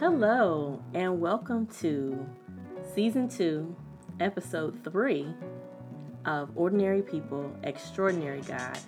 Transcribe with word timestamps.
Hello, 0.00 0.82
and 0.94 1.20
welcome 1.20 1.66
to 1.80 2.26
season 2.94 3.28
two, 3.28 3.76
episode 4.18 4.82
three 4.82 5.28
of 6.24 6.48
Ordinary 6.56 7.02
People, 7.02 7.54
Extraordinary 7.64 8.40
God 8.40 8.78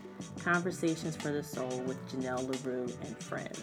Conversations 0.43 1.15
for 1.15 1.31
the 1.31 1.43
Soul 1.43 1.81
with 1.81 1.99
Janelle 2.09 2.65
LaRue 2.65 2.91
and 3.05 3.19
friends. 3.19 3.63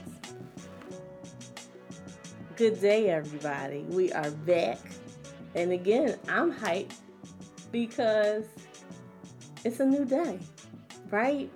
Good 2.56 2.80
day, 2.80 3.10
everybody. 3.10 3.80
We 3.90 4.14
are 4.14 4.30
back. 4.30 4.78
And 5.56 5.72
again, 5.72 6.20
I'm 6.28 6.54
hyped 6.54 6.98
because 7.72 8.46
it's 9.66 9.80
a 9.80 9.86
new 9.88 10.06
day, 10.06 10.38
right? 11.10 11.50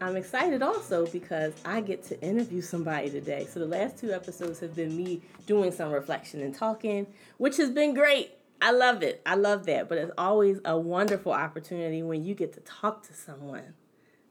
I'm 0.00 0.16
excited 0.16 0.62
also 0.62 1.06
because 1.06 1.52
I 1.64 1.80
get 1.80 2.04
to 2.04 2.20
interview 2.22 2.60
somebody 2.60 3.10
today. 3.10 3.46
So 3.50 3.60
the 3.60 3.66
last 3.66 3.98
two 3.98 4.12
episodes 4.12 4.60
have 4.60 4.76
been 4.76 4.96
me 4.96 5.22
doing 5.46 5.72
some 5.72 5.90
reflection 5.90 6.40
and 6.40 6.54
talking, 6.54 7.06
which 7.36 7.56
has 7.56 7.70
been 7.70 7.94
great. 7.94 8.32
I 8.62 8.70
love 8.70 9.02
it. 9.02 9.20
I 9.26 9.34
love 9.34 9.66
that. 9.66 9.88
But 9.88 9.98
it's 9.98 10.12
always 10.16 10.60
a 10.64 10.78
wonderful 10.78 11.32
opportunity 11.32 12.02
when 12.02 12.24
you 12.24 12.34
get 12.34 12.52
to 12.54 12.60
talk 12.60 13.06
to 13.08 13.14
someone 13.14 13.74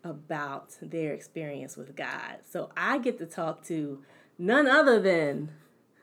about 0.04 0.76
their 0.82 1.12
experience 1.14 1.76
with 1.76 1.96
God. 1.96 2.38
So 2.50 2.70
I 2.78 2.98
get 3.00 3.18
to 3.20 3.26
talk 3.26 3.64
to 3.66 4.04
none 4.38 4.68
other 4.68 5.02
than 5.02 5.50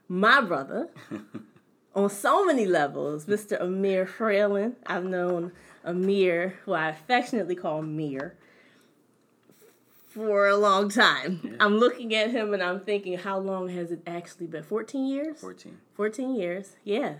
my 0.09 0.43
brother 0.43 0.91
on 1.95 2.11
so 2.11 2.45
many 2.45 2.67
levels, 2.67 3.25
Mr. 3.27 3.61
Amir 3.61 4.05
Fralin. 4.07 4.75
I've 4.87 5.05
known 5.05 5.53
Amir, 5.85 6.59
who 6.65 6.73
I 6.73 6.89
affectionately 6.91 7.55
call 7.55 7.83
Mir, 7.83 8.37
for 10.15 10.47
a 10.47 10.57
long 10.57 10.89
time. 10.89 11.41
Yeah. 11.43 11.51
I'm 11.59 11.77
looking 11.79 12.15
at 12.15 12.31
him 12.31 12.55
and 12.55 12.63
I'm 12.63 12.81
thinking, 12.81 13.19
how 13.19 13.39
long 13.39 13.69
has 13.71 13.91
it 13.91 14.01
actually 14.07 14.47
been? 14.47 14.63
14 14.63 15.07
years? 15.07 15.41
14. 15.41 15.77
14 15.95 16.37
years, 16.37 16.77
yeah. 16.85 17.15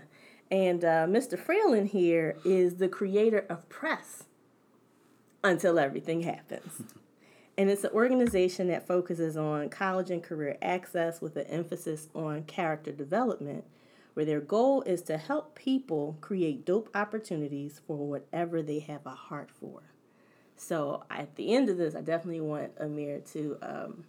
And 0.49 0.83
uh, 0.85 1.05
Mr. 1.07 1.37
Freeland 1.37 1.89
here 1.89 2.37
is 2.45 2.75
the 2.75 2.87
creator 2.87 3.45
of 3.49 3.67
Press 3.67 4.23
Until 5.43 5.77
Everything 5.77 6.21
Happens. 6.21 6.83
and 7.57 7.69
it's 7.69 7.83
an 7.83 7.91
organization 7.91 8.69
that 8.69 8.87
focuses 8.87 9.35
on 9.35 9.69
college 9.69 10.09
and 10.09 10.23
career 10.23 10.57
access 10.61 11.19
with 11.19 11.35
an 11.35 11.47
emphasis 11.47 12.07
on 12.15 12.43
character 12.43 12.93
development, 12.93 13.65
where 14.13 14.25
their 14.25 14.39
goal 14.39 14.83
is 14.83 15.01
to 15.01 15.17
help 15.17 15.55
people 15.55 16.17
create 16.21 16.65
dope 16.65 16.89
opportunities 16.95 17.81
for 17.85 17.97
whatever 17.97 18.61
they 18.61 18.79
have 18.79 19.05
a 19.05 19.09
heart 19.09 19.49
for. 19.51 19.81
So 20.57 21.03
at 21.09 21.35
the 21.35 21.53
end 21.53 21.69
of 21.69 21.77
this, 21.77 21.95
I 21.95 22.01
definitely 22.01 22.41
want 22.41 22.71
Amir 22.79 23.19
to 23.33 23.57
um, 23.61 24.05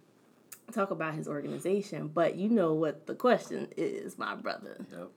talk 0.71 0.91
about 0.91 1.13
his 1.13 1.27
organization. 1.27 2.07
But 2.07 2.35
you 2.35 2.49
know 2.49 2.73
what 2.73 3.07
the 3.07 3.15
question 3.15 3.67
is, 3.75 4.17
my 4.17 4.35
brother. 4.35 4.85
Yep. 4.91 5.09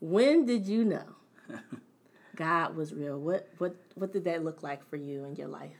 When 0.00 0.44
did 0.46 0.66
you 0.66 0.84
know 0.84 1.04
God 2.36 2.76
was 2.76 2.92
real? 2.92 3.18
What 3.18 3.48
what 3.58 3.76
what 3.94 4.12
did 4.12 4.24
that 4.24 4.44
look 4.44 4.62
like 4.62 4.88
for 4.88 4.96
you 4.96 5.24
in 5.24 5.36
your 5.36 5.48
life? 5.48 5.76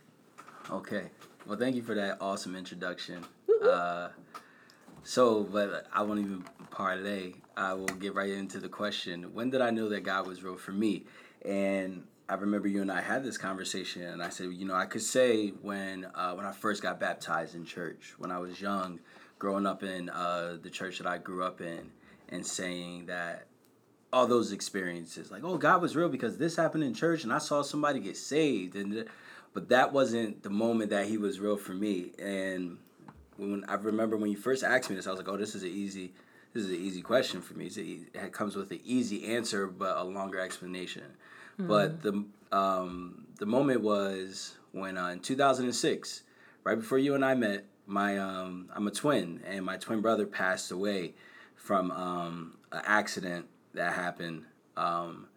Okay. 0.71 1.11
Well, 1.47 1.59
thank 1.59 1.75
you 1.75 1.83
for 1.83 1.95
that 1.97 2.19
awesome 2.21 2.55
introduction. 2.55 3.25
Uh, 3.65 4.09
so, 5.03 5.43
but 5.43 5.87
I 5.93 6.03
won't 6.03 6.21
even 6.21 6.45
parlay. 6.71 7.35
I 7.57 7.75
will 7.75 7.87
get 7.87 8.15
right 8.15 8.31
into 8.31 8.61
the 8.61 8.69
question. 8.69 9.35
When 9.35 9.51
did 9.51 9.61
I 9.61 9.71
know 9.71 9.89
that 9.89 10.05
God 10.05 10.27
was 10.27 10.43
real 10.43 10.57
for 10.57 10.73
me? 10.73 11.05
And 11.45 12.05
I 12.29 12.35
remember 12.35 12.69
you 12.69 12.83
and 12.83 12.91
I 12.91 13.01
had 13.01 13.25
this 13.25 13.37
conversation, 13.37 14.03
and 14.03 14.23
I 14.23 14.29
said, 14.29 14.53
you 14.53 14.65
know, 14.65 14.75
I 14.75 14.87
could 14.87 15.03
say 15.03 15.49
when 15.49 16.07
uh, 16.15 16.33
when 16.35 16.47
I 16.47 16.53
first 16.53 16.83
got 16.83 17.01
baptized 17.01 17.55
in 17.55 17.65
church, 17.65 18.15
when 18.19 18.31
I 18.31 18.39
was 18.39 18.61
young, 18.61 19.01
growing 19.39 19.67
up 19.67 19.83
in 19.83 20.09
uh, 20.09 20.57
the 20.63 20.71
church 20.71 20.99
that 20.99 21.07
I 21.07 21.19
grew 21.19 21.43
up 21.43 21.61
in, 21.61 21.91
and 22.29 22.47
saying 22.47 23.07
that 23.07 23.47
all 24.13 24.27
those 24.27 24.53
experiences, 24.53 25.31
like, 25.31 25.43
oh, 25.43 25.57
God 25.57 25.81
was 25.81 25.97
real 25.97 26.09
because 26.09 26.37
this 26.39 26.57
happened 26.57 26.85
in 26.85 26.95
church, 26.95 27.25
and 27.25 27.33
I 27.33 27.39
saw 27.39 27.63
somebody 27.63 27.99
get 27.99 28.17
saved, 28.17 28.77
and 28.77 29.07
but 29.53 29.69
that 29.69 29.93
wasn't 29.93 30.43
the 30.43 30.51
moment 30.51 30.91
that 30.91 31.07
He 31.07 31.19
was 31.19 31.41
real 31.41 31.57
for 31.57 31.73
me. 31.73 32.13
And 32.19 32.79
when 33.37 33.65
I 33.69 33.75
remember 33.75 34.17
when 34.17 34.31
you 34.31 34.37
first 34.37 34.63
asked 34.63 34.91
me 34.91 34.97
this, 34.97 35.07
I 35.07 35.11
was 35.11 35.19
like, 35.19 35.29
oh, 35.29 35.37
this 35.37 35.55
is 35.55 35.63
an 35.63 35.71
easy. 35.71 36.13
This 36.55 36.65
is 36.65 36.71
an 36.71 36.77
easy 36.77 37.01
question 37.01 37.41
for 37.41 37.55
me. 37.55 37.67
It 37.67 38.33
comes 38.33 38.57
with 38.57 38.71
an 38.73 38.81
easy 38.85 39.35
answer, 39.35 39.67
but 39.67 39.97
a 39.97 40.05
longer 40.05 40.39
explanation. 40.39 41.05
Mm-hmm. 41.59 41.69
But 41.69 42.03
the 42.03 42.25
um, 42.51 43.27
the 43.39 43.47
moment 43.47 43.81
was 43.81 44.57
when 44.73 44.97
uh, 44.97 45.09
in 45.09 45.21
2006, 45.21 46.23
right 46.65 46.79
before 46.79 46.99
you 46.99 47.15
and 47.15 47.25
I 47.25 47.35
met, 47.35 47.65
my 47.87 48.19
um, 48.19 48.71
I'm 48.75 48.87
a 48.87 48.91
twin, 48.91 49.41
and 49.47 49.65
my 49.65 49.77
twin 49.77 50.01
brother 50.01 50.27
passed 50.27 50.71
away 50.71 51.15
from 51.57 51.91
um, 51.91 52.57
an 52.71 52.83
accident 52.85 53.47
that 53.75 53.93
happened, 53.93 54.45
um, 54.77 55.29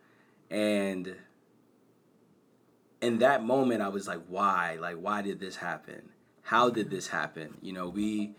and 0.49 1.15
in 3.01 3.19
that 3.19 3.43
moment, 3.43 3.81
I 3.81 3.89
was 3.89 4.07
like, 4.07 4.21
why? 4.27 4.77
Like, 4.79 4.97
why 4.97 5.21
did 5.21 5.39
this 5.39 5.57
happen? 5.57 6.09
How 6.41 6.69
did 6.69 6.89
this 6.89 7.07
happen? 7.07 7.57
You 7.61 7.73
know, 7.73 7.89
we 7.89 8.35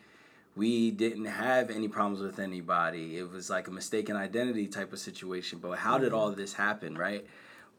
we 0.57 0.91
didn't 0.91 1.27
have 1.27 1.71
any 1.71 1.89
problems 1.89 2.21
with 2.21 2.39
anybody. 2.39 3.19
It 3.19 3.31
was 3.31 3.51
like 3.51 3.69
a 3.69 3.71
mistaken 3.71 4.17
identity 4.17 4.67
type 4.67 4.93
of 4.93 4.99
situation. 4.99 5.59
But 5.59 5.79
how 5.79 5.99
did 5.99 6.09
mm-hmm. 6.09 6.19
all 6.19 6.31
this 6.33 6.55
happen, 6.55 6.97
right? 6.97 7.27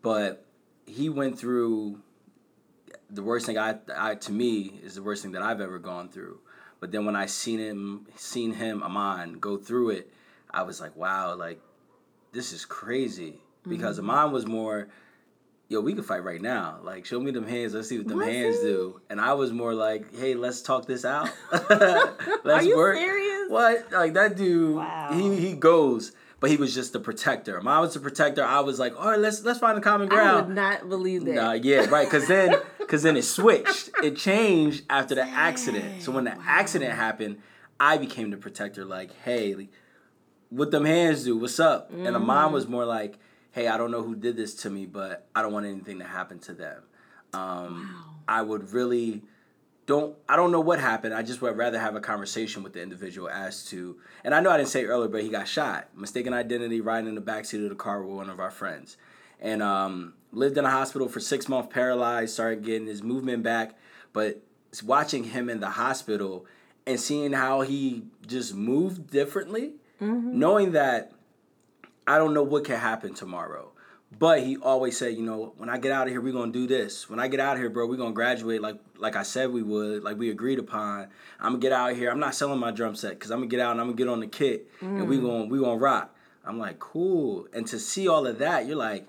But 0.02 0.46
he 0.86 1.10
went 1.10 1.38
through 1.38 2.00
the 3.10 3.24
worst 3.24 3.46
thing 3.46 3.58
I, 3.58 3.76
I 3.96 4.16
to 4.16 4.32
me 4.32 4.80
is 4.84 4.96
the 4.96 5.04
worst 5.04 5.24
thing 5.24 5.32
that 5.34 5.42
I've 5.42 5.62
ever 5.62 5.80
gone 5.80 6.10
through. 6.10 6.40
But 6.80 6.92
then 6.92 7.06
when 7.06 7.16
I 7.16 7.26
seen 7.26 7.60
him 7.60 8.08
seen 8.16 8.54
him 8.54 8.84
Amon 8.84 9.40
go 9.40 9.58
through 9.58 9.92
it, 9.92 10.14
I 10.52 10.64
was 10.64 10.80
like, 10.80 10.96
wow, 10.96 11.36
like 11.36 11.62
this 12.32 12.54
is 12.54 12.66
crazy. 12.66 13.36
Because 13.68 14.00
mm-hmm. 14.00 14.10
Amon 14.10 14.32
was 14.32 14.46
more, 14.46 14.88
yo, 15.68 15.82
we 15.82 15.94
can 15.94 16.04
fight 16.04 16.24
right 16.24 16.42
now. 16.42 16.80
Like, 16.84 17.06
show 17.06 17.20
me 17.20 17.32
them 17.32 17.48
hands. 17.48 17.74
Let's 17.74 17.90
see 17.90 17.98
what 17.98 18.08
them 18.08 18.22
hands 18.22 18.60
do. 18.60 19.02
And 19.10 19.20
I 19.20 19.34
was 19.34 19.52
more 19.52 19.74
like, 19.74 20.16
hey, 20.16 20.36
let's 20.36 20.62
talk 20.62 20.86
this 20.86 21.04
out. 21.04 21.30
let's 21.52 22.46
Are 22.46 22.64
you 22.64 22.78
work. 22.78 22.96
serious? 22.96 23.50
What? 23.50 23.92
Like 23.92 24.14
that 24.14 24.38
dude, 24.38 24.76
wow. 24.76 25.10
he 25.14 25.36
he 25.36 25.54
goes 25.54 26.12
but 26.40 26.50
he 26.52 26.58
was 26.58 26.74
just 26.74 26.94
the 26.94 27.00
protector. 27.00 27.60
Mom 27.62 27.82
was 27.82 27.94
the 27.94 28.00
protector. 28.00 28.44
I 28.44 28.60
was 28.60 28.80
like, 28.80 28.98
all 29.00 29.10
right, 29.10 29.20
let's 29.20 29.44
let's 29.44 29.60
find 29.60 29.78
a 29.78 29.82
common 29.82 30.08
ground. 30.08 30.30
I 30.30 30.42
would 30.42 30.56
not 30.56 30.90
believe 30.90 31.26
that. 31.26 31.36
Nah, 31.36 31.54
yeah, 31.54 31.86
right. 31.86 32.06
Because 32.06 32.28
then, 32.28 32.56
because 32.78 33.04
then 33.04 33.18
it 33.18 33.24
switched. 33.24 33.90
It 34.04 34.18
changed 34.18 34.84
after 34.90 35.16
the 35.16 35.24
accident. 35.24 36.04
So 36.04 36.12
when 36.12 36.26
the 36.26 36.32
wow. 36.32 36.44
accident 36.46 36.94
happened, 36.94 37.42
I 37.80 37.98
became 37.98 38.30
the 38.30 38.38
protector. 38.38 38.86
Like, 38.86 39.12
hey, 39.24 39.68
what 40.50 40.72
them 40.72 40.86
hands 40.86 41.24
do? 41.24 41.38
What's 41.38 41.60
up? 41.60 41.92
Mm. 41.92 42.06
And 42.06 42.16
the 42.16 42.20
mom 42.20 42.54
was 42.54 42.68
more 42.68 42.86
like, 42.86 43.18
hey, 43.52 43.68
I 43.68 43.78
don't 43.78 43.92
know 43.92 44.04
who 44.04 44.16
did 44.16 44.38
this 44.38 44.54
to 44.56 44.70
me, 44.70 44.86
but 44.86 45.28
I 45.36 45.42
don't 45.42 45.54
want 45.54 45.66
anything 45.66 46.00
to 46.00 46.06
happen 46.06 46.40
to 46.40 46.54
them. 46.54 46.84
Um, 47.34 47.42
wow. 47.42 48.16
I 48.28 48.42
would 48.44 48.74
really 48.74 49.24
don't 49.88 50.16
I 50.30 50.36
don't 50.36 50.52
know 50.52 50.60
what 50.60 50.80
happened. 50.80 51.16
I 51.16 51.24
just 51.24 51.42
would 51.42 51.58
rather 51.58 51.80
have 51.80 51.96
a 51.96 52.02
conversation 52.02 52.62
with 52.62 52.74
the 52.74 52.84
individual 52.84 53.30
as 53.30 53.66
to 53.70 53.98
and 54.24 54.36
I 54.36 54.42
know 54.42 54.52
I 54.52 54.58
didn't 54.58 54.70
say 54.70 54.84
earlier, 54.86 55.08
but 55.08 55.24
he 55.24 55.30
got 55.30 55.48
shot. 55.48 55.88
Mistaken 55.96 56.34
identity, 56.34 56.82
riding 56.82 57.08
in 57.10 57.16
the 57.16 57.22
backseat 57.22 57.64
of 57.64 57.70
the 57.70 57.76
car 57.76 58.04
with 58.04 58.16
one 58.16 58.30
of 58.30 58.40
our 58.40 58.52
friends. 58.52 58.98
And 59.40 59.64
um, 59.64 60.14
lived 60.32 60.58
in 60.58 60.66
a 60.66 60.70
hospital 60.70 61.08
for 61.08 61.20
six 61.20 61.48
months, 61.48 61.72
paralyzed, 61.72 62.34
started 62.34 62.64
getting 62.64 62.88
his 62.88 63.02
movement 63.02 63.44
back. 63.44 63.78
But 64.14 64.42
watching 64.84 65.24
him 65.24 65.50
in 65.50 65.60
the 65.60 65.70
hospital 65.70 66.46
and 66.86 67.00
seeing 67.00 67.32
how 67.32 67.62
he 67.62 68.04
just 68.26 68.56
moved 68.56 69.10
differently, 69.10 69.74
mm-hmm. 70.02 70.38
knowing 70.38 70.72
that 70.74 71.14
I 72.06 72.18
don't 72.18 72.34
know 72.34 72.44
what 72.44 72.66
can 72.66 72.80
happen 72.80 73.14
tomorrow. 73.14 73.72
But 74.18 74.42
he 74.42 74.58
always 74.58 74.98
said, 74.98 75.16
you 75.16 75.24
know, 75.24 75.54
when 75.58 75.70
I 75.70 75.78
get 75.78 75.92
out 75.92 76.08
of 76.08 76.14
here, 76.14 76.22
we're 76.22 76.34
gonna 76.34 76.52
do 76.52 76.66
this. 76.66 77.10
When 77.10 77.20
I 77.20 77.28
get 77.28 77.40
out 77.40 77.54
of 77.54 77.60
here, 77.60 77.70
bro, 77.70 77.88
we're 77.88 77.98
gonna 77.98 78.14
graduate 78.14 78.62
like 78.62 78.78
like 78.98 79.16
I 79.16 79.24
said 79.24 79.52
we 79.52 79.62
would, 79.62 80.04
like 80.04 80.18
we 80.18 80.30
agreed 80.30 80.60
upon. 80.60 81.08
I'm 81.40 81.54
gonna 81.54 81.60
get 81.60 81.74
out 81.74 81.92
of 81.92 81.98
here. 81.98 82.10
I'm 82.10 82.20
not 82.20 82.34
selling 82.34 82.60
my 82.60 82.72
drum 82.72 82.96
set 82.96 83.12
because 83.12 83.32
I'm 83.32 83.40
gonna 83.40 83.48
get 83.48 83.60
out 83.60 83.72
and 83.72 83.82
I'm 83.82 83.88
gonna 83.88 83.98
get 83.98 84.08
on 84.08 84.22
the 84.22 84.28
kit 84.28 84.72
mm. 84.80 84.88
and 84.88 85.08
we 85.10 85.18
mm. 85.18 85.24
gonna 85.24 85.46
we 85.46 85.60
gonna 85.60 85.78
rock. 85.78 86.16
I'm 86.46 86.58
like, 86.58 86.80
cool. 86.80 87.48
And 87.54 87.68
to 87.68 87.78
see 87.78 88.08
all 88.08 88.26
of 88.26 88.40
that, 88.40 88.66
you're 88.66 88.78
like, 88.78 89.08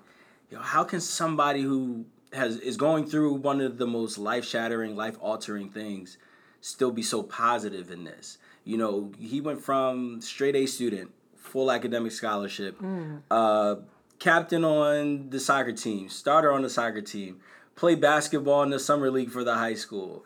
yo, 0.51 0.59
how 0.59 0.83
can 0.83 1.01
somebody 1.01 1.63
who 1.63 2.05
has 2.33 2.57
is 2.57 2.77
going 2.77 3.07
through 3.07 3.35
one 3.35 3.61
of 3.61 3.79
the 3.79 3.87
most 3.87 4.19
life 4.19 4.45
shattering, 4.45 4.97
life 4.97 5.17
altering 5.21 5.71
things 5.71 6.19
still 6.61 6.91
be 6.91 7.03
so 7.03 7.23
positive 7.23 7.93
in 7.93 8.03
this? 8.03 8.39
You 8.65 8.77
know, 8.77 9.13
he 9.19 9.41
went 9.41 9.63
from 9.63 10.21
straight 10.21 10.57
A 10.57 10.67
student, 10.67 11.13
full 11.37 11.71
academic 11.71 12.13
scholarship, 12.13 12.79
mm. 12.81 13.23
uh, 13.31 13.77
captain 14.19 14.65
on 14.65 15.31
the 15.31 15.41
soccer 15.41 15.73
team, 15.73 16.09
starter 16.09 16.53
on 16.53 16.63
the 16.63 16.71
soccer 16.71 17.01
team, 17.01 17.41
play 17.77 17.95
basketball 17.95 18.63
in 18.63 18.71
the 18.71 18.79
summer 18.79 19.11
league 19.11 19.31
for 19.31 19.45
the 19.45 19.55
high 19.55 19.75
school. 19.75 20.25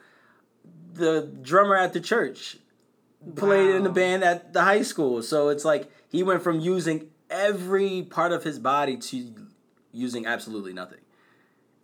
The 0.95 1.31
drummer 1.43 1.77
at 1.77 1.93
the 1.93 2.01
church 2.01 2.59
played 3.37 3.71
wow. 3.71 3.77
in 3.77 3.83
the 3.85 3.91
band 3.91 4.25
at 4.25 4.53
the 4.53 4.63
high 4.63 4.83
school. 4.83 5.23
So 5.23 5.49
it's 5.49 5.65
like 5.65 5.91
he 6.09 6.23
went 6.23 6.43
from 6.43 6.61
using 6.61 7.09
every 7.31 8.03
part 8.03 8.33
of 8.33 8.45
his 8.45 8.59
body 8.59 8.97
to 8.97 9.35
using 9.93 10.27
absolutely 10.27 10.73
nothing. 10.73 11.01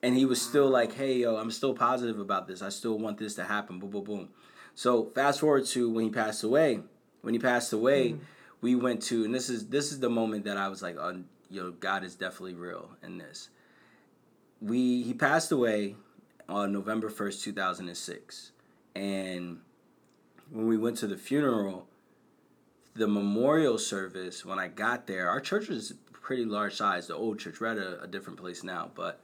And 0.03 0.17
he 0.17 0.25
was 0.25 0.41
still 0.41 0.69
like, 0.69 0.95
hey, 0.95 1.19
yo, 1.19 1.37
I'm 1.37 1.51
still 1.51 1.75
positive 1.75 2.21
about 2.21 2.47
this. 2.47 2.63
I 2.63 2.69
still 2.69 2.99
want 2.99 3.19
this 3.19 3.35
to 3.35 3.45
happen. 3.45 3.79
Boom, 3.79 3.91
boom, 3.91 4.05
boom. 4.05 4.29
So 4.75 5.07
fast 5.07 5.41
forward 5.41 5.67
to 5.67 5.91
when 5.91 6.05
he 6.05 6.11
passed 6.11 6.45
away. 6.45 6.81
When 7.23 7.35
he 7.35 7.41
passed 7.41 7.73
away, 7.73 8.13
mm 8.13 8.21
we 8.61 8.75
went 8.75 9.03
to, 9.05 9.25
and 9.25 9.35
this 9.35 9.49
is 9.49 9.69
this 9.69 9.93
is 9.93 10.01
the 10.01 10.11
moment 10.11 10.45
that 10.45 10.57
I 10.57 10.69
was 10.69 10.83
like, 10.83 10.97
oh, 10.97 11.23
you 11.51 11.63
know, 11.63 11.71
God 11.71 12.05
is 12.05 12.15
definitely 12.15 12.55
real 12.55 12.91
in 13.03 13.19
this. 13.19 13.51
We 14.61 15.03
he 15.03 15.15
passed 15.15 15.53
away 15.53 15.97
on 16.49 16.73
November 16.73 17.09
first, 17.09 17.43
two 17.43 17.53
thousand 17.53 17.89
and 17.89 17.97
six, 17.97 18.53
and 18.95 19.61
when 20.51 20.67
we 20.67 20.77
went 20.77 20.97
to 20.99 21.07
the 21.07 21.17
funeral, 21.17 21.87
the 22.95 23.07
memorial 23.07 23.79
service. 23.79 24.45
When 24.45 24.59
I 24.59 24.69
got 24.69 25.07
there, 25.07 25.29
our 25.29 25.41
church 25.41 25.69
was 25.69 25.95
pretty 26.13 26.45
large 26.45 26.75
size. 26.75 27.07
The 27.07 27.15
old 27.15 27.39
church, 27.39 27.61
we're 27.61 27.69
at 27.69 27.79
a, 27.79 28.03
a 28.03 28.07
different 28.07 28.39
place 28.39 28.63
now, 28.63 28.91
but 28.95 29.21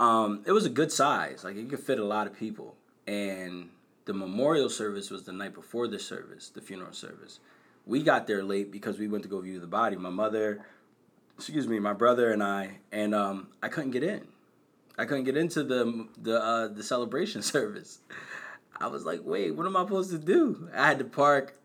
um, 0.00 0.42
it 0.46 0.52
was 0.52 0.66
a 0.66 0.70
good 0.70 0.90
size. 0.90 1.44
Like 1.44 1.56
it 1.56 1.68
could 1.68 1.80
fit 1.80 1.98
a 1.98 2.04
lot 2.04 2.26
of 2.26 2.36
people, 2.36 2.76
and 3.06 3.70
the 4.06 4.14
memorial 4.14 4.68
service 4.70 5.10
was 5.10 5.24
the 5.24 5.32
night 5.32 5.54
before 5.54 5.88
the 5.88 5.98
service, 5.98 6.48
the 6.48 6.60
funeral 6.60 6.92
service. 6.92 7.40
We 7.86 8.02
got 8.02 8.26
there 8.26 8.42
late 8.42 8.72
because 8.72 8.98
we 8.98 9.06
went 9.06 9.22
to 9.24 9.28
go 9.28 9.40
view 9.40 9.60
the 9.60 9.66
body. 9.66 9.96
My 9.96 10.10
mother, 10.10 10.64
excuse 11.36 11.68
me, 11.68 11.78
my 11.78 11.92
brother 11.92 12.32
and 12.32 12.42
I, 12.42 12.78
and 12.90 13.14
um, 13.14 13.48
I 13.62 13.68
couldn't 13.68 13.92
get 13.92 14.02
in. 14.02 14.26
I 14.98 15.04
couldn't 15.04 15.24
get 15.24 15.36
into 15.36 15.62
the 15.62 16.08
the 16.20 16.42
uh, 16.42 16.68
the 16.68 16.82
celebration 16.82 17.42
service. 17.54 18.00
I 18.78 18.88
was 18.88 19.04
like, 19.04 19.20
wait, 19.24 19.52
what 19.52 19.66
am 19.66 19.76
I 19.76 19.84
supposed 19.84 20.10
to 20.10 20.18
do? 20.18 20.68
I 20.74 20.86
had 20.86 20.98
to 20.98 21.04
park 21.04 21.58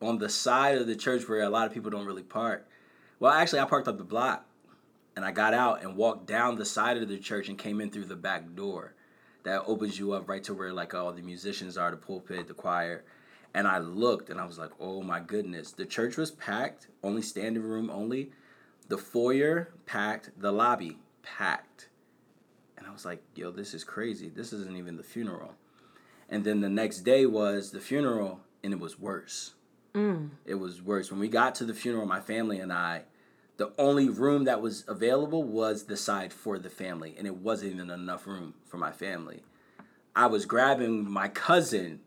on 0.00 0.18
the 0.18 0.28
side 0.28 0.78
of 0.78 0.86
the 0.86 0.94
church 0.94 1.28
where 1.28 1.42
a 1.42 1.50
lot 1.50 1.66
of 1.66 1.74
people 1.74 1.90
don't 1.90 2.06
really 2.06 2.22
park. 2.22 2.68
Well, 3.18 3.32
actually, 3.32 3.60
I 3.60 3.64
parked 3.64 3.88
up 3.88 3.98
the 3.98 4.04
block, 4.04 4.44
and 5.16 5.24
I 5.24 5.32
got 5.32 5.54
out 5.54 5.82
and 5.82 5.96
walked 5.96 6.26
down 6.26 6.56
the 6.56 6.64
side 6.64 6.96
of 6.96 7.08
the 7.08 7.18
church 7.18 7.48
and 7.48 7.58
came 7.58 7.80
in 7.80 7.90
through 7.90 8.04
the 8.04 8.16
back 8.16 8.54
door. 8.54 8.94
That 9.42 9.64
opens 9.66 9.98
you 9.98 10.12
up 10.12 10.28
right 10.28 10.44
to 10.44 10.54
where 10.54 10.72
like 10.72 10.94
all 10.94 11.12
the 11.12 11.22
musicians 11.22 11.76
are, 11.76 11.90
the 11.90 11.96
pulpit, 11.96 12.48
the 12.48 12.54
choir. 12.54 13.04
And 13.54 13.66
I 13.66 13.78
looked 13.78 14.30
and 14.30 14.40
I 14.40 14.44
was 14.44 14.58
like, 14.58 14.70
oh 14.78 15.02
my 15.02 15.20
goodness. 15.20 15.72
The 15.72 15.86
church 15.86 16.16
was 16.16 16.30
packed, 16.30 16.88
only 17.02 17.22
standing 17.22 17.62
room 17.62 17.88
only. 17.90 18.30
The 18.88 18.98
foyer 18.98 19.68
packed, 19.86 20.30
the 20.38 20.52
lobby 20.52 20.98
packed. 21.22 21.88
And 22.76 22.86
I 22.86 22.92
was 22.92 23.04
like, 23.04 23.22
yo, 23.34 23.50
this 23.50 23.74
is 23.74 23.84
crazy. 23.84 24.28
This 24.28 24.52
isn't 24.52 24.76
even 24.76 24.96
the 24.96 25.02
funeral. 25.02 25.54
And 26.28 26.44
then 26.44 26.60
the 26.60 26.68
next 26.68 27.00
day 27.00 27.26
was 27.26 27.70
the 27.70 27.80
funeral, 27.80 28.40
and 28.62 28.72
it 28.72 28.80
was 28.80 28.98
worse. 28.98 29.54
Mm. 29.94 30.30
It 30.44 30.56
was 30.56 30.82
worse. 30.82 31.10
When 31.10 31.20
we 31.20 31.28
got 31.28 31.54
to 31.56 31.64
the 31.64 31.74
funeral, 31.74 32.06
my 32.06 32.20
family 32.20 32.60
and 32.60 32.72
I, 32.72 33.02
the 33.56 33.72
only 33.78 34.08
room 34.08 34.44
that 34.44 34.62
was 34.62 34.84
available 34.86 35.42
was 35.42 35.84
the 35.84 35.96
side 35.96 36.32
for 36.32 36.58
the 36.58 36.70
family, 36.70 37.14
and 37.18 37.26
it 37.26 37.36
wasn't 37.36 37.72
even 37.72 37.90
enough 37.90 38.26
room 38.26 38.54
for 38.66 38.76
my 38.76 38.92
family. 38.92 39.42
I 40.14 40.26
was 40.26 40.46
grabbing 40.46 41.10
my 41.10 41.28
cousin 41.28 42.00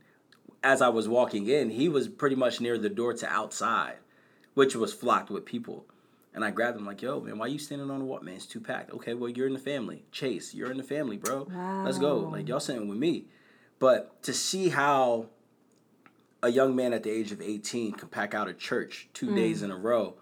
as 0.63 0.81
I 0.81 0.89
was 0.89 1.07
walking 1.07 1.47
in. 1.47 1.71
He 1.71 1.89
was 1.89 2.07
pretty 2.07 2.35
much 2.35 2.61
near 2.61 2.77
the 2.77 2.89
door 2.89 3.13
to 3.13 3.27
outside, 3.27 3.97
which 4.53 4.75
was 4.75 4.93
flocked 4.93 5.29
with 5.29 5.45
people. 5.45 5.85
And 6.33 6.45
I 6.45 6.51
grabbed 6.51 6.77
him 6.77 6.85
like, 6.85 7.01
"Yo, 7.01 7.19
man, 7.19 7.37
why 7.37 7.47
you 7.47 7.59
standing 7.59 7.91
on 7.91 7.99
the 7.99 8.05
wall, 8.05 8.21
man? 8.21 8.35
It's 8.35 8.45
too 8.45 8.61
packed." 8.61 8.91
Okay, 8.91 9.13
well, 9.13 9.29
you're 9.29 9.47
in 9.47 9.53
the 9.53 9.59
family. 9.59 10.05
Chase, 10.11 10.53
you're 10.53 10.71
in 10.71 10.77
the 10.77 10.83
family, 10.83 11.17
bro. 11.17 11.47
Wow. 11.51 11.83
Let's 11.85 11.97
go. 11.97 12.19
Like 12.19 12.47
y'all 12.47 12.59
sitting 12.59 12.87
with 12.87 12.97
me. 12.97 13.25
But 13.79 14.21
to 14.23 14.33
see 14.33 14.69
how 14.69 15.27
a 16.43 16.49
young 16.49 16.75
man 16.75 16.93
at 16.93 17.03
the 17.03 17.09
age 17.09 17.31
of 17.31 17.41
18 17.41 17.93
can 17.93 18.07
pack 18.07 18.33
out 18.33 18.47
a 18.47 18.53
church 18.53 19.09
two 19.13 19.27
mm. 19.27 19.35
days 19.35 19.61
in 19.61 19.71
a 19.71 19.77
row 19.77 20.15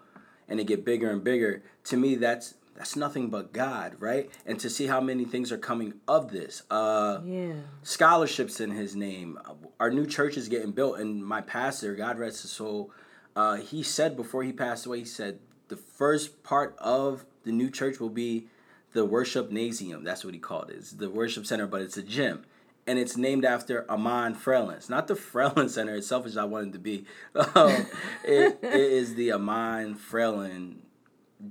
and 0.48 0.58
it 0.60 0.66
get 0.66 0.84
bigger 0.84 1.10
and 1.10 1.22
bigger, 1.22 1.62
to 1.84 1.96
me 1.96 2.16
that's 2.16 2.54
that's 2.74 2.96
nothing 2.96 3.28
but 3.28 3.52
God, 3.52 3.96
right? 3.98 4.30
And 4.46 4.58
to 4.60 4.70
see 4.70 4.86
how 4.86 5.02
many 5.02 5.26
things 5.26 5.52
are 5.52 5.58
coming 5.58 6.00
of 6.08 6.32
this. 6.32 6.62
Uh, 6.70 7.20
yeah. 7.26 7.52
Scholarships 7.82 8.58
in 8.58 8.70
his 8.70 8.96
name. 8.96 9.38
Our 9.78 9.90
new 9.90 10.06
church 10.06 10.38
is 10.38 10.48
getting 10.48 10.72
built, 10.72 10.98
and 10.98 11.22
my 11.22 11.42
pastor, 11.42 11.94
God 11.94 12.18
rest 12.18 12.40
his 12.40 12.50
soul, 12.52 12.90
uh, 13.36 13.56
he 13.56 13.82
said 13.82 14.16
before 14.16 14.44
he 14.44 14.52
passed 14.52 14.86
away, 14.86 15.00
he 15.00 15.04
said 15.04 15.40
the 15.70 15.76
first 15.76 16.42
part 16.42 16.76
of 16.78 17.24
the 17.44 17.52
new 17.52 17.70
church 17.70 17.98
will 17.98 18.10
be 18.10 18.46
the 18.92 19.04
worship 19.04 19.50
nasium. 19.50 20.04
That's 20.04 20.24
what 20.24 20.34
he 20.34 20.40
called 20.40 20.70
it. 20.70 20.76
It's 20.76 20.92
the 20.92 21.08
worship 21.08 21.46
center, 21.46 21.66
but 21.66 21.80
it's 21.80 21.96
a 21.96 22.02
gym 22.02 22.44
and 22.86 22.98
it's 22.98 23.16
named 23.16 23.44
after 23.44 23.88
Amon 23.90 24.34
Frelens. 24.34 24.90
Not 24.90 25.06
the 25.06 25.14
Frelend 25.32 25.70
Center, 25.70 25.94
itself, 25.94 26.26
as 26.26 26.36
I 26.36 26.44
wanted 26.44 26.72
to 26.72 26.78
be. 26.78 27.06
Um, 27.34 27.86
it, 28.24 28.58
it 28.62 28.74
is 28.74 29.14
the 29.14 29.32
Amon 29.32 29.94
Frelend 29.94 30.78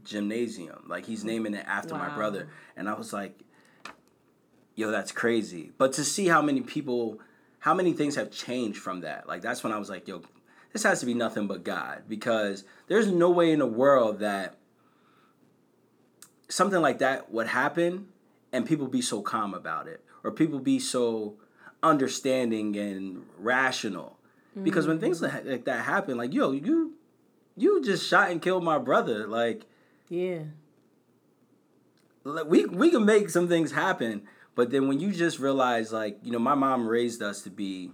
Gymnasium. 0.04 0.84
Like 0.88 1.06
he's 1.06 1.24
naming 1.24 1.54
it 1.54 1.66
after 1.66 1.94
wow. 1.94 2.10
my 2.10 2.16
brother. 2.16 2.50
And 2.76 2.90
I 2.90 2.94
was 2.94 3.14
like, 3.14 3.40
yo, 4.76 4.92
that's 4.92 5.12
crazy. 5.12 5.72
But 5.78 5.94
to 5.94 6.04
see 6.04 6.28
how 6.28 6.42
many 6.42 6.62
people, 6.62 7.20
how 7.60 7.74
many 7.74 7.94
things 7.94 8.16
have 8.16 8.32
changed 8.32 8.80
from 8.80 9.02
that, 9.02 9.28
like 9.28 9.42
that's 9.42 9.64
when 9.64 9.72
I 9.72 9.78
was 9.78 9.90
like, 9.90 10.08
yo, 10.08 10.24
this 10.74 10.84
has 10.84 11.00
to 11.00 11.06
be 11.06 11.14
nothing 11.14 11.48
but 11.48 11.64
God. 11.64 12.04
Because 12.08 12.64
there's 12.88 13.08
no 13.08 13.30
way 13.30 13.52
in 13.52 13.60
the 13.60 13.66
world 13.66 14.20
that 14.20 14.56
something 16.48 16.82
like 16.82 17.00
that 17.00 17.32
would 17.32 17.48
happen 17.48 18.08
and 18.52 18.66
people 18.66 18.88
be 18.88 19.02
so 19.02 19.22
calm 19.22 19.54
about 19.54 19.88
it 19.88 20.04
or 20.24 20.32
people 20.32 20.60
be 20.60 20.80
so 20.80 21.36
understanding 21.82 22.76
and 22.76 23.26
rational. 23.38 24.18
Mm-hmm. 24.52 24.64
Because 24.64 24.88
when 24.88 25.00
things 25.00 25.22
like, 25.22 25.46
like 25.46 25.66
that 25.66 25.86
happen, 25.86 26.18
like 26.18 26.34
yo, 26.34 26.52
you 26.52 26.96
you 27.56 27.84
just 27.84 28.08
shot 28.08 28.32
and 28.32 28.42
killed 28.42 28.64
my 28.64 28.78
brother, 28.78 29.28
like 29.28 29.66
yeah. 30.10 30.40
like 32.24 32.46
We 32.48 32.66
we 32.66 32.92
can 32.92 33.06
make 33.06 33.30
some 33.30 33.48
things 33.48 33.72
happen, 33.72 34.24
but 34.56 34.72
then 34.72 34.88
when 34.88 35.00
you 35.00 35.12
just 35.12 35.40
realize, 35.40 35.94
like 35.94 36.18
you 36.24 36.32
know, 36.32 36.40
my 36.40 36.56
mom 36.56 36.88
raised 36.88 37.22
us 37.22 37.42
to 37.44 37.50
be 37.50 37.92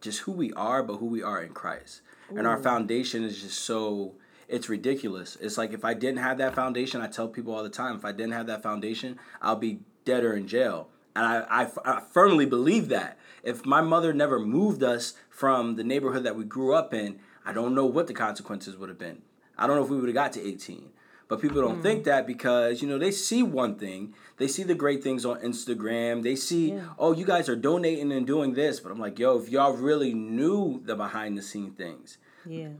just 0.00 0.20
who 0.20 0.32
we 0.32 0.52
are, 0.52 0.82
but 0.82 0.96
who 0.96 1.06
we 1.06 1.22
are 1.22 1.42
in 1.42 1.52
Christ, 1.52 2.02
Ooh. 2.32 2.38
and 2.38 2.46
our 2.46 2.58
foundation 2.58 3.24
is 3.24 3.42
just 3.42 3.60
so 3.60 4.14
it's 4.48 4.68
ridiculous. 4.68 5.36
It's 5.40 5.58
like 5.58 5.72
if 5.72 5.84
I 5.84 5.94
didn't 5.94 6.18
have 6.18 6.38
that 6.38 6.54
foundation, 6.54 7.00
I 7.00 7.06
tell 7.06 7.28
people 7.28 7.54
all 7.54 7.62
the 7.62 7.68
time, 7.68 7.96
if 7.96 8.04
I 8.04 8.12
didn't 8.12 8.32
have 8.32 8.46
that 8.46 8.62
foundation, 8.62 9.18
I'll 9.42 9.56
be 9.56 9.80
dead 10.04 10.24
or 10.24 10.34
in 10.34 10.48
jail. 10.48 10.88
And 11.14 11.26
I, 11.26 11.64
I, 11.64 11.68
I 11.84 12.00
firmly 12.00 12.46
believe 12.46 12.88
that. 12.88 13.18
If 13.42 13.66
my 13.66 13.80
mother 13.80 14.12
never 14.12 14.38
moved 14.38 14.82
us 14.82 15.14
from 15.28 15.76
the 15.76 15.84
neighborhood 15.84 16.24
that 16.24 16.36
we 16.36 16.44
grew 16.44 16.74
up 16.74 16.94
in, 16.94 17.18
I 17.44 17.52
don't 17.52 17.74
know 17.74 17.86
what 17.86 18.06
the 18.06 18.14
consequences 18.14 18.76
would 18.76 18.88
have 18.88 18.98
been. 18.98 19.22
I 19.56 19.66
don't 19.66 19.76
know 19.76 19.84
if 19.84 19.90
we 19.90 19.98
would 19.98 20.08
have 20.08 20.14
got 20.14 20.32
to 20.34 20.46
18. 20.46 20.90
But 21.28 21.42
people 21.42 21.60
don't 21.60 21.80
mm. 21.80 21.82
think 21.82 22.04
that 22.04 22.26
because, 22.26 22.80
you 22.80 22.88
know, 22.88 22.98
they 22.98 23.10
see 23.10 23.42
one 23.42 23.76
thing. 23.76 24.14
They 24.38 24.48
see 24.48 24.62
the 24.62 24.74
great 24.74 25.02
things 25.02 25.26
on 25.26 25.40
Instagram. 25.40 26.22
They 26.22 26.34
see, 26.34 26.72
yeah. 26.72 26.86
oh, 26.98 27.12
you 27.12 27.26
guys 27.26 27.50
are 27.50 27.56
donating 27.56 28.10
and 28.12 28.26
doing 28.26 28.54
this. 28.54 28.80
But 28.80 28.92
I'm 28.92 28.98
like, 28.98 29.18
yo, 29.18 29.38
if 29.38 29.50
y'all 29.50 29.74
really 29.74 30.14
knew 30.14 30.80
the 30.84 30.96
behind 30.96 31.36
the 31.36 31.42
scene 31.42 31.72
things. 31.72 32.16
Yeah. 32.46 32.70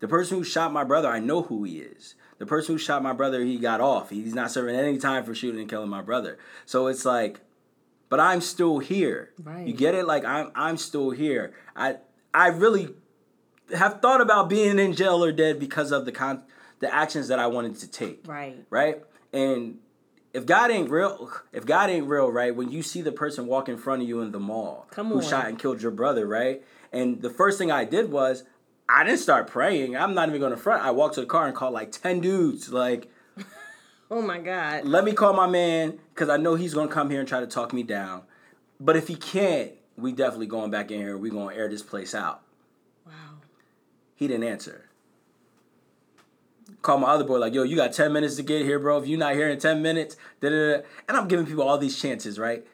The 0.00 0.08
person 0.08 0.38
who 0.38 0.44
shot 0.44 0.72
my 0.72 0.84
brother, 0.84 1.08
I 1.08 1.18
know 1.18 1.42
who 1.42 1.64
he 1.64 1.80
is. 1.80 2.14
The 2.38 2.46
person 2.46 2.74
who 2.74 2.78
shot 2.78 3.02
my 3.02 3.12
brother, 3.12 3.44
he 3.44 3.58
got 3.58 3.80
off. 3.80 4.10
He's 4.10 4.34
not 4.34 4.50
serving 4.50 4.76
any 4.76 4.96
time 4.96 5.24
for 5.24 5.34
shooting 5.34 5.60
and 5.60 5.68
killing 5.68 5.90
my 5.90 6.02
brother. 6.02 6.38
So 6.64 6.86
it's 6.86 7.04
like, 7.04 7.40
but 8.08 8.20
I'm 8.20 8.40
still 8.40 8.78
here. 8.78 9.32
Right. 9.42 9.66
You 9.66 9.74
get 9.74 9.94
it? 9.94 10.06
Like 10.06 10.24
I'm 10.24 10.50
I'm 10.54 10.76
still 10.76 11.10
here. 11.10 11.52
I 11.76 11.96
I 12.32 12.48
really 12.48 12.90
have 13.76 14.00
thought 14.00 14.20
about 14.20 14.48
being 14.48 14.78
in 14.78 14.94
jail 14.94 15.22
or 15.22 15.32
dead 15.32 15.58
because 15.58 15.92
of 15.92 16.04
the 16.04 16.12
con 16.12 16.44
the 16.80 16.92
actions 16.94 17.28
that 17.28 17.38
I 17.38 17.46
wanted 17.46 17.76
to 17.76 17.90
take. 17.90 18.26
Right. 18.26 18.64
Right? 18.70 19.02
And 19.32 19.78
if 20.32 20.46
God 20.46 20.70
ain't 20.70 20.90
real, 20.90 21.30
if 21.52 21.66
God 21.66 21.90
ain't 21.90 22.06
real, 22.06 22.30
right? 22.30 22.54
When 22.54 22.70
you 22.70 22.82
see 22.82 23.02
the 23.02 23.12
person 23.12 23.46
walk 23.46 23.68
in 23.68 23.76
front 23.76 24.02
of 24.02 24.08
you 24.08 24.20
in 24.20 24.32
the 24.32 24.40
mall 24.40 24.86
Come 24.90 25.08
who 25.08 25.22
shot 25.22 25.46
and 25.46 25.58
killed 25.58 25.82
your 25.82 25.90
brother, 25.90 26.26
right? 26.26 26.62
And 26.92 27.20
the 27.20 27.30
first 27.30 27.58
thing 27.58 27.70
I 27.70 27.84
did 27.84 28.10
was 28.10 28.44
I 28.88 29.04
didn't 29.04 29.20
start 29.20 29.48
praying. 29.48 29.96
I'm 29.96 30.14
not 30.14 30.28
even 30.28 30.40
going 30.40 30.52
to 30.52 30.56
front. 30.56 30.82
I 30.82 30.90
walked 30.92 31.14
to 31.16 31.20
the 31.20 31.26
car 31.26 31.46
and 31.46 31.54
called 31.54 31.74
like 31.74 31.92
10 31.92 32.20
dudes. 32.20 32.72
Like, 32.72 33.10
oh 34.10 34.22
my 34.22 34.38
God. 34.38 34.84
Let 34.84 35.04
me 35.04 35.12
call 35.12 35.34
my 35.34 35.46
man 35.46 35.98
because 36.14 36.28
I 36.28 36.38
know 36.38 36.54
he's 36.54 36.74
going 36.74 36.88
to 36.88 36.94
come 36.94 37.10
here 37.10 37.20
and 37.20 37.28
try 37.28 37.40
to 37.40 37.46
talk 37.46 37.72
me 37.72 37.82
down. 37.82 38.22
But 38.80 38.96
if 38.96 39.08
he 39.08 39.16
can't, 39.16 39.72
we 39.96 40.12
definitely 40.12 40.46
going 40.46 40.70
back 40.70 40.90
in 40.90 41.00
here. 41.00 41.18
we 41.18 41.30
going 41.30 41.54
to 41.54 41.60
air 41.60 41.68
this 41.68 41.82
place 41.82 42.14
out. 42.14 42.42
Wow. 43.04 43.12
He 44.14 44.28
didn't 44.28 44.44
answer. 44.44 44.87
Call 46.82 46.98
my 46.98 47.08
other 47.08 47.24
boy, 47.24 47.38
like, 47.38 47.54
yo, 47.54 47.64
you 47.64 47.76
got 47.76 47.92
10 47.92 48.12
minutes 48.12 48.36
to 48.36 48.42
get 48.42 48.64
here, 48.64 48.78
bro. 48.78 48.98
If 48.98 49.06
you're 49.08 49.18
not 49.18 49.34
here 49.34 49.48
in 49.48 49.58
10 49.58 49.82
minutes, 49.82 50.16
da 50.40 50.48
da 50.48 50.56
da. 50.56 50.82
And 51.08 51.16
I'm 51.16 51.26
giving 51.28 51.44
people 51.44 51.64
all 51.64 51.78
these 51.78 52.00
chances, 52.00 52.38
right? 52.38 52.64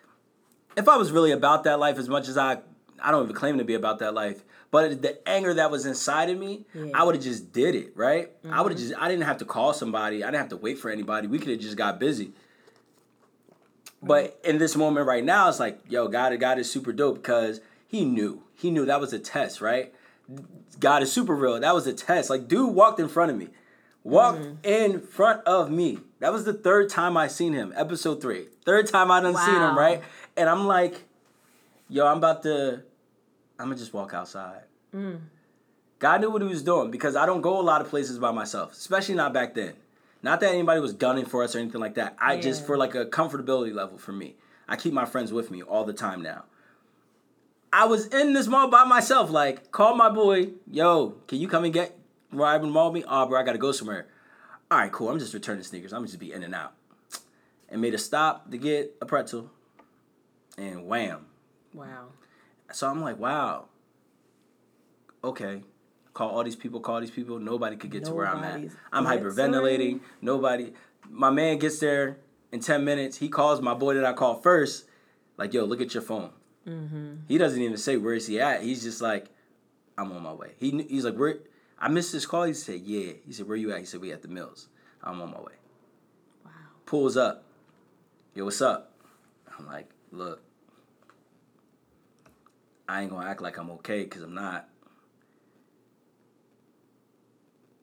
If 0.77 0.89
I 0.89 0.97
was 0.97 1.11
really 1.11 1.31
about 1.31 1.65
that 1.65 1.79
life 1.79 1.99
as 1.99 2.09
much 2.09 2.29
as 2.29 2.37
I, 2.37 2.59
I 3.01 3.11
don't 3.11 3.25
even 3.25 3.35
claim 3.35 3.59
to 3.59 3.65
be 3.65 3.75
about 3.75 4.01
that 4.01 4.13
life, 4.13 4.45
but 4.71 5.03
the 5.03 5.29
anger 5.29 5.55
that 5.55 5.71
was 5.71 5.87
inside 5.87 6.31
of 6.31 6.39
me, 6.39 6.65
yeah. 6.75 6.87
I 6.95 7.05
would 7.05 7.15
have 7.15 7.23
just 7.23 7.53
did 7.53 7.77
it, 7.77 7.93
right? 7.95 8.31
Mm-hmm. 8.43 8.53
I 8.53 8.61
would 8.61 8.73
have 8.73 8.81
just 8.81 8.93
I 8.99 9.09
didn't 9.09 9.25
have 9.25 9.39
to 9.39 9.45
call 9.45 9.73
somebody. 9.73 10.25
I 10.25 10.27
didn't 10.27 10.41
have 10.41 10.49
to 10.49 10.57
wait 10.57 10.79
for 10.79 10.91
anybody. 10.91 11.29
We 11.29 11.39
could 11.39 11.51
have 11.51 11.61
just 11.61 11.77
got 11.77 12.01
busy. 12.01 12.33
But 14.03 14.39
in 14.45 14.59
this 14.59 14.77
moment 14.77 15.07
right 15.07 15.25
now, 15.25 15.49
it's 15.49 15.61
like, 15.61 15.79
yo, 15.89 16.09
God, 16.09 16.39
God 16.41 16.59
is 16.59 16.71
super 16.71 16.93
dope 16.93 17.17
because 17.17 17.61
he 17.87 18.05
knew. 18.05 18.43
He 18.53 18.71
knew 18.71 18.85
that 18.85 19.01
was 19.01 19.13
a 19.13 19.19
test, 19.19 19.61
right? 19.61 19.95
God 20.81 21.03
is 21.03 21.13
super 21.13 21.35
real. 21.35 21.59
That 21.61 21.75
was 21.75 21.87
a 21.87 21.93
test. 21.93 22.29
Like, 22.29 22.49
dude 22.49 22.75
walked 22.75 22.99
in 22.99 23.09
front 23.09 23.31
of 23.31 23.37
me. 23.37 23.49
Walked 24.05 24.41
mm-hmm. 24.41 24.65
in 24.65 25.01
front 25.01 25.43
of 25.47 25.71
me. 25.71 25.99
That 26.21 26.33
was 26.33 26.45
the 26.45 26.53
third 26.53 26.91
time 26.91 27.17
I 27.17 27.27
seen 27.27 27.55
him. 27.55 27.73
Episode 27.75 28.21
three. 28.21 28.47
Third 28.65 28.87
time 28.87 29.11
I 29.11 29.21
done 29.21 29.35
wow. 29.35 29.47
seen 29.47 29.55
him, 29.57 29.77
right? 29.77 30.03
And 30.37 30.49
I'm 30.49 30.67
like, 30.67 31.05
yo, 31.89 32.07
I'm 32.07 32.19
about 32.19 32.43
to 32.43 32.83
I'm 33.59 33.67
gonna 33.67 33.77
just 33.77 33.95
walk 33.95 34.15
outside. 34.15 34.63
Mm. 34.95 35.21
God 35.99 36.21
knew 36.21 36.31
what 36.31 36.43
he 36.43 36.49
was 36.49 36.63
doing 36.63 36.91
because 36.91 37.17
I 37.17 37.25
don't 37.25 37.41
go 37.41 37.61
a 37.61 37.63
lot 37.63 37.81
of 37.81 37.89
places 37.89 38.19
by 38.19 38.31
myself, 38.31 38.73
especially 38.73 39.15
not 39.15 39.33
back 39.33 39.55
then. 39.55 39.75
Not 40.23 40.41
that 40.41 40.53
anybody 40.53 40.81
was 40.81 40.93
gunning 40.93 41.25
for 41.25 41.43
us 41.43 41.55
or 41.55 41.59
anything 41.59 41.81
like 41.81 41.95
that. 41.95 42.17
I 42.19 42.39
just 42.39 42.67
for 42.67 42.77
like 42.77 42.95
a 42.95 43.07
comfortability 43.07 43.75
level 43.75 43.99
for 43.99 44.13
me. 44.13 44.37
I 44.67 44.77
keep 44.77 44.93
my 44.93 45.05
friends 45.05 45.33
with 45.33 45.51
me 45.51 45.63
all 45.63 45.85
the 45.85 45.93
time 45.93 46.23
now. 46.23 46.45
I 47.73 47.87
was 47.87 48.07
in 48.07 48.33
this 48.33 48.47
mall 48.47 48.69
by 48.69 48.85
myself. 48.85 49.31
Like, 49.31 49.71
call 49.71 49.97
my 49.97 50.09
boy, 50.09 50.51
yo, 50.71 51.17
can 51.27 51.39
you 51.39 51.49
come 51.49 51.65
and 51.65 51.75
get 51.75 51.99
ride 52.37 52.61
with 52.61 52.71
mall 52.71 52.93
me? 52.93 53.05
Oh, 53.07 53.27
bro, 53.27 53.41
I 53.41 53.43
gotta 53.43 53.59
go 53.59 53.73
somewhere. 53.73 54.09
All 54.71 54.79
right, 54.79 54.91
cool. 54.93 55.09
I'm 55.09 55.19
just 55.19 55.35
returning 55.35 55.63
sneakers. 55.63 55.93
I'm 55.93 56.05
just 56.07 56.19
be 56.19 56.33
in 56.33 56.43
and 56.43 56.55
out. 56.55 56.75
And 57.69 57.81
made 57.81 57.95
a 57.95 57.99
stop 57.99 58.51
to 58.51 58.59
get 58.59 58.97
a 59.01 59.07
pretzel, 59.07 59.51
and 60.57 60.87
wham. 60.87 61.27
Wow. 61.73 62.09
So 62.73 62.89
I'm 62.89 63.01
like, 63.01 63.19
wow. 63.19 63.67
Okay. 65.23 65.63
Call 66.13 66.31
all 66.31 66.45
these 66.45 66.57
people, 66.57 66.81
call 66.81 67.01
these 67.01 67.11
people. 67.11 67.39
Nobody 67.41 67.77
could 67.77 67.91
get 67.91 68.05
to 68.05 68.15
where 68.15 68.29
I'm 68.29 68.45
at. 68.45 68.71
I'm 68.93 69.05
hyperventilating. 69.05 70.01
Nobody. 70.21 70.73
My 71.11 71.31
man 71.31 71.59
gets 71.59 71.81
there 71.81 72.19
in 72.53 72.61
10 72.61 72.85
minutes. 72.85 73.17
He 73.17 73.29
calls 73.29 73.61
my 73.61 73.75
boy 73.75 73.95
that 73.95 74.05
I 74.05 74.13
called 74.13 74.43
first, 74.43 74.85
like, 75.37 75.53
yo, 75.53 75.65
look 75.65 75.81
at 75.81 75.93
your 75.93 76.05
phone. 76.05 76.31
Mm-hmm. 76.67 77.15
He 77.27 77.37
doesn't 77.37 77.61
even 77.61 77.77
say, 77.77 77.97
where 77.97 78.15
is 78.15 78.29
he 78.29 78.41
at? 78.41 78.63
He's 78.63 78.83
just 78.83 79.03
like, 79.03 79.27
I'm 79.99 80.13
on 80.13 80.23
my 80.23 80.33
way. 80.33 80.53
He, 80.59 80.83
he's 80.89 81.05
like, 81.05 81.17
where? 81.17 81.39
I 81.79 81.89
missed 81.89 82.13
this 82.13 82.27
call. 82.27 82.45
He 82.45 82.55
said, 82.55 82.81
yeah. 82.81 83.13
He 83.27 83.33
said, 83.33 83.47
where 83.47 83.57
you 83.57 83.73
at? 83.73 83.81
He 83.81 83.85
said, 83.85 84.01
we 84.01 84.13
at 84.13 84.23
the 84.23 84.29
mills. 84.29 84.69
I'm 85.03 85.21
on 85.21 85.31
my 85.31 85.41
way. 85.41 85.53
Wow. 86.45 86.51
Pulls 86.87 87.17
up. 87.17 87.45
Yo, 88.35 88.45
what's 88.45 88.61
up? 88.61 88.93
I'm 89.59 89.67
like, 89.67 89.89
look, 90.11 90.43
I 92.89 93.03
ain't 93.03 93.11
gonna 93.11 93.29
act 93.29 93.41
like 93.41 93.57
I'm 93.59 93.71
okay 93.71 94.05
because 94.05 94.23
I'm 94.23 94.35
not. 94.35 94.69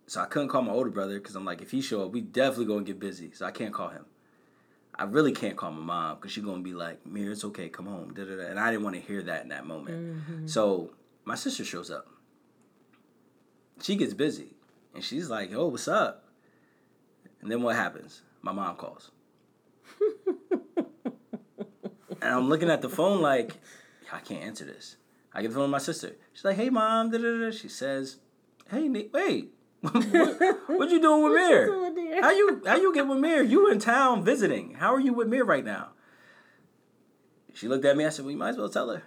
So 0.07 0.19
I 0.19 0.25
couldn't 0.25 0.49
call 0.49 0.61
my 0.61 0.73
older 0.73 0.89
brother 0.89 1.19
because 1.19 1.35
I'm 1.35 1.45
like, 1.45 1.61
if 1.61 1.71
he 1.71 1.81
show 1.81 2.03
up, 2.03 2.11
we 2.11 2.19
definitely 2.21 2.65
gonna 2.65 2.83
get 2.83 2.99
busy. 2.99 3.31
So 3.31 3.45
I 3.45 3.51
can't 3.51 3.73
call 3.73 3.89
him. 3.89 4.05
I 4.93 5.05
really 5.05 5.31
can't 5.31 5.55
call 5.55 5.71
my 5.71 5.81
mom 5.81 6.15
because 6.17 6.31
she's 6.33 6.43
gonna 6.43 6.61
be 6.61 6.73
like, 6.73 7.05
Mir, 7.05 7.31
it's 7.31 7.45
okay, 7.45 7.69
come 7.69 7.85
home. 7.85 8.13
Da, 8.13 8.25
da, 8.25 8.35
da. 8.35 8.47
And 8.47 8.59
I 8.59 8.71
didn't 8.71 8.83
want 8.83 8.95
to 8.97 9.01
hear 9.01 9.23
that 9.23 9.43
in 9.43 9.49
that 9.49 9.65
moment. 9.65 9.97
Mm-hmm. 9.97 10.47
So 10.47 10.91
my 11.23 11.35
sister 11.35 11.63
shows 11.63 11.89
up. 11.89 12.07
She 13.81 13.95
gets 13.95 14.13
busy, 14.13 14.53
and 14.93 15.03
she's 15.03 15.29
like, 15.29 15.51
"Oh, 15.53 15.67
what's 15.67 15.87
up?" 15.87 16.25
And 17.41 17.51
then 17.51 17.63
what 17.63 17.75
happens? 17.75 18.21
My 18.41 18.51
mom 18.51 18.75
calls. 18.75 19.11
and 20.51 20.61
I'm 22.21 22.49
looking 22.49 22.69
at 22.69 22.81
the 22.81 22.89
phone 22.89 23.21
like, 23.21 23.57
I 24.11 24.19
can't 24.19 24.43
answer 24.43 24.65
this. 24.65 24.97
I 25.33 25.41
get 25.41 25.49
the 25.49 25.55
phone 25.55 25.65
to 25.65 25.69
my 25.69 25.77
sister. 25.77 26.15
She's 26.33 26.45
like, 26.45 26.57
"Hey, 26.57 26.69
mom." 26.69 27.09
Da, 27.11 27.17
da, 27.17 27.39
da. 27.39 27.51
She 27.51 27.69
says, 27.69 28.17
"Hey, 28.69 28.87
Nick, 28.87 29.13
wait, 29.13 29.53
what, 29.81 29.93
what 30.67 30.89
you 30.89 31.01
doing 31.01 31.23
with 31.23 31.33
Mir? 31.33 32.21
How 32.21 32.31
you 32.31 32.61
how 32.65 32.75
you 32.75 32.93
get 32.93 33.07
with 33.07 33.17
Mir? 33.17 33.41
You 33.41 33.71
in 33.71 33.79
town 33.79 34.23
visiting? 34.23 34.75
How 34.75 34.93
are 34.93 34.99
you 34.99 35.13
with 35.13 35.27
Mir 35.27 35.45
right 35.45 35.65
now?" 35.65 35.89
She 37.53 37.67
looked 37.67 37.85
at 37.85 37.95
me. 37.97 38.05
I 38.05 38.09
said, 38.09 38.25
"Well, 38.25 38.31
you 38.31 38.37
might 38.37 38.49
as 38.49 38.57
well 38.57 38.69
tell 38.69 38.89
her." 38.89 39.03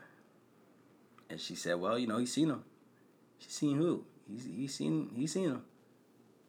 And 1.29 1.41
she 1.41 1.55
said, 1.55 1.79
"Well, 1.81 1.99
you 1.99 2.07
know, 2.07 2.19
he's 2.19 2.33
seen 2.33 2.49
him. 2.49 2.65
She's 3.39 3.53
seen 3.53 3.77
who? 3.77 4.07
He's 4.29 4.45
he's 4.45 4.75
seen 4.75 5.11
he's 5.15 5.33
seen 5.33 5.51
him." 5.51 5.63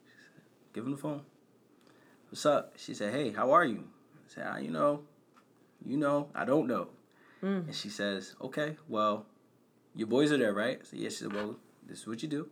She 0.04 0.12
said, 0.24 0.42
"Give 0.72 0.84
him 0.84 0.92
the 0.92 0.96
phone." 0.96 1.22
What's 2.30 2.46
up? 2.46 2.74
She 2.76 2.94
said, 2.94 3.12
"Hey, 3.12 3.32
how 3.32 3.52
are 3.52 3.64
you?" 3.64 3.84
I 4.26 4.28
said, 4.28 4.46
ah, 4.48 4.56
"You 4.56 4.70
know, 4.70 5.02
you 5.84 5.96
know, 5.96 6.28
I 6.34 6.44
don't 6.44 6.66
know." 6.66 6.88
Mm. 7.42 7.66
And 7.66 7.74
she 7.74 7.88
says, 7.88 8.34
"Okay, 8.40 8.76
well, 8.88 9.26
your 9.94 10.08
boys 10.08 10.32
are 10.32 10.38
there, 10.38 10.54
right?" 10.54 10.78
I 10.80 10.84
said, 10.84 10.98
"Yes." 10.98 11.12
She 11.12 11.24
said, 11.24 11.32
"Well, 11.32 11.56
this 11.86 12.00
is 12.00 12.06
what 12.06 12.22
you 12.22 12.28
do. 12.28 12.48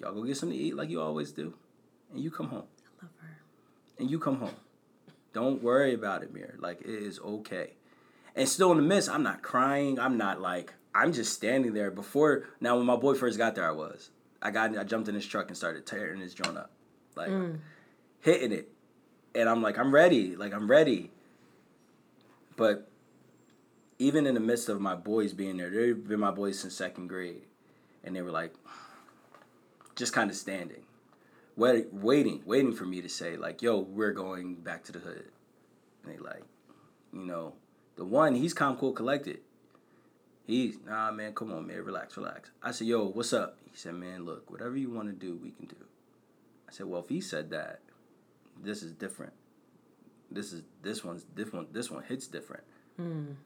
Y'all 0.00 0.12
go 0.12 0.24
get 0.24 0.36
something 0.36 0.58
to 0.58 0.64
eat 0.64 0.76
like 0.76 0.90
you 0.90 1.00
always 1.00 1.30
do, 1.32 1.54
and 2.12 2.20
you 2.20 2.30
come 2.30 2.48
home. 2.48 2.66
I 3.00 3.04
love 3.04 3.12
her. 3.20 3.38
And 3.98 4.10
you 4.10 4.18
come 4.18 4.38
home. 4.38 4.56
Don't 5.32 5.62
worry 5.62 5.94
about 5.94 6.22
it, 6.22 6.32
Mir. 6.32 6.56
Like 6.58 6.80
it 6.80 6.88
is 6.88 7.20
okay." 7.20 7.74
And 8.34 8.48
still 8.48 8.72
in 8.72 8.78
the 8.78 8.82
midst, 8.82 9.08
I'm 9.08 9.22
not 9.22 9.42
crying. 9.42 10.00
I'm 10.00 10.16
not 10.18 10.40
like 10.40 10.74
I'm 10.94 11.12
just 11.12 11.32
standing 11.32 11.72
there. 11.74 11.90
Before 11.90 12.44
now, 12.60 12.76
when 12.76 12.86
my 12.86 12.96
boy 12.96 13.14
first 13.14 13.38
got 13.38 13.54
there, 13.54 13.68
I 13.68 13.72
was. 13.72 14.10
I 14.44 14.50
got 14.50 14.76
I 14.76 14.84
jumped 14.84 15.08
in 15.08 15.14
his 15.14 15.26
truck 15.26 15.48
and 15.48 15.56
started 15.56 15.86
tearing 15.86 16.20
his 16.20 16.34
joint 16.34 16.58
up, 16.58 16.70
like 17.16 17.30
mm. 17.30 17.58
hitting 18.20 18.52
it, 18.52 18.68
and 19.34 19.48
I'm 19.48 19.62
like 19.62 19.78
I'm 19.78 19.92
ready. 19.92 20.36
Like 20.36 20.52
I'm 20.52 20.70
ready. 20.70 21.10
But 22.56 22.88
even 23.98 24.26
in 24.26 24.34
the 24.34 24.40
midst 24.40 24.68
of 24.68 24.80
my 24.80 24.94
boys 24.94 25.32
being 25.32 25.56
there, 25.56 25.70
they've 25.70 26.06
been 26.06 26.20
my 26.20 26.30
boys 26.30 26.60
since 26.60 26.74
second 26.74 27.08
grade, 27.08 27.42
and 28.04 28.14
they 28.14 28.20
were 28.20 28.30
like, 28.30 28.54
just 29.96 30.12
kind 30.12 30.30
of 30.30 30.36
standing, 30.36 30.82
wait, 31.56 31.92
waiting, 31.92 32.42
waiting 32.44 32.74
for 32.74 32.84
me 32.84 33.00
to 33.00 33.08
say 33.08 33.36
like, 33.36 33.62
"Yo, 33.62 33.78
we're 33.78 34.12
going 34.12 34.56
back 34.56 34.84
to 34.84 34.92
the 34.92 34.98
hood," 34.98 35.30
and 36.04 36.12
they 36.12 36.18
like, 36.18 36.44
you 37.14 37.24
know, 37.24 37.54
the 37.96 38.04
one 38.04 38.34
he's 38.34 38.52
calm, 38.52 38.76
cool, 38.76 38.92
collected. 38.92 39.40
He's 40.46 40.76
nah, 40.86 41.10
man, 41.10 41.34
come 41.34 41.52
on, 41.52 41.66
man, 41.66 41.82
relax, 41.82 42.16
relax. 42.16 42.50
I 42.62 42.70
said, 42.72 42.86
"Yo, 42.86 43.06
what's 43.06 43.32
up?" 43.32 43.56
He 43.70 43.76
said, 43.76 43.94
"Man, 43.94 44.24
look, 44.24 44.50
whatever 44.50 44.76
you 44.76 44.90
want 44.90 45.08
to 45.08 45.14
do, 45.14 45.36
we 45.36 45.50
can 45.50 45.66
do." 45.66 45.76
I 46.68 46.72
said, 46.72 46.86
"Well, 46.86 47.00
if 47.00 47.08
he 47.08 47.20
said 47.20 47.50
that, 47.50 47.80
this 48.62 48.82
is 48.82 48.92
different. 48.92 49.32
This 50.30 50.52
is 50.52 50.62
this 50.82 51.02
one's 51.02 51.24
different. 51.24 51.72
This 51.72 51.90
one 51.90 52.02
hits 52.02 52.26
different." 52.26 52.64
Mm. 53.00 53.36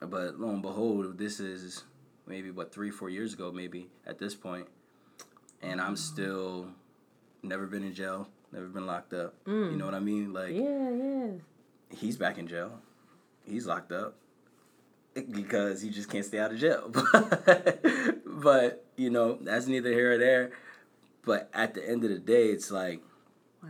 But 0.00 0.40
lo 0.40 0.48
and 0.48 0.62
behold, 0.62 1.18
this 1.18 1.40
is 1.40 1.84
maybe 2.26 2.50
what 2.50 2.72
three, 2.72 2.90
four 2.90 3.10
years 3.10 3.34
ago, 3.34 3.52
maybe 3.52 3.90
at 4.06 4.18
this 4.18 4.34
point, 4.34 4.68
and 5.60 5.78
I'm 5.78 5.96
still 5.96 6.68
never 7.42 7.66
been 7.66 7.84
in 7.84 7.92
jail, 7.92 8.28
never 8.50 8.66
been 8.66 8.86
locked 8.86 9.12
up. 9.12 9.34
You 9.46 9.76
know 9.76 9.84
what 9.84 9.94
I 9.94 10.00
mean? 10.00 10.32
Like 10.32 10.54
Yeah, 10.54 10.90
yeah. 10.90 11.30
he's 11.90 12.16
back 12.16 12.38
in 12.38 12.48
jail, 12.48 12.80
he's 13.44 13.66
locked 13.66 13.92
up 13.92 14.16
because 15.14 15.82
he 15.82 15.90
just 15.90 16.10
can't 16.10 16.24
stay 16.24 16.38
out 16.38 16.52
of 16.52 16.58
jail. 16.58 16.90
but 18.26 18.84
you 18.96 19.10
know 19.10 19.38
that's 19.40 19.66
neither 19.66 19.90
here 19.90 20.12
or 20.12 20.18
there. 20.18 20.52
But 21.24 21.50
at 21.54 21.74
the 21.74 21.88
end 21.88 22.04
of 22.04 22.10
the 22.10 22.18
day, 22.18 22.46
it's 22.46 22.70
like 22.70 23.00
Wow. 23.62 23.68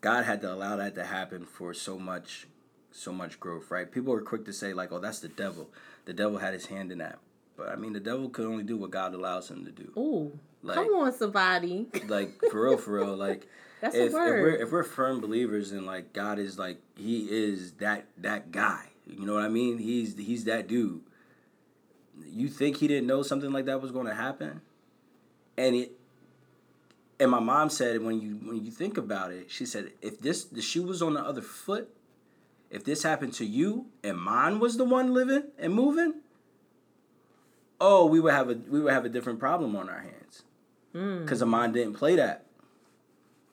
God 0.00 0.24
had 0.24 0.40
to 0.42 0.52
allow 0.52 0.76
that 0.76 0.94
to 0.94 1.04
happen 1.04 1.44
for 1.44 1.74
so 1.74 1.98
much 1.98 2.46
so 2.92 3.12
much 3.12 3.38
growth, 3.38 3.70
right? 3.70 3.90
People 3.90 4.12
are 4.14 4.20
quick 4.20 4.44
to 4.46 4.52
say 4.52 4.72
like, 4.72 4.92
"Oh, 4.92 4.98
that's 4.98 5.20
the 5.20 5.28
devil." 5.28 5.70
The 6.04 6.12
devil 6.12 6.38
had 6.38 6.54
his 6.54 6.66
hand 6.66 6.90
in 6.90 6.98
that. 6.98 7.18
But 7.56 7.68
I 7.70 7.76
mean, 7.76 7.92
the 7.92 8.00
devil 8.00 8.28
could 8.28 8.46
only 8.46 8.62
do 8.64 8.76
what 8.76 8.90
God 8.90 9.14
allows 9.14 9.50
him 9.50 9.64
to 9.64 9.70
do. 9.70 9.92
Ooh. 9.96 10.38
Like- 10.62 10.76
Come 10.76 10.94
on, 10.94 11.12
somebody. 11.12 11.86
Like 12.06 12.40
for 12.50 12.64
real, 12.64 12.76
for 12.78 12.92
real. 12.92 13.16
Like 13.16 13.48
That's 13.80 13.94
if, 13.94 14.02
a 14.02 14.06
if 14.06 14.12
we're 14.14 14.56
if 14.56 14.72
we're 14.72 14.82
firm 14.84 15.20
believers 15.20 15.72
and 15.72 15.86
like 15.86 16.12
God 16.12 16.38
is 16.38 16.58
like 16.58 16.80
He 16.96 17.26
is 17.30 17.72
that 17.74 18.06
that 18.18 18.50
guy. 18.50 18.86
You 19.08 19.24
know 19.26 19.34
what 19.34 19.42
I 19.44 19.48
mean? 19.48 19.78
He's 19.78 20.16
he's 20.16 20.44
that 20.44 20.68
dude. 20.68 21.00
You 22.26 22.48
think 22.48 22.76
he 22.78 22.88
didn't 22.88 23.06
know 23.06 23.22
something 23.22 23.52
like 23.52 23.66
that 23.66 23.80
was 23.80 23.90
going 23.90 24.06
to 24.06 24.14
happen? 24.14 24.60
And 25.56 25.74
it. 25.76 25.92
And 27.20 27.30
my 27.32 27.40
mom 27.40 27.68
said 27.70 28.00
when 28.02 28.20
you 28.20 28.34
when 28.44 28.64
you 28.64 28.70
think 28.70 28.96
about 28.96 29.32
it, 29.32 29.50
she 29.50 29.66
said 29.66 29.92
if 30.00 30.20
this 30.20 30.44
the 30.44 30.62
shoe 30.62 30.84
was 30.84 31.02
on 31.02 31.14
the 31.14 31.20
other 31.20 31.42
foot, 31.42 31.88
if 32.70 32.84
this 32.84 33.02
happened 33.02 33.32
to 33.34 33.44
you 33.44 33.86
and 34.04 34.16
mine 34.16 34.60
was 34.60 34.76
the 34.76 34.84
one 34.84 35.12
living 35.12 35.44
and 35.58 35.74
moving, 35.74 36.14
oh, 37.80 38.06
we 38.06 38.20
would 38.20 38.32
have 38.34 38.50
a 38.50 38.54
we 38.68 38.80
would 38.80 38.92
have 38.92 39.04
a 39.04 39.08
different 39.08 39.38
problem 39.40 39.74
on 39.74 39.88
our 39.88 40.00
hands 40.00 40.42
Mm. 40.94 41.20
because 41.22 41.42
Amon 41.42 41.72
didn't 41.72 41.94
play 41.94 42.16
that. 42.16 42.46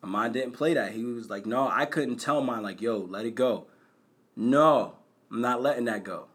Amon 0.04 0.32
didn't 0.32 0.54
play 0.54 0.74
that. 0.74 0.94
He 0.94 1.04
was 1.04 1.30
like, 1.30 1.46
no, 1.46 1.68
I 1.68 1.86
couldn't 1.86 2.18
tell 2.18 2.42
mine 2.42 2.64
like, 2.64 2.82
yo, 2.82 2.98
let 3.00 3.26
it 3.26 3.36
go. 3.36 3.66
No, 4.38 4.96
I'm 5.32 5.42
not 5.42 5.62
letting 5.62 5.86
that 5.86 6.04
go. 6.04 6.28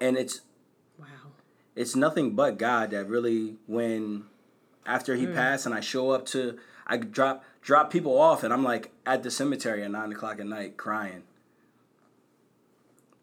And 0.00 0.16
it's 0.16 0.42
Wow. 0.98 1.06
it's 1.74 1.96
nothing 1.96 2.34
but 2.34 2.58
God 2.58 2.90
that 2.90 3.08
really 3.08 3.56
when 3.66 4.24
after 4.84 5.14
he 5.14 5.26
hmm. 5.26 5.34
passed 5.34 5.66
and 5.66 5.74
I 5.74 5.80
show 5.80 6.10
up 6.10 6.26
to 6.26 6.58
I 6.86 6.96
drop 6.96 7.44
drop 7.60 7.90
people 7.90 8.18
off 8.18 8.42
and 8.42 8.52
I'm 8.52 8.64
like 8.64 8.92
at 9.06 9.22
the 9.22 9.30
cemetery 9.30 9.82
at 9.82 9.90
nine 9.90 10.12
o'clock 10.12 10.40
at 10.40 10.46
night 10.46 10.76
crying. 10.76 11.22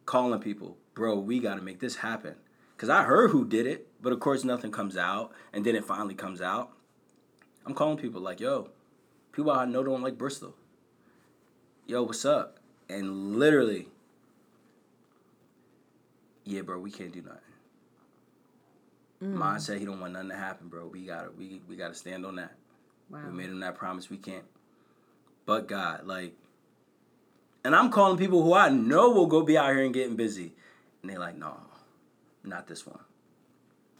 Calling 0.06 0.40
people, 0.40 0.78
bro, 0.96 1.20
we 1.20 1.40
gotta 1.40 1.62
make 1.62 1.80
this 1.80 1.98
happen. 1.98 2.36
Cause 2.78 2.90
I 2.90 3.04
heard 3.04 3.32
who 3.32 3.46
did 3.46 3.68
it, 3.68 3.88
but 4.02 4.14
of 4.14 4.22
course 4.22 4.46
nothing 4.46 4.72
comes 4.72 4.96
out, 4.96 5.34
and 5.52 5.66
then 5.66 5.76
it 5.76 5.84
finally 5.84 6.16
comes 6.16 6.42
out. 6.42 6.72
I'm 7.66 7.74
calling 7.74 7.98
people 7.98 8.22
like, 8.22 8.40
yo, 8.40 8.70
people 9.34 9.52
I 9.52 9.66
know 9.66 9.84
don't 9.84 10.02
like 10.02 10.18
Bristol. 10.18 10.56
Yo, 11.86 12.04
what's 12.04 12.24
up? 12.24 12.58
And 12.88 13.38
literally, 13.38 13.90
yeah, 16.50 16.62
bro, 16.62 16.80
we 16.80 16.90
can't 16.90 17.12
do 17.14 17.22
nothing. 17.22 17.40
Mm. 19.24 19.34
Mine 19.34 19.60
said 19.60 19.78
he 19.78 19.86
don't 19.86 20.00
want 20.00 20.14
nothing 20.14 20.30
to 20.30 20.36
happen, 20.36 20.68
bro. 20.68 20.88
We 20.88 21.06
gotta 21.06 21.30
we 21.38 21.62
we 21.70 21.76
gotta 21.76 21.94
stand 21.94 22.26
on 22.26 22.36
that. 22.38 22.56
Wow. 23.10 23.20
We 23.28 23.38
made 23.38 23.50
him 23.50 23.60
that 23.60 23.76
promise. 23.76 24.10
We 24.10 24.18
can't. 24.18 24.46
But 25.46 25.68
God, 25.68 26.06
like, 26.06 26.34
and 27.64 27.76
I'm 27.76 27.92
calling 27.92 28.18
people 28.18 28.44
who 28.44 28.54
I 28.54 28.70
know 28.70 29.12
will 29.12 29.28
go 29.28 29.42
be 29.44 29.58
out 29.58 29.70
here 29.70 29.84
and 29.84 29.94
getting 29.94 30.16
busy, 30.16 30.54
and 31.02 31.12
they're 31.12 31.20
like, 31.20 31.38
no, 31.38 31.58
not 32.44 32.68
this 32.68 32.86
one. 32.86 33.00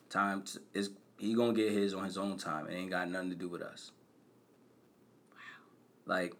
Time 0.10 0.44
to, 0.44 0.60
is 0.74 0.90
he 1.18 1.36
gonna 1.36 1.54
get 1.54 1.72
his 1.72 1.94
on 1.94 2.04
his 2.06 2.18
own 2.18 2.38
time. 2.38 2.68
It 2.68 2.74
ain't 2.74 2.90
got 2.90 3.10
nothing 3.10 3.30
to 3.30 3.36
do 3.36 3.48
with 3.48 3.62
us. 3.62 3.92
Wow. 5.34 6.16
Like, 6.16 6.34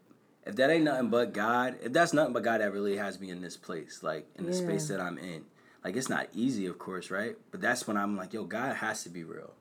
if 0.46 0.56
that 0.56 0.70
ain't 0.70 0.86
nothing 0.86 1.10
but 1.10 1.34
God, 1.34 1.76
if 1.84 1.92
that's 1.94 2.14
nothing 2.14 2.34
but 2.34 2.44
God 2.44 2.62
that 2.62 2.72
really 2.72 2.98
has 2.98 3.20
me 3.20 3.30
in 3.30 3.42
this 3.42 3.58
place, 3.58 4.02
like 4.02 4.26
in 4.38 4.46
the 4.46 4.52
Yeah. 4.54 4.58
space 4.58 4.88
that 4.88 5.00
I'm 5.02 5.18
in. 5.18 5.44
Like 5.84 5.96
it's 5.96 6.10
not 6.10 6.28
easy, 6.34 6.66
of 6.66 6.78
course, 6.78 7.10
right? 7.10 7.36
But 7.52 7.62
that's 7.62 7.88
when 7.88 7.98
I'm 7.98 8.18
like, 8.18 8.34
yo, 8.34 8.44
God 8.44 8.76
has 8.78 9.04
to 9.04 9.10
be 9.10 9.24
real. 9.24 9.54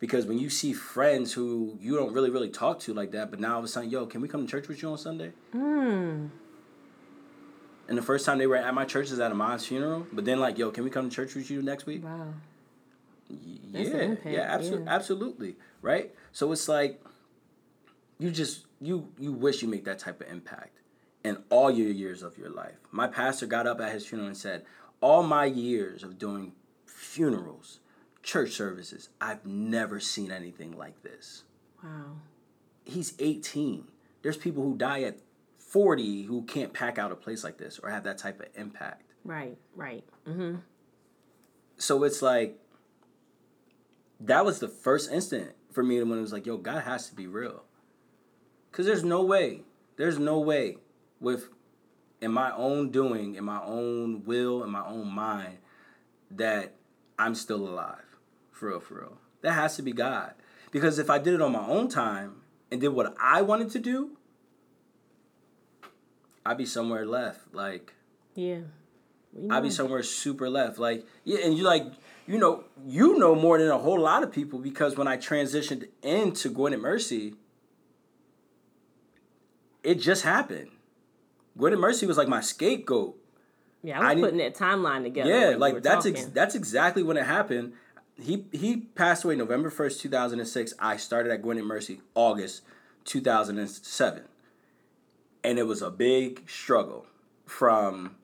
Because 0.00 0.26
when 0.26 0.38
you 0.38 0.50
see 0.50 0.72
friends 0.72 1.32
who 1.32 1.78
you 1.80 1.96
don't 1.96 2.12
really, 2.12 2.30
really 2.30 2.48
talk 2.50 2.80
to 2.80 2.94
like 2.94 3.12
that, 3.12 3.30
but 3.30 3.40
now 3.40 3.54
all 3.54 3.58
of 3.58 3.64
a 3.64 3.68
sudden, 3.68 3.90
yo, 3.90 4.06
can 4.06 4.20
we 4.20 4.28
come 4.28 4.44
to 4.44 4.50
church 4.50 4.68
with 4.68 4.82
you 4.82 4.90
on 4.90 4.98
Sunday? 4.98 5.32
Mm. 5.54 6.30
And 7.88 7.98
the 7.98 8.02
first 8.02 8.24
time 8.24 8.38
they 8.38 8.46
were 8.46 8.56
at 8.56 8.74
my 8.74 8.84
church 8.84 9.10
is 9.10 9.20
at 9.20 9.30
Amon's 9.30 9.66
funeral. 9.66 10.06
But 10.12 10.24
then 10.24 10.40
like, 10.40 10.58
yo, 10.58 10.70
can 10.70 10.84
we 10.84 10.90
come 10.90 11.08
to 11.08 11.14
church 11.14 11.34
with 11.34 11.50
you 11.50 11.62
next 11.62 11.86
week? 11.86 12.04
Wow. 12.04 12.34
Y- 13.30 13.36
That's 13.72 13.88
an 13.90 14.18
yeah, 14.24 14.30
yeah, 14.30 14.40
absolutely, 14.42 14.84
yeah. 14.84 14.94
absolutely, 14.94 15.56
right? 15.82 16.14
So 16.32 16.52
it's 16.52 16.68
like 16.68 17.00
you 18.18 18.30
just 18.30 18.66
you 18.80 19.08
you 19.18 19.32
wish 19.32 19.62
you 19.62 19.68
make 19.68 19.84
that 19.84 19.98
type 19.98 20.20
of 20.20 20.28
impact 20.28 20.78
in 21.24 21.42
all 21.50 21.70
your 21.70 21.90
years 21.90 22.22
of 22.22 22.36
your 22.38 22.50
life. 22.50 22.76
My 22.90 23.06
pastor 23.06 23.46
got 23.46 23.66
up 23.66 23.80
at 23.80 23.92
his 23.92 24.06
funeral 24.06 24.28
and 24.28 24.36
said, 24.36 24.64
"All 25.04 25.22
my 25.22 25.44
years 25.44 26.02
of 26.02 26.18
doing 26.18 26.52
funerals, 26.86 27.80
church 28.22 28.52
services, 28.52 29.10
I've 29.20 29.44
never 29.44 30.00
seen 30.00 30.30
anything 30.30 30.72
like 30.76 31.02
this." 31.02 31.44
Wow. 31.82 32.16
He's 32.84 33.14
18. 33.18 33.88
There's 34.22 34.36
people 34.36 34.62
who 34.62 34.76
die 34.76 35.02
at 35.02 35.18
40 35.58 36.22
who 36.24 36.42
can't 36.42 36.72
pack 36.72 36.98
out 36.98 37.12
a 37.12 37.16
place 37.16 37.42
like 37.44 37.58
this 37.58 37.78
or 37.80 37.90
have 37.90 38.04
that 38.04 38.18
type 38.18 38.40
of 38.40 38.46
impact. 38.54 39.12
Right. 39.24 39.56
Right. 39.74 40.04
Mm-hmm. 40.28 40.56
so 41.76 42.04
it's 42.04 42.22
like 42.22 42.58
that 44.20 44.44
was 44.44 44.60
the 44.60 44.68
first 44.68 45.10
instant 45.10 45.52
for 45.72 45.82
me 45.82 46.00
when 46.02 46.18
it 46.18 46.22
was 46.22 46.32
like, 46.32 46.46
yo, 46.46 46.56
God 46.56 46.82
has 46.84 47.08
to 47.08 47.14
be 47.14 47.26
real. 47.26 47.64
Cause 48.72 48.86
there's 48.86 49.04
no 49.04 49.22
way, 49.22 49.62
there's 49.96 50.18
no 50.18 50.38
way 50.38 50.78
with 51.20 51.48
in 52.24 52.32
my 52.32 52.50
own 52.52 52.90
doing, 52.90 53.34
in 53.34 53.44
my 53.44 53.62
own 53.62 54.24
will, 54.24 54.64
in 54.64 54.70
my 54.70 54.84
own 54.86 55.12
mind, 55.12 55.58
that 56.30 56.74
I'm 57.18 57.34
still 57.34 57.68
alive. 57.68 58.16
For 58.50 58.70
real, 58.70 58.80
for 58.80 58.94
real. 58.94 59.18
That 59.42 59.52
has 59.52 59.76
to 59.76 59.82
be 59.82 59.92
God. 59.92 60.32
Because 60.70 60.98
if 60.98 61.10
I 61.10 61.18
did 61.18 61.34
it 61.34 61.42
on 61.42 61.52
my 61.52 61.66
own 61.66 61.88
time 61.88 62.36
and 62.70 62.80
did 62.80 62.88
what 62.88 63.14
I 63.20 63.42
wanted 63.42 63.70
to 63.72 63.78
do, 63.78 64.16
I'd 66.46 66.56
be 66.56 66.66
somewhere 66.66 67.06
left. 67.06 67.54
Like 67.54 67.92
Yeah. 68.34 68.60
We 69.34 69.50
I'd 69.50 69.62
be 69.62 69.70
somewhere 69.70 70.02
super 70.02 70.48
left. 70.48 70.78
Like, 70.78 71.06
yeah, 71.24 71.38
and 71.44 71.58
you 71.58 71.64
like, 71.64 71.84
you 72.26 72.38
know, 72.38 72.64
you 72.86 73.18
know 73.18 73.34
more 73.34 73.58
than 73.58 73.68
a 73.68 73.78
whole 73.78 74.00
lot 74.00 74.22
of 74.22 74.32
people 74.32 74.60
because 74.60 74.96
when 74.96 75.08
I 75.08 75.16
transitioned 75.16 75.88
into 76.02 76.48
Gwynedd 76.48 76.80
Mercy, 76.80 77.34
it 79.82 79.96
just 79.96 80.22
happened. 80.22 80.70
Gwynedd 81.56 81.78
Mercy 81.78 82.06
was 82.06 82.16
like 82.16 82.28
my 82.28 82.40
scapegoat. 82.40 83.16
Yeah, 83.82 84.00
I 84.00 84.14
was 84.14 84.18
I 84.18 84.20
putting 84.26 84.38
that 84.38 84.54
timeline 84.54 85.02
together. 85.02 85.30
Yeah, 85.30 85.56
like 85.56 85.82
that's 85.82 86.06
ex- 86.06 86.26
that's 86.26 86.54
exactly 86.54 87.02
when 87.02 87.16
it 87.16 87.26
happened. 87.26 87.74
He 88.20 88.46
he 88.52 88.76
passed 88.76 89.24
away 89.24 89.36
November 89.36 89.70
first, 89.70 90.00
two 90.00 90.08
thousand 90.08 90.40
and 90.40 90.48
six. 90.48 90.72
I 90.78 90.96
started 90.96 91.32
at 91.32 91.42
Gwynedd 91.42 91.64
Mercy 91.64 92.00
August 92.14 92.62
two 93.04 93.20
thousand 93.20 93.58
and 93.58 93.68
seven, 93.68 94.24
and 95.42 95.58
it 95.58 95.66
was 95.66 95.82
a 95.82 95.90
big 95.90 96.48
struggle 96.48 97.06
from 97.46 98.16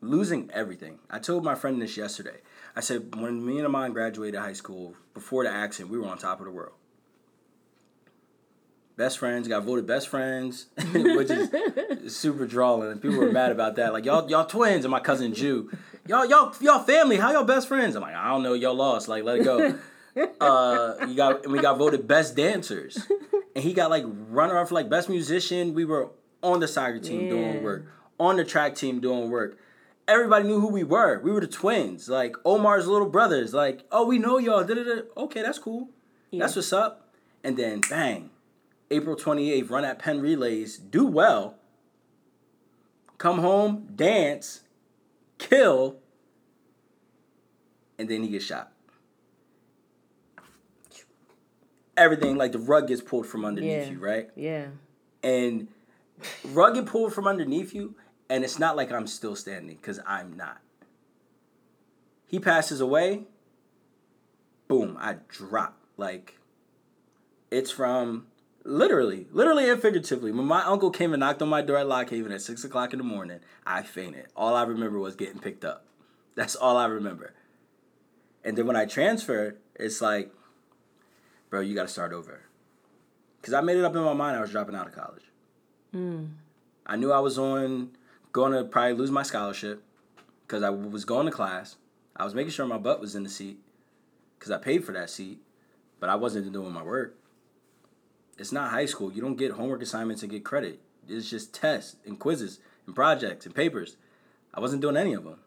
losing 0.00 0.50
everything. 0.52 0.98
I 1.10 1.18
told 1.18 1.44
my 1.44 1.54
friend 1.54 1.80
this 1.80 1.96
yesterday. 1.96 2.38
I 2.76 2.80
said 2.80 3.14
when 3.16 3.44
me 3.44 3.58
and 3.58 3.66
Amon 3.66 3.92
graduated 3.92 4.38
high 4.38 4.52
school 4.52 4.94
before 5.14 5.44
the 5.44 5.50
accident, 5.50 5.90
we 5.90 5.98
were 5.98 6.06
on 6.06 6.18
top 6.18 6.40
of 6.40 6.46
the 6.46 6.52
world. 6.52 6.74
Best 9.00 9.18
friends 9.18 9.48
got 9.48 9.64
voted 9.64 9.86
best 9.86 10.08
friends, 10.08 10.66
which 10.92 11.30
is 11.30 11.48
super 12.14 12.46
drawling. 12.46 12.92
and 12.92 13.00
people 13.00 13.16
were 13.16 13.32
mad 13.32 13.50
about 13.50 13.76
that. 13.76 13.94
Like 13.94 14.04
y'all, 14.04 14.30
y'all 14.30 14.44
twins, 14.44 14.84
and 14.84 14.92
my 14.92 15.00
cousin 15.00 15.32
Jew, 15.32 15.70
y'all, 16.06 16.26
y'all, 16.26 16.54
y'all 16.60 16.82
family. 16.84 17.16
How 17.16 17.32
y'all 17.32 17.44
best 17.44 17.66
friends? 17.66 17.96
I'm 17.96 18.02
like, 18.02 18.14
I 18.14 18.28
don't 18.28 18.42
know, 18.42 18.52
y'all 18.52 18.74
lost. 18.74 19.08
Like, 19.08 19.24
let 19.24 19.38
it 19.38 19.44
go. 19.44 19.78
Uh, 20.40 21.06
you 21.08 21.14
got, 21.14 21.44
and 21.44 21.52
we 21.52 21.60
got 21.60 21.78
voted 21.78 22.06
best 22.06 22.36
dancers, 22.36 22.98
and 23.54 23.64
he 23.64 23.72
got 23.72 23.88
like 23.88 24.04
runner 24.28 24.58
up 24.58 24.68
for 24.68 24.74
like 24.74 24.90
best 24.90 25.08
musician. 25.08 25.72
We 25.72 25.86
were 25.86 26.10
on 26.42 26.60
the 26.60 26.68
soccer 26.68 26.98
team 26.98 27.22
Yeah. 27.22 27.30
doing 27.30 27.62
work, 27.62 27.84
on 28.18 28.36
the 28.36 28.44
track 28.44 28.74
team 28.74 29.00
doing 29.00 29.30
work. 29.30 29.56
Everybody 30.08 30.46
knew 30.46 30.60
who 30.60 30.66
we 30.68 30.82
were. 30.84 31.20
We 31.20 31.30
were 31.30 31.40
the 31.40 31.46
twins, 31.46 32.08
like 32.10 32.34
Omar's 32.44 32.86
little 32.88 33.08
brothers. 33.08 33.54
Like, 33.54 33.84
oh, 33.92 34.04
we 34.04 34.18
know 34.18 34.36
y'all. 34.36 34.62
Da-da-da. 34.64 35.02
Okay, 35.16 35.40
that's 35.42 35.60
cool. 35.60 35.88
That's 36.32 36.56
what's 36.56 36.72
up. 36.72 37.08
And 37.44 37.56
then 37.56 37.80
bang, 37.88 38.28
April 38.90 39.14
28th, 39.16 39.70
run 39.70 39.84
at 39.84 39.98
Penn 39.98 40.20
Relays, 40.20 40.78
do 40.78 41.06
well, 41.06 41.56
come 43.18 43.38
home, 43.38 43.88
dance, 43.94 44.62
kill, 45.38 45.96
and 47.98 48.08
then 48.08 48.22
he 48.22 48.28
gets 48.30 48.44
shot. 48.44 48.72
Everything, 51.96 52.36
like 52.36 52.52
the 52.52 52.58
rug 52.58 52.88
gets 52.88 53.02
pulled 53.02 53.26
from 53.26 53.44
underneath 53.44 53.86
Yeah. 53.86 53.90
you, 53.90 53.98
right? 53.98 54.30
yeah. 54.34 54.68
And 55.22 55.68
rug 56.44 56.74
get 56.74 56.86
pulled 56.86 57.12
from 57.12 57.26
underneath 57.26 57.74
you, 57.74 57.94
and 58.30 58.42
it's 58.42 58.58
not 58.58 58.74
like 58.74 58.90
I'm 58.90 59.06
still 59.06 59.36
standing, 59.36 59.76
because 59.76 60.00
I'm 60.06 60.34
not. 60.36 60.58
He 62.26 62.38
passes 62.40 62.80
away, 62.80 63.24
boom, 64.66 64.96
I 64.98 65.16
drop. 65.28 65.76
Like, 65.98 66.38
it's 67.50 67.70
from 67.70 68.28
literally, 68.64 69.26
literally 69.32 69.68
and 69.68 69.80
figuratively. 69.80 70.32
When 70.32 70.46
my 70.46 70.62
uncle 70.62 70.90
came 70.90 71.12
and 71.12 71.20
knocked 71.20 71.42
on 71.42 71.48
my 71.48 71.62
door 71.62 71.78
at 71.78 71.88
Lock 71.88 72.10
Haven 72.10 72.32
at 72.32 72.42
six 72.42 72.64
o'clock 72.64 72.92
in 72.92 72.98
the 72.98 73.04
morning, 73.04 73.40
I 73.66 73.82
fainted. 73.82 74.26
All 74.36 74.54
I 74.54 74.62
remember 74.62 74.98
was 74.98 75.16
getting 75.16 75.38
picked 75.38 75.64
up. 75.64 75.84
That's 76.34 76.56
all 76.56 76.76
I 76.76 76.86
remember. 76.86 77.34
And 78.44 78.56
then 78.56 78.66
when 78.66 78.76
I 78.76 78.86
transferred, 78.86 79.58
it's 79.74 80.00
like, 80.00 80.32
bro, 81.50 81.60
you 81.60 81.74
got 81.74 81.82
to 81.82 81.88
start 81.88 82.12
over. 82.12 82.42
Because 83.40 83.54
I 83.54 83.60
made 83.60 83.76
it 83.76 83.84
up 83.84 83.94
in 83.94 84.02
my 84.02 84.12
mind 84.12 84.36
I 84.36 84.40
was 84.40 84.50
dropping 84.50 84.74
out 84.74 84.86
of 84.86 84.94
college. 84.94 85.24
Mm. 85.94 86.30
I 86.86 86.96
knew 86.96 87.12
I 87.12 87.20
was 87.20 87.38
on 87.38 87.90
going 88.32 88.52
to 88.52 88.64
probably 88.64 88.94
lose 88.94 89.10
my 89.10 89.22
scholarship 89.22 89.82
because 90.46 90.62
I 90.62 90.70
was 90.70 91.04
going 91.04 91.26
to 91.26 91.32
class. 91.32 91.76
I 92.16 92.24
was 92.24 92.34
making 92.34 92.52
sure 92.52 92.66
my 92.66 92.78
butt 92.78 93.00
was 93.00 93.14
in 93.14 93.22
the 93.22 93.28
seat 93.28 93.58
because 94.38 94.50
I 94.50 94.58
paid 94.58 94.84
for 94.84 94.92
that 94.92 95.10
seat, 95.10 95.40
but 95.98 96.10
I 96.10 96.16
wasn't 96.16 96.52
doing 96.52 96.72
my 96.72 96.82
work. 96.82 97.16
It's 98.40 98.52
not 98.52 98.70
high 98.70 98.86
school. 98.86 99.12
You 99.12 99.20
don't 99.20 99.36
get 99.36 99.52
homework 99.52 99.82
assignments 99.82 100.22
and 100.22 100.30
get 100.32 100.44
credit. 100.44 100.80
It's 101.08 101.28
just 101.28 101.52
tests 101.54 101.96
and 102.06 102.18
quizzes 102.18 102.58
and 102.86 102.94
projects 102.94 103.44
and 103.44 103.54
papers. 103.54 103.96
I 104.54 104.60
wasn't 104.60 104.80
doing 104.82 104.96
any 104.96 105.12
of 105.12 105.24
them. 105.24 105.38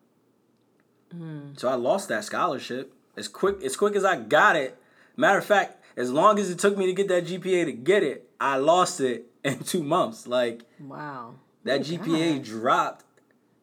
Hmm. 1.12 1.40
So 1.58 1.68
I 1.70 1.74
lost 1.76 2.08
that 2.10 2.24
scholarship 2.24 2.94
as 3.18 3.28
quick 3.28 3.62
as 3.64 3.76
quick 3.76 3.96
as 3.96 4.06
I 4.06 4.18
got 4.18 4.56
it. 4.56 4.78
Matter 5.18 5.40
of 5.40 5.46
fact, 5.46 5.84
as 5.98 6.12
long 6.12 6.38
as 6.40 6.50
it 6.50 6.60
took 6.60 6.78
me 6.78 6.86
to 6.86 6.94
get 6.94 7.08
that 7.08 7.26
GPA 7.26 7.66
to 7.66 7.72
get 7.72 8.04
it, 8.04 8.30
I 8.40 8.58
lost 8.58 9.00
it 9.02 9.26
in 9.44 9.60
two 9.60 9.84
months. 9.84 10.28
Like 10.28 10.62
Wow. 10.80 11.36
that 11.64 11.82
Oh, 11.82 11.84
GPA 11.84 12.38
gosh. 12.38 12.48
dropped. 12.48 13.06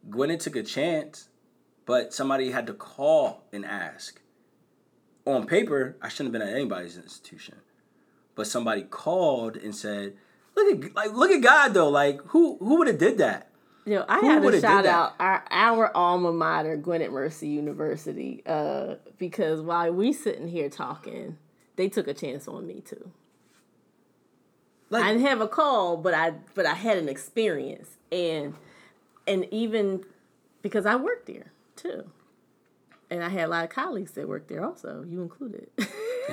Gwynedd 0.09 0.40
took 0.40 0.57
a 0.57 0.62
chance, 0.62 1.29
but 1.87 2.12
somebody 2.14 2.51
had 2.51 2.66
to 2.66 2.73
call 2.75 3.45
and 3.53 3.64
ask. 3.64 4.21
On 5.27 5.47
paper, 5.47 5.97
I 6.03 6.09
shouldn't 6.09 6.35
have 6.35 6.40
been 6.40 6.49
at 6.49 6.55
anybody's 6.57 6.97
institution, 6.97 7.57
but 8.40 8.46
somebody 8.46 8.81
called 8.85 9.59
and 9.59 9.76
said, 9.76 10.14
"Look 10.57 10.83
at 10.83 10.94
like 10.96 11.12
look 11.12 11.31
at 11.31 11.42
God 11.42 11.74
though. 11.74 11.90
Like 11.90 12.22
who 12.29 12.57
who 12.57 12.79
would 12.79 12.87
have 12.87 12.96
did 12.96 13.18
that? 13.18 13.50
Yo, 13.85 14.03
I 14.09 14.20
had 14.20 14.40
to 14.42 14.61
shout 14.62 14.87
out 14.87 15.12
our 15.20 15.44
our 15.50 15.94
alma 15.94 16.33
mater, 16.33 16.79
Gwynedd 16.79 17.12
Mercy 17.12 17.48
University, 17.48 18.42
uh, 18.46 18.94
because 19.18 19.61
while 19.61 19.92
we 19.92 20.14
sitting 20.14 20.48
here 20.48 20.70
talking, 20.70 21.37
they 21.76 21.90
took 21.90 22.09
a 22.09 22.14
chance 22.14 22.48
on 22.48 22.66
me 22.66 22.81
too. 22.81 23.11
Like 24.88 25.05
I 25.05 25.12
didn't 25.12 25.26
have 25.26 25.42
a 25.42 25.48
call, 25.48 25.98
but 25.98 26.14
I 26.14 26.31
but 26.55 26.64
I 26.64 26.72
had 26.72 26.96
an 26.96 27.11
experience, 27.11 27.98
and 28.11 28.55
and 29.29 29.44
even 29.50 30.03
because 30.62 30.87
I 30.87 30.96
worked 30.96 31.26
there 31.26 31.53
too, 31.76 32.11
and 33.11 33.22
I 33.22 33.29
had 33.29 33.44
a 33.44 33.48
lot 33.48 33.64
of 33.64 33.70
colleagues 33.70 34.12
that 34.12 34.26
worked 34.26 34.48
there 34.48 34.64
also, 34.64 35.05
you 35.07 35.20
included, 35.20 35.68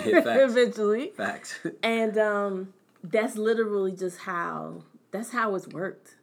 Yeah, 0.05 0.45
eventually, 0.45 1.11
facts. 1.15 1.59
and 1.83 2.17
um, 2.17 2.73
that's 3.03 3.35
literally 3.37 3.91
just 3.93 4.19
how 4.19 4.83
that's 5.11 5.31
how 5.31 5.55
it's 5.55 5.67
worked. 5.67 6.15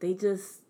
They 0.00 0.14
just 0.14 0.60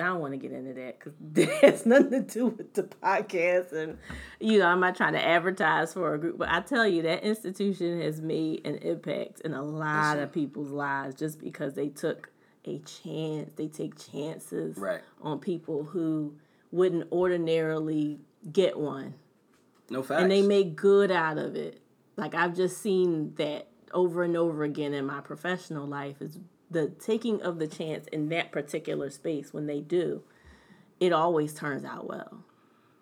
I 0.00 0.04
don't 0.06 0.20
want 0.20 0.32
to 0.32 0.38
get 0.38 0.52
into 0.52 0.72
that 0.74 0.98
because 0.98 1.12
that 1.32 1.48
has 1.62 1.86
nothing 1.86 2.10
to 2.10 2.20
do 2.20 2.46
with 2.46 2.74
the 2.74 2.84
podcast, 2.84 3.72
and 3.72 3.98
you 4.40 4.58
know 4.58 4.66
I'm 4.66 4.80
not 4.80 4.96
trying 4.96 5.12
to 5.12 5.24
advertise 5.24 5.92
for 5.94 6.14
a 6.14 6.18
group, 6.18 6.38
but 6.38 6.48
I 6.48 6.60
tell 6.60 6.86
you 6.86 7.02
that 7.02 7.22
institution 7.22 8.00
has 8.00 8.20
made 8.20 8.66
an 8.66 8.76
impact 8.76 9.40
in 9.42 9.52
a 9.54 9.62
lot 9.62 10.18
of 10.18 10.32
people's 10.32 10.70
lives 10.70 11.14
just 11.14 11.38
because 11.40 11.74
they 11.74 11.88
took 11.88 12.30
a 12.64 12.78
chance. 12.80 13.52
They 13.56 13.66
take 13.68 13.98
chances 13.98 14.76
Right. 14.78 15.00
on 15.20 15.38
people 15.40 15.84
who 15.84 16.34
wouldn't 16.70 17.10
ordinarily 17.12 18.18
get 18.52 18.78
one 18.78 19.14
No 19.92 20.02
facts. 20.02 20.22
and 20.22 20.30
they 20.30 20.42
make 20.42 20.74
good 20.74 21.10
out 21.10 21.38
of 21.38 21.54
it. 21.56 21.80
Like 22.16 22.34
I've 22.34 22.54
just 22.56 22.78
seen 22.82 23.34
that 23.36 23.68
over 23.92 24.22
and 24.22 24.36
over 24.36 24.64
again 24.64 24.94
in 24.94 25.06
my 25.06 25.20
professional 25.20 25.86
life 25.86 26.20
is 26.20 26.38
the 26.70 26.88
taking 26.88 27.42
of 27.42 27.58
the 27.58 27.66
chance 27.66 28.06
in 28.08 28.28
that 28.30 28.50
particular 28.50 29.10
space 29.10 29.52
when 29.52 29.66
they 29.66 29.80
do, 29.80 30.22
it 31.00 31.12
always 31.12 31.52
turns 31.54 31.84
out 31.84 32.08
well. 32.08 32.44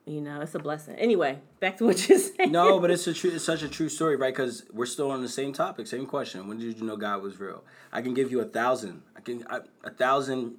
You 0.06 0.20
know, 0.20 0.40
it's 0.40 0.54
a 0.56 0.58
blessing. 0.58 0.96
Anyway, 0.96 1.38
back 1.60 1.76
to 1.76 1.84
what 1.84 2.08
you're 2.08 2.18
saying. 2.36 2.50
no, 2.50 2.80
but 2.80 2.90
it's 2.90 3.06
a 3.06 3.14
true, 3.14 3.30
it's 3.30 3.44
such 3.44 3.62
a 3.62 3.68
true 3.68 3.88
story, 3.88 4.16
right? 4.16 4.34
Because 4.34 4.64
we're 4.72 4.86
still 4.86 5.10
on 5.12 5.22
the 5.22 5.28
same 5.28 5.52
topic, 5.52 5.86
same 5.86 6.06
question. 6.06 6.48
When 6.48 6.58
did 6.58 6.78
you 6.78 6.84
know 6.84 6.96
God 6.96 7.22
was 7.22 7.38
real? 7.38 7.62
I 7.92 8.02
can 8.02 8.14
give 8.14 8.30
you 8.32 8.40
a 8.40 8.44
thousand, 8.44 9.02
I 9.16 9.20
can 9.20 9.44
I, 9.48 9.60
a 9.84 9.90
thousand 9.90 10.56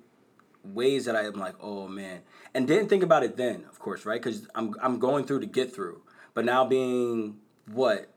ways 0.63 1.05
that 1.05 1.15
I'm 1.15 1.33
like, 1.33 1.55
oh 1.59 1.87
man, 1.87 2.21
and 2.53 2.67
didn't 2.67 2.87
think 2.87 3.03
about 3.03 3.23
it 3.23 3.35
then, 3.35 3.65
of 3.69 3.79
course, 3.79 4.05
right? 4.05 4.21
Because 4.21 4.47
I'm 4.55 4.73
I'm 4.81 4.99
going 4.99 5.25
through 5.25 5.41
to 5.41 5.47
get 5.47 5.73
through, 5.75 6.01
but 6.33 6.45
now 6.45 6.65
being 6.65 7.37
what 7.71 8.09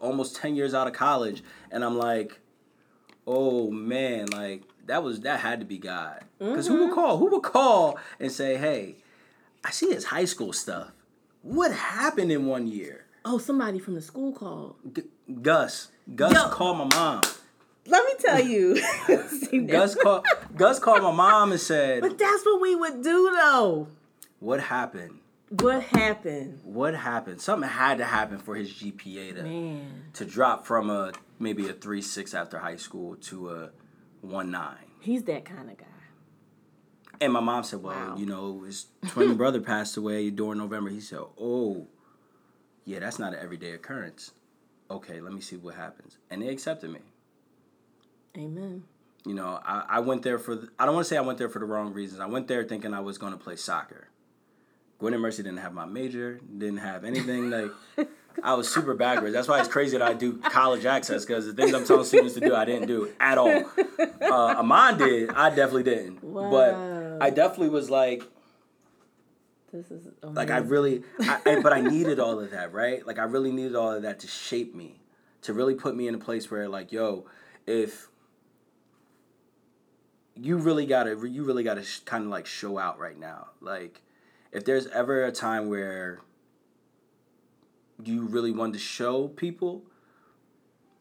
almost 0.00 0.36
ten 0.36 0.56
years 0.56 0.74
out 0.74 0.86
of 0.86 0.92
college, 0.92 1.42
and 1.70 1.84
I'm 1.84 1.96
like, 1.96 2.40
oh 3.26 3.70
man, 3.70 4.26
like 4.26 4.62
that 4.86 5.02
was 5.02 5.20
that 5.20 5.40
had 5.40 5.60
to 5.60 5.66
be 5.66 5.78
God. 5.78 6.24
Because 6.38 6.66
who 6.66 6.74
would 6.74 6.86
mm-hmm. 6.86 6.94
call? 6.94 7.18
Who 7.18 7.30
would 7.30 7.42
call 7.42 7.98
and 8.20 8.30
say, 8.30 8.56
hey, 8.56 8.96
I 9.64 9.70
see 9.70 9.90
his 9.90 10.04
high 10.06 10.26
school 10.26 10.52
stuff. 10.52 10.92
What 11.42 11.72
happened 11.72 12.32
in 12.32 12.46
one 12.46 12.66
year? 12.66 13.06
Oh, 13.24 13.38
somebody 13.38 13.78
from 13.78 13.94
the 13.94 14.02
school 14.02 14.32
called. 14.32 14.76
G- 14.94 15.02
Gus. 15.42 15.88
Gus 16.14 16.32
Yo. 16.34 16.48
called 16.50 16.78
my 16.78 16.84
mom. 16.84 17.22
Let 17.86 18.04
me 18.04 18.12
tell 18.18 18.42
you. 18.42 18.80
Gus 19.66 19.94
called. 19.94 20.26
Gus 20.56 20.78
called 20.78 21.02
my 21.02 21.12
mom 21.12 21.52
and 21.52 21.60
said, 21.60 22.00
But 22.02 22.18
that's 22.18 22.44
what 22.44 22.60
we 22.60 22.74
would 22.74 23.02
do 23.02 23.30
though. 23.34 23.88
"What 24.40 24.60
happened? 24.60 25.20
What 25.60 25.82
happened? 25.84 26.60
What 26.64 26.94
happened? 26.94 27.40
Something 27.40 27.68
had 27.68 27.98
to 27.98 28.04
happen 28.04 28.38
for 28.38 28.54
his 28.56 28.70
GPA 28.72 29.36
to 29.36 29.42
Man. 29.42 30.04
to 30.14 30.24
drop 30.24 30.66
from 30.66 30.90
a 30.90 31.12
maybe 31.38 31.68
a 31.68 31.72
three 31.72 32.02
six 32.02 32.34
after 32.34 32.58
high 32.58 32.76
school 32.76 33.16
to 33.16 33.50
a 33.50 33.70
one 34.20 34.50
nine. 34.50 34.76
He's 35.00 35.22
that 35.24 35.44
kind 35.44 35.70
of 35.70 35.76
guy. 35.76 35.84
And 37.20 37.32
my 37.32 37.40
mom 37.40 37.62
said, 37.62 37.82
"Well, 37.82 37.94
Wow. 37.94 38.16
you 38.16 38.26
know, 38.26 38.62
his 38.62 38.86
twin 39.08 39.36
brother 39.36 39.60
passed 39.60 39.96
away 39.96 40.30
during 40.30 40.58
November." 40.58 40.90
He 40.90 41.00
said, 41.00 41.20
"Oh, 41.40 41.86
yeah, 42.84 42.98
that's 42.98 43.18
not 43.18 43.32
an 43.34 43.38
everyday 43.40 43.72
occurrence." 43.72 44.32
Okay, 44.90 45.20
let 45.20 45.32
me 45.32 45.40
see 45.40 45.56
what 45.56 45.74
happens. 45.76 46.18
And 46.30 46.42
they 46.42 46.48
accepted 46.48 46.90
me. 46.90 47.00
Amen. 48.36 48.84
You 49.24 49.34
know, 49.34 49.60
I, 49.64 49.84
I 49.88 50.00
went 50.00 50.22
there 50.22 50.38
for, 50.38 50.54
the, 50.56 50.68
I 50.78 50.84
don't 50.84 50.94
want 50.94 51.06
to 51.06 51.08
say 51.08 51.16
I 51.16 51.22
went 51.22 51.38
there 51.38 51.48
for 51.48 51.58
the 51.58 51.64
wrong 51.64 51.94
reasons. 51.94 52.20
I 52.20 52.26
went 52.26 52.48
there 52.48 52.62
thinking 52.64 52.92
I 52.92 53.00
was 53.00 53.16
going 53.16 53.32
to 53.32 53.38
play 53.38 53.56
soccer. 53.56 54.08
Gwynedd 55.00 55.20
Mercy 55.20 55.42
didn't 55.42 55.58
have 55.58 55.72
my 55.74 55.86
major, 55.86 56.40
didn't 56.56 56.78
have 56.78 57.04
anything. 57.04 57.50
Like, 57.50 57.70
I 58.42 58.54
was 58.54 58.68
super 58.72 58.94
backwards. 58.94 59.32
That's 59.32 59.48
why 59.48 59.60
it's 59.60 59.68
crazy 59.68 59.96
that 59.96 60.06
I 60.06 60.14
do 60.14 60.38
college 60.38 60.84
access 60.86 61.24
because 61.24 61.46
the 61.46 61.52
things 61.52 61.72
I'm 61.72 61.84
telling 61.84 62.04
students 62.04 62.34
to 62.34 62.40
do, 62.40 62.54
I 62.54 62.64
didn't 62.64 62.88
do 62.88 63.10
at 63.20 63.38
all. 63.38 63.64
Uh, 64.20 64.54
Amon 64.58 64.98
did. 64.98 65.30
I 65.30 65.50
definitely 65.50 65.84
didn't. 65.84 66.22
Wow. 66.24 66.50
But 66.50 67.22
I 67.24 67.30
definitely 67.30 67.68
was 67.68 67.90
like, 67.90 68.22
This 69.72 69.90
is 69.90 70.08
like 70.22 70.50
I 70.50 70.58
really, 70.58 71.02
I, 71.20 71.40
I, 71.46 71.60
but 71.60 71.72
I 71.72 71.80
needed 71.80 72.18
all 72.18 72.40
of 72.40 72.50
that, 72.50 72.72
right? 72.72 73.06
Like 73.06 73.18
I 73.18 73.24
really 73.24 73.52
needed 73.52 73.76
all 73.76 73.92
of 73.92 74.02
that 74.02 74.20
to 74.20 74.26
shape 74.26 74.74
me, 74.74 75.00
to 75.42 75.52
really 75.52 75.74
put 75.74 75.94
me 75.96 76.08
in 76.08 76.14
a 76.14 76.18
place 76.18 76.50
where, 76.50 76.68
like, 76.68 76.90
yo, 76.92 77.26
if 77.66 78.08
you 80.34 80.56
really 80.56 80.86
gotta, 80.86 81.10
you 81.28 81.44
really 81.44 81.62
gotta 81.62 81.84
sh- 81.84 82.00
kind 82.00 82.24
of 82.24 82.30
like 82.30 82.46
show 82.46 82.78
out 82.78 82.98
right 82.98 83.18
now. 83.18 83.48
Like, 83.60 84.02
if 84.54 84.64
there's 84.64 84.86
ever 84.86 85.24
a 85.24 85.32
time 85.32 85.68
where 85.68 86.20
you 88.02 88.22
really 88.22 88.52
want 88.52 88.72
to 88.72 88.78
show 88.78 89.28
people, 89.28 89.82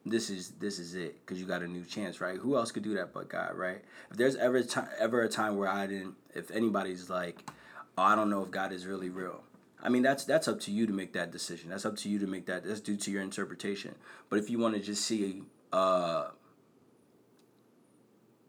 this 0.05 0.29
is 0.29 0.49
this 0.59 0.79
is 0.79 0.95
it 0.95 1.21
because 1.21 1.39
you 1.39 1.45
got 1.45 1.61
a 1.61 1.67
new 1.67 1.85
chance, 1.85 2.19
right? 2.19 2.37
Who 2.37 2.57
else 2.57 2.71
could 2.71 2.83
do 2.83 2.95
that 2.95 3.13
but 3.13 3.29
God, 3.29 3.55
right? 3.55 3.81
If 4.11 4.17
there's 4.17 4.35
ever 4.35 4.57
a 4.57 4.63
time, 4.63 4.89
ever 4.99 5.21
a 5.21 5.29
time 5.29 5.55
where 5.55 5.69
I 5.69 5.85
didn't, 5.85 6.15
if 6.33 6.51
anybody's 6.51 7.09
like, 7.09 7.49
oh, 7.97 8.03
I 8.03 8.15
don't 8.15 8.29
know 8.29 8.41
if 8.41 8.51
God 8.51 8.73
is 8.73 8.87
really 8.87 9.09
real. 9.09 9.43
I 9.81 9.89
mean, 9.89 10.01
that's 10.01 10.25
that's 10.25 10.47
up 10.47 10.59
to 10.61 10.71
you 10.71 10.87
to 10.87 10.93
make 10.93 11.13
that 11.13 11.31
decision. 11.31 11.69
That's 11.69 11.85
up 11.85 11.95
to 11.97 12.09
you 12.09 12.17
to 12.19 12.27
make 12.27 12.47
that. 12.47 12.65
That's 12.65 12.81
due 12.81 12.97
to 12.97 13.11
your 13.11 13.21
interpretation. 13.21 13.95
But 14.29 14.39
if 14.39 14.49
you 14.49 14.57
want 14.57 14.73
to 14.75 14.81
just 14.81 15.05
see, 15.05 15.43
uh, 15.71 16.29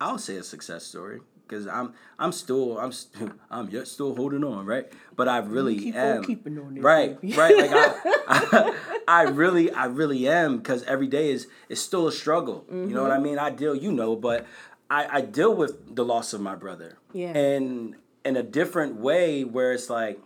I'll 0.00 0.18
say 0.18 0.36
a 0.36 0.42
success 0.42 0.84
story 0.84 1.20
because 1.46 1.66
I'm 1.66 1.94
I'm 2.18 2.32
still 2.32 2.78
I'm 2.78 2.92
st- 2.92 3.32
I'm 3.50 3.68
yet 3.70 3.88
still 3.88 4.14
holding 4.14 4.44
on, 4.44 4.66
right? 4.66 4.90
But 5.16 5.28
I 5.28 5.38
really 5.38 5.78
keep 5.78 5.94
am 5.94 6.24
keeping 6.24 6.58
on 6.58 6.76
it, 6.76 6.82
right, 6.82 7.20
baby. 7.20 7.36
right. 7.36 7.56
Like 7.56 7.70
I, 7.72 8.74
I, 9.08 9.22
really 9.24 9.70
I 9.70 9.86
really 9.86 10.28
am 10.28 10.58
because 10.58 10.82
every 10.84 11.06
day 11.06 11.30
is 11.30 11.46
is 11.68 11.82
still 11.82 12.08
a 12.08 12.12
struggle. 12.12 12.64
You 12.70 12.86
know 12.86 13.02
what 13.02 13.10
I 13.10 13.14
mm-hmm. 13.14 13.24
mean? 13.24 13.38
I 13.38 13.50
deal, 13.50 13.74
you 13.74 13.92
know, 13.92 14.16
but 14.16 14.46
I 14.90 15.18
I 15.18 15.20
deal 15.20 15.54
with 15.54 15.94
the 15.94 16.04
loss 16.04 16.32
of 16.32 16.40
my 16.40 16.54
brother, 16.54 16.98
Yeah. 17.12 17.36
and 17.36 17.96
in 18.24 18.36
a 18.36 18.42
different 18.42 18.96
way 18.96 19.44
where 19.44 19.72
it's 19.72 19.90
like 19.90 20.18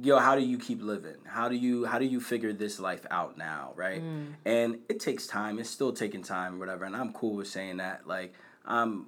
yo 0.00 0.18
how 0.18 0.34
do 0.34 0.42
you 0.42 0.58
keep 0.58 0.82
living 0.82 1.16
how 1.24 1.48
do 1.48 1.56
you 1.56 1.84
how 1.84 1.98
do 1.98 2.04
you 2.04 2.20
figure 2.20 2.52
this 2.52 2.80
life 2.80 3.04
out 3.10 3.36
now 3.36 3.72
right 3.76 4.02
mm. 4.02 4.26
and 4.44 4.78
it 4.88 4.98
takes 4.98 5.26
time 5.26 5.58
it's 5.58 5.68
still 5.68 5.92
taking 5.92 6.22
time 6.22 6.58
whatever 6.58 6.84
and 6.84 6.96
i'm 6.96 7.12
cool 7.12 7.36
with 7.36 7.46
saying 7.46 7.76
that 7.76 8.06
like 8.06 8.34
i'm 8.66 9.06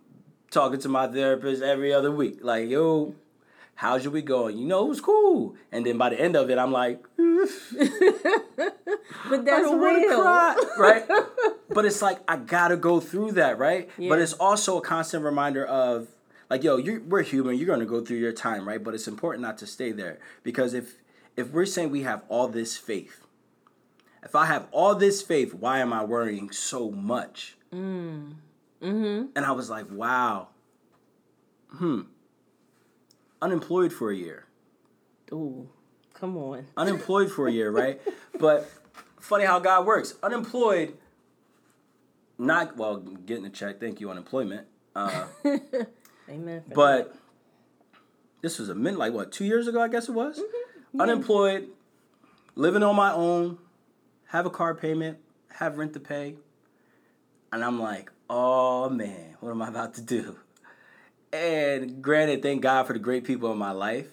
talking 0.50 0.78
to 0.80 0.88
my 0.88 1.06
therapist 1.06 1.62
every 1.62 1.92
other 1.92 2.10
week 2.10 2.38
like 2.42 2.68
yo 2.68 3.14
how's 3.76 4.04
your 4.04 4.12
week 4.12 4.26
going 4.26 4.56
you 4.56 4.66
know 4.66 4.86
it 4.86 4.88
was 4.88 5.00
cool 5.00 5.54
and 5.72 5.84
then 5.84 5.98
by 5.98 6.08
the 6.08 6.20
end 6.20 6.36
of 6.36 6.50
it 6.50 6.58
i'm 6.58 6.72
like 6.72 7.04
But 9.28 9.44
that's 9.44 9.70
real. 9.70 10.22
right? 10.78 11.04
but 11.70 11.84
it's 11.84 12.02
like 12.02 12.20
I 12.28 12.36
gotta 12.36 12.76
go 12.76 13.00
through 13.00 13.32
that, 13.32 13.58
right? 13.58 13.88
Yeah. 13.98 14.08
But 14.08 14.20
it's 14.20 14.32
also 14.34 14.78
a 14.78 14.80
constant 14.80 15.24
reminder 15.24 15.64
of 15.64 16.08
like, 16.50 16.62
yo, 16.62 16.76
you 16.76 17.02
we're 17.06 17.22
human. 17.22 17.56
You're 17.56 17.66
gonna 17.66 17.86
go 17.86 18.04
through 18.04 18.18
your 18.18 18.32
time, 18.32 18.66
right? 18.68 18.82
But 18.82 18.94
it's 18.94 19.08
important 19.08 19.42
not 19.42 19.58
to 19.58 19.66
stay 19.66 19.92
there 19.92 20.18
because 20.42 20.74
if 20.74 20.96
if 21.36 21.50
we're 21.50 21.66
saying 21.66 21.90
we 21.90 22.02
have 22.02 22.22
all 22.28 22.48
this 22.48 22.76
faith, 22.76 23.26
if 24.22 24.34
I 24.34 24.46
have 24.46 24.68
all 24.70 24.94
this 24.94 25.22
faith, 25.22 25.54
why 25.54 25.78
am 25.80 25.92
I 25.92 26.04
worrying 26.04 26.50
so 26.50 26.90
much? 26.90 27.56
Mm. 27.72 28.34
Mm-hmm. 28.84 29.26
And 29.34 29.46
I 29.46 29.52
was 29.52 29.70
like, 29.70 29.90
wow. 29.90 30.48
Hmm. 31.70 32.02
Unemployed 33.42 33.92
for 33.92 34.10
a 34.10 34.16
year 34.16 34.46
Ooh, 35.32 35.68
come 36.12 36.36
on. 36.36 36.66
unemployed 36.76 37.30
for 37.30 37.48
a 37.48 37.52
year, 37.52 37.70
right? 37.70 38.00
but 38.38 38.70
funny 39.20 39.44
how 39.44 39.58
God 39.58 39.86
works. 39.86 40.14
Unemployed, 40.22 40.94
not 42.38 42.76
well, 42.76 42.98
getting 42.98 43.44
a 43.44 43.50
check. 43.50 43.80
Thank 43.80 44.00
you, 44.00 44.10
unemployment. 44.10 44.66
Uh, 44.94 45.26
Amen. 46.28 46.62
but 46.72 47.14
this 48.42 48.58
was 48.58 48.68
a 48.68 48.74
min 48.74 48.96
like 48.96 49.12
what 49.12 49.32
two 49.32 49.44
years 49.44 49.66
ago, 49.66 49.80
I 49.80 49.88
guess 49.88 50.08
it 50.08 50.12
was. 50.12 50.40
Unemployed, 50.98 51.68
living 52.54 52.84
on 52.84 52.94
my 52.94 53.12
own, 53.12 53.58
have 54.28 54.46
a 54.46 54.50
car 54.50 54.74
payment, 54.74 55.18
have 55.48 55.76
rent 55.76 55.92
to 55.94 56.00
pay, 56.00 56.36
and 57.52 57.64
I'm 57.64 57.80
like, 57.80 58.12
oh 58.28 58.88
man, 58.88 59.36
what 59.40 59.50
am 59.50 59.62
I 59.62 59.68
about 59.68 59.94
to 59.94 60.02
do? 60.02 60.36
And 61.32 62.02
granted, 62.02 62.42
thank 62.42 62.62
God 62.62 62.86
for 62.86 62.92
the 62.92 62.98
great 62.98 63.24
people 63.24 63.50
in 63.50 63.58
my 63.58 63.72
life 63.72 64.08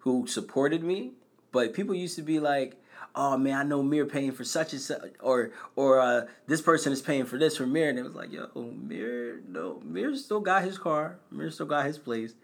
who 0.00 0.26
supported 0.26 0.82
me. 0.82 1.12
But 1.52 1.74
people 1.74 1.94
used 1.94 2.16
to 2.16 2.22
be 2.22 2.40
like, 2.40 2.82
"Oh 3.14 3.38
man, 3.38 3.54
I 3.54 3.62
know 3.62 3.82
Mir 3.82 4.04
paying 4.04 4.32
for 4.32 4.44
such 4.44 4.72
and 4.72 4.82
such," 4.82 5.00
or 5.20 5.52
or 5.74 6.00
uh, 6.00 6.26
this 6.46 6.60
person 6.60 6.92
is 6.92 7.00
paying 7.00 7.24
for 7.24 7.38
this 7.38 7.56
for 7.56 7.66
Mir, 7.66 7.88
and 7.88 7.98
it 7.98 8.02
was 8.02 8.14
like, 8.14 8.32
"Yo, 8.32 8.50
Mir, 8.54 9.40
no, 9.46 9.80
Mir 9.84 10.14
still 10.16 10.40
got 10.40 10.64
his 10.64 10.76
car, 10.76 11.18
Mir 11.30 11.50
still 11.50 11.66
got 11.66 11.86
his 11.86 11.98
place, 11.98 12.34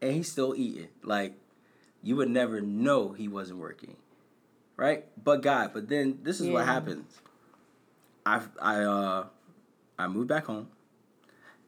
and 0.00 0.12
he's 0.12 0.30
still 0.30 0.54
eating." 0.54 0.88
Like, 1.02 1.34
you 2.02 2.14
would 2.16 2.30
never 2.30 2.60
know 2.60 3.12
he 3.12 3.26
wasn't 3.26 3.58
working, 3.58 3.96
right? 4.76 5.06
But 5.22 5.42
God, 5.42 5.72
but 5.72 5.88
then 5.88 6.18
this 6.22 6.40
is 6.40 6.48
what 6.50 6.66
happens. 6.66 7.20
I 8.24 8.42
I 8.60 8.82
uh 8.82 9.26
I 10.02 10.08
moved 10.08 10.28
back 10.28 10.46
home, 10.46 10.68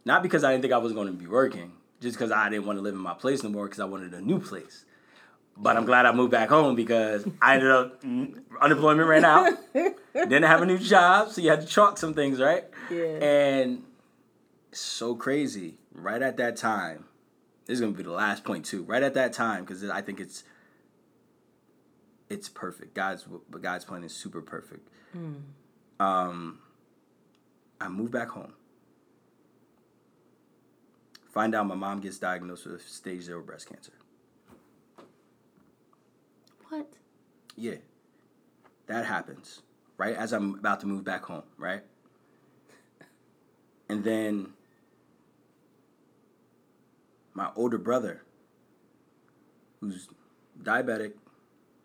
not 0.05 0.23
because 0.23 0.45
I 0.45 0.51
didn't 0.51 0.63
think 0.63 0.75
I 0.75 0.79
was 0.79 0.93
going 0.93 1.07
to 1.07 1.13
be 1.13 1.27
working, 1.27 1.73
just 2.01 2.17
because 2.17 2.31
I 2.31 2.49
didn't 2.49 2.67
want 2.67 2.79
to 2.79 2.83
live 2.83 2.95
in 2.95 3.01
my 3.01 3.15
place 3.15 3.43
no 3.43 3.51
more 3.51 3.67
because 3.67 3.81
I 3.81 3.85
wanted 3.85 4.13
a 4.15 4.21
new 4.21 4.41
place. 4.41 4.85
But 5.57 5.77
I'm 5.77 5.85
glad 5.85 6.05
I 6.05 6.13
moved 6.13 6.33
back 6.33 6.49
home 6.49 6.75
because 6.75 7.25
I 7.41 7.55
ended 7.55 7.71
up 7.71 8.03
mm, 8.03 8.41
unemployment 8.61 9.09
ran 9.09 9.25
out. 9.25 9.53
Didn't 10.15 10.43
have 10.43 10.63
a 10.63 10.67
new 10.67 10.79
job, 10.79 11.31
so 11.31 11.41
you 11.41 11.51
had 11.51 11.61
to 11.61 11.67
chalk 11.67 11.97
some 11.97 12.13
things, 12.13 12.41
right? 12.41 12.65
Yeah. 12.91 13.05
And 13.05 13.85
so 14.73 15.15
crazy. 15.15 15.75
Right 15.93 16.21
at 16.23 16.37
that 16.39 16.57
time, 16.57 17.05
this 17.67 17.75
is 17.75 17.81
gonna 17.81 17.93
be 17.93 18.03
the 18.03 18.11
last 18.11 18.43
point 18.43 18.65
too. 18.65 18.83
Right 18.83 19.03
at 19.03 19.15
that 19.15 19.33
time, 19.33 19.65
because 19.65 19.89
I 19.89 20.03
think 20.03 20.19
it's 20.19 20.43
it's 22.29 22.49
perfect. 22.49 22.95
God's 22.95 23.25
but 23.49 23.63
God's 23.63 23.85
plan 23.85 24.03
is 24.03 24.13
super 24.13 24.43
perfect. 24.43 24.89
Um, 26.01 26.59
I 27.85 27.89
moved 27.89 28.13
back 28.13 28.29
home. 28.29 28.55
Find 31.35 31.55
out 31.55 31.67
my 31.67 31.75
mom 31.75 32.01
gets 32.01 32.19
diagnosed 32.19 32.65
with 32.65 32.81
stage 32.89 33.23
zero 33.23 33.43
breast 33.43 33.69
cancer. 33.69 33.93
What? 36.69 36.87
Yeah. 37.57 37.77
That 38.87 39.05
happens, 39.05 39.61
right? 39.99 40.17
As 40.17 40.33
I'm 40.33 40.55
about 40.55 40.81
to 40.81 40.87
move 40.87 41.05
back 41.05 41.25
home, 41.25 41.43
right? 41.59 41.83
And 43.91 44.03
then 44.03 44.55
my 47.35 47.51
older 47.55 47.79
brother, 47.79 48.23
who's 49.81 50.09
diabetic, 50.63 51.13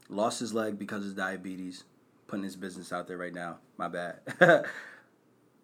lost 0.07 0.39
his 0.39 0.53
leg 0.53 0.79
because 0.79 1.05
of 1.05 1.17
diabetes, 1.17 1.83
putting 2.27 2.43
his 2.43 2.55
business 2.55 2.93
out 2.93 3.07
there 3.07 3.17
right 3.17 3.33
now. 3.33 3.57
My 3.77 3.89
bad. 3.89 4.19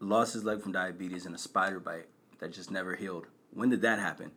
lost 0.09 0.33
his 0.33 0.43
leg 0.43 0.61
from 0.61 0.71
diabetes 0.71 1.25
and 1.25 1.35
a 1.35 1.37
spider 1.37 1.79
bite 1.79 2.07
that 2.39 2.51
just 2.51 2.71
never 2.71 2.95
healed. 2.95 3.27
When 3.53 3.69
did 3.69 3.81
that 3.81 3.99
happen? 3.99 4.31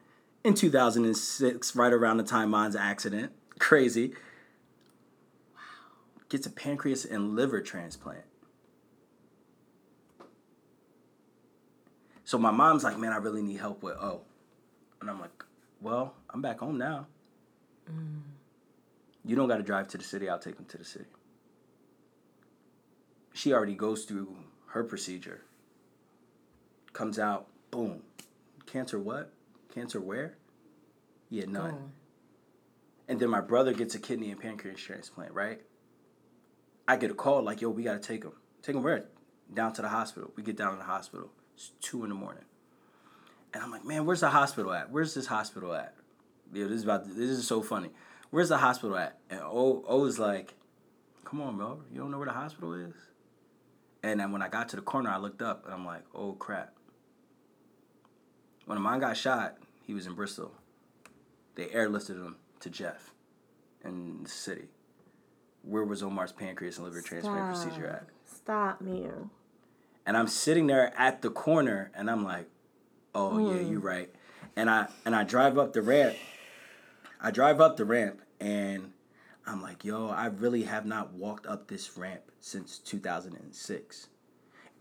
In 0.44 0.54
2006, 0.54 1.76
right 1.76 1.92
around 1.92 2.16
the 2.16 2.22
time 2.22 2.50
mine's 2.50 2.76
accident. 2.76 3.32
Crazy. 3.58 4.12
Wow. 5.54 6.22
Gets 6.28 6.46
a 6.46 6.50
pancreas 6.50 7.04
and 7.04 7.34
liver 7.34 7.60
transplant. 7.60 8.24
So 12.24 12.38
my 12.38 12.50
mom's 12.50 12.84
like, 12.84 12.98
man, 12.98 13.12
I 13.12 13.16
really 13.16 13.42
need 13.42 13.58
help 13.58 13.82
with 13.82 13.96
O. 13.96 14.20
And 15.00 15.08
I'm 15.08 15.18
like, 15.20 15.44
well, 15.80 16.14
I'm 16.30 16.42
back 16.42 16.58
home 16.58 16.76
now. 16.76 17.06
Mm. 17.90 18.20
You 19.24 19.34
don't 19.36 19.48
got 19.48 19.56
to 19.56 19.62
drive 19.62 19.88
to 19.88 19.98
the 19.98 20.04
city. 20.04 20.28
I'll 20.28 20.38
take 20.38 20.56
them 20.56 20.66
to 20.66 20.78
the 20.78 20.84
city. 20.84 21.06
She 23.32 23.52
already 23.52 23.74
goes 23.74 24.04
through 24.04 24.36
her 24.68 24.84
procedure. 24.84 25.42
Comes 26.92 27.18
out, 27.18 27.46
boom. 27.70 28.02
Cancer 28.66 28.98
what? 28.98 29.32
Cancer 29.72 30.00
where? 30.00 30.36
Yeah, 31.30 31.44
none. 31.46 31.92
And 33.08 33.20
then 33.20 33.30
my 33.30 33.40
brother 33.40 33.72
gets 33.72 33.94
a 33.94 33.98
kidney 33.98 34.30
and 34.30 34.40
pancreas 34.40 34.80
transplant, 34.80 35.32
right? 35.32 35.60
I 36.86 36.96
get 36.96 37.10
a 37.10 37.14
call 37.14 37.42
like, 37.42 37.60
yo, 37.60 37.70
we 37.70 37.82
got 37.82 38.00
to 38.02 38.06
take 38.06 38.24
him. 38.24 38.32
Take 38.62 38.76
him 38.76 38.82
where? 38.82 39.04
Down 39.52 39.72
to 39.74 39.82
the 39.82 39.88
hospital. 39.88 40.32
We 40.36 40.42
get 40.42 40.56
down 40.56 40.72
to 40.72 40.78
the 40.78 40.84
hospital. 40.84 41.30
It's 41.54 41.72
two 41.80 42.02
in 42.02 42.10
the 42.10 42.14
morning. 42.14 42.44
And 43.54 43.62
I'm 43.62 43.70
like, 43.70 43.84
man, 43.84 44.04
where's 44.04 44.20
the 44.20 44.30
hospital 44.30 44.72
at? 44.72 44.90
Where's 44.90 45.14
this 45.14 45.26
hospital 45.26 45.74
at? 45.74 45.94
Yeah, 46.52 46.64
this 46.64 46.78
is 46.78 46.84
about 46.84 47.06
this 47.06 47.16
is 47.30 47.46
so 47.46 47.62
funny. 47.62 47.90
Where's 48.30 48.48
the 48.48 48.58
hospital 48.58 48.96
at? 48.96 49.18
And 49.30 49.40
O 49.40 49.84
O 49.86 50.04
is 50.04 50.18
like, 50.18 50.54
come 51.24 51.40
on, 51.40 51.56
bro, 51.56 51.82
you 51.90 51.98
don't 51.98 52.10
know 52.10 52.18
where 52.18 52.26
the 52.26 52.32
hospital 52.32 52.74
is? 52.74 52.94
And 54.02 54.20
then 54.20 54.32
when 54.32 54.42
I 54.42 54.48
got 54.48 54.68
to 54.70 54.76
the 54.76 54.82
corner, 54.82 55.10
I 55.10 55.18
looked 55.18 55.42
up 55.42 55.64
and 55.64 55.74
I'm 55.74 55.84
like, 55.84 56.04
oh 56.14 56.32
crap. 56.32 56.74
When 58.68 58.82
mine 58.82 59.00
got 59.00 59.16
shot, 59.16 59.56
he 59.86 59.94
was 59.94 60.06
in 60.06 60.12
Bristol. 60.12 60.52
They 61.54 61.68
airlifted 61.68 62.22
him 62.22 62.36
to 62.60 62.68
Jeff 62.68 63.14
in 63.82 64.24
the 64.24 64.28
city. 64.28 64.68
Where 65.62 65.84
was 65.84 66.02
Omar's 66.02 66.32
pancreas 66.32 66.76
and 66.76 66.84
liver 66.84 67.00
Stop. 67.00 67.08
transplant 67.08 67.54
procedure 67.54 67.86
at? 67.86 68.06
Stop, 68.26 68.82
man. 68.82 69.30
And 70.04 70.18
I'm 70.18 70.28
sitting 70.28 70.66
there 70.66 70.92
at 70.98 71.22
the 71.22 71.30
corner 71.30 71.90
and 71.94 72.10
I'm 72.10 72.24
like, 72.24 72.50
oh 73.14 73.30
mm. 73.30 73.54
yeah, 73.54 73.70
you're 73.70 73.80
right. 73.80 74.14
And 74.54 74.68
I 74.68 74.88
and 75.06 75.16
I 75.16 75.24
drive 75.24 75.56
up 75.56 75.72
the 75.72 75.80
ramp. 75.80 76.16
I 77.22 77.30
drive 77.30 77.62
up 77.62 77.78
the 77.78 77.86
ramp 77.86 78.20
and 78.38 78.92
I'm 79.46 79.62
like, 79.62 79.82
yo, 79.82 80.10
I 80.10 80.26
really 80.26 80.64
have 80.64 80.84
not 80.84 81.14
walked 81.14 81.46
up 81.46 81.68
this 81.68 81.96
ramp 81.96 82.20
since 82.38 82.76
2006. 82.80 84.08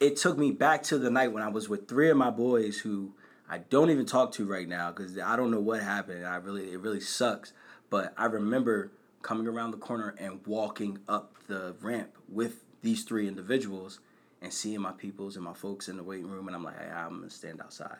It 0.01 0.17
took 0.17 0.37
me 0.37 0.51
back 0.51 0.83
to 0.83 0.97
the 0.97 1.09
night 1.09 1.31
when 1.31 1.41
I 1.41 1.47
was 1.47 1.69
with 1.69 1.87
three 1.87 2.09
of 2.09 2.17
my 2.17 2.29
boys 2.29 2.79
who 2.79 3.13
I 3.49 3.59
don't 3.59 3.89
even 3.89 4.05
talk 4.05 4.33
to 4.33 4.45
right 4.45 4.67
now 4.67 4.91
because 4.91 5.17
I 5.17 5.35
don't 5.35 5.51
know 5.51 5.59
what 5.59 5.81
happened. 5.81 6.25
I 6.25 6.35
really, 6.35 6.71
it 6.73 6.79
really 6.79 6.99
sucks. 6.99 7.53
But 7.89 8.13
I 8.17 8.25
remember 8.25 8.91
coming 9.21 9.47
around 9.47 9.71
the 9.71 9.77
corner 9.77 10.15
and 10.17 10.45
walking 10.45 10.99
up 11.07 11.33
the 11.47 11.75
ramp 11.81 12.09
with 12.27 12.63
these 12.81 13.03
three 13.03 13.27
individuals 13.27 13.99
and 14.41 14.53
seeing 14.53 14.81
my 14.81 14.91
peoples 14.91 15.35
and 15.35 15.45
my 15.45 15.53
folks 15.53 15.87
in 15.87 15.97
the 15.97 16.03
waiting 16.03 16.29
room, 16.29 16.47
and 16.47 16.55
I'm 16.55 16.63
like, 16.63 16.77
hey, 16.77 16.91
I'm 16.91 17.19
gonna 17.19 17.29
stand 17.29 17.61
outside, 17.61 17.97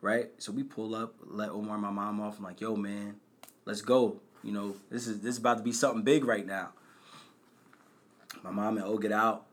right? 0.00 0.30
So 0.38 0.50
we 0.50 0.62
pull 0.62 0.94
up, 0.94 1.14
let 1.24 1.50
Omar 1.50 1.78
my 1.78 1.90
mom 1.90 2.20
off. 2.20 2.38
I'm 2.38 2.44
like, 2.44 2.60
yo, 2.60 2.74
man, 2.74 3.16
let's 3.64 3.82
go. 3.82 4.20
You 4.42 4.52
know, 4.52 4.76
this 4.90 5.06
is 5.06 5.20
this 5.20 5.34
is 5.34 5.38
about 5.38 5.58
to 5.58 5.62
be 5.62 5.72
something 5.72 6.02
big 6.02 6.24
right 6.24 6.46
now. 6.46 6.70
My 8.42 8.50
mom 8.50 8.76
and 8.76 8.86
O 8.86 8.98
get 8.98 9.12
out, 9.12 9.46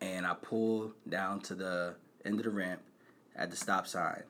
and 0.00 0.26
I 0.26 0.34
pull 0.34 0.92
down 1.08 1.40
to 1.42 1.54
the 1.54 1.94
end 2.24 2.38
of 2.38 2.44
the 2.44 2.50
ramp 2.50 2.80
at 3.36 3.50
the 3.50 3.56
stop 3.56 3.86
sign, 3.86 4.22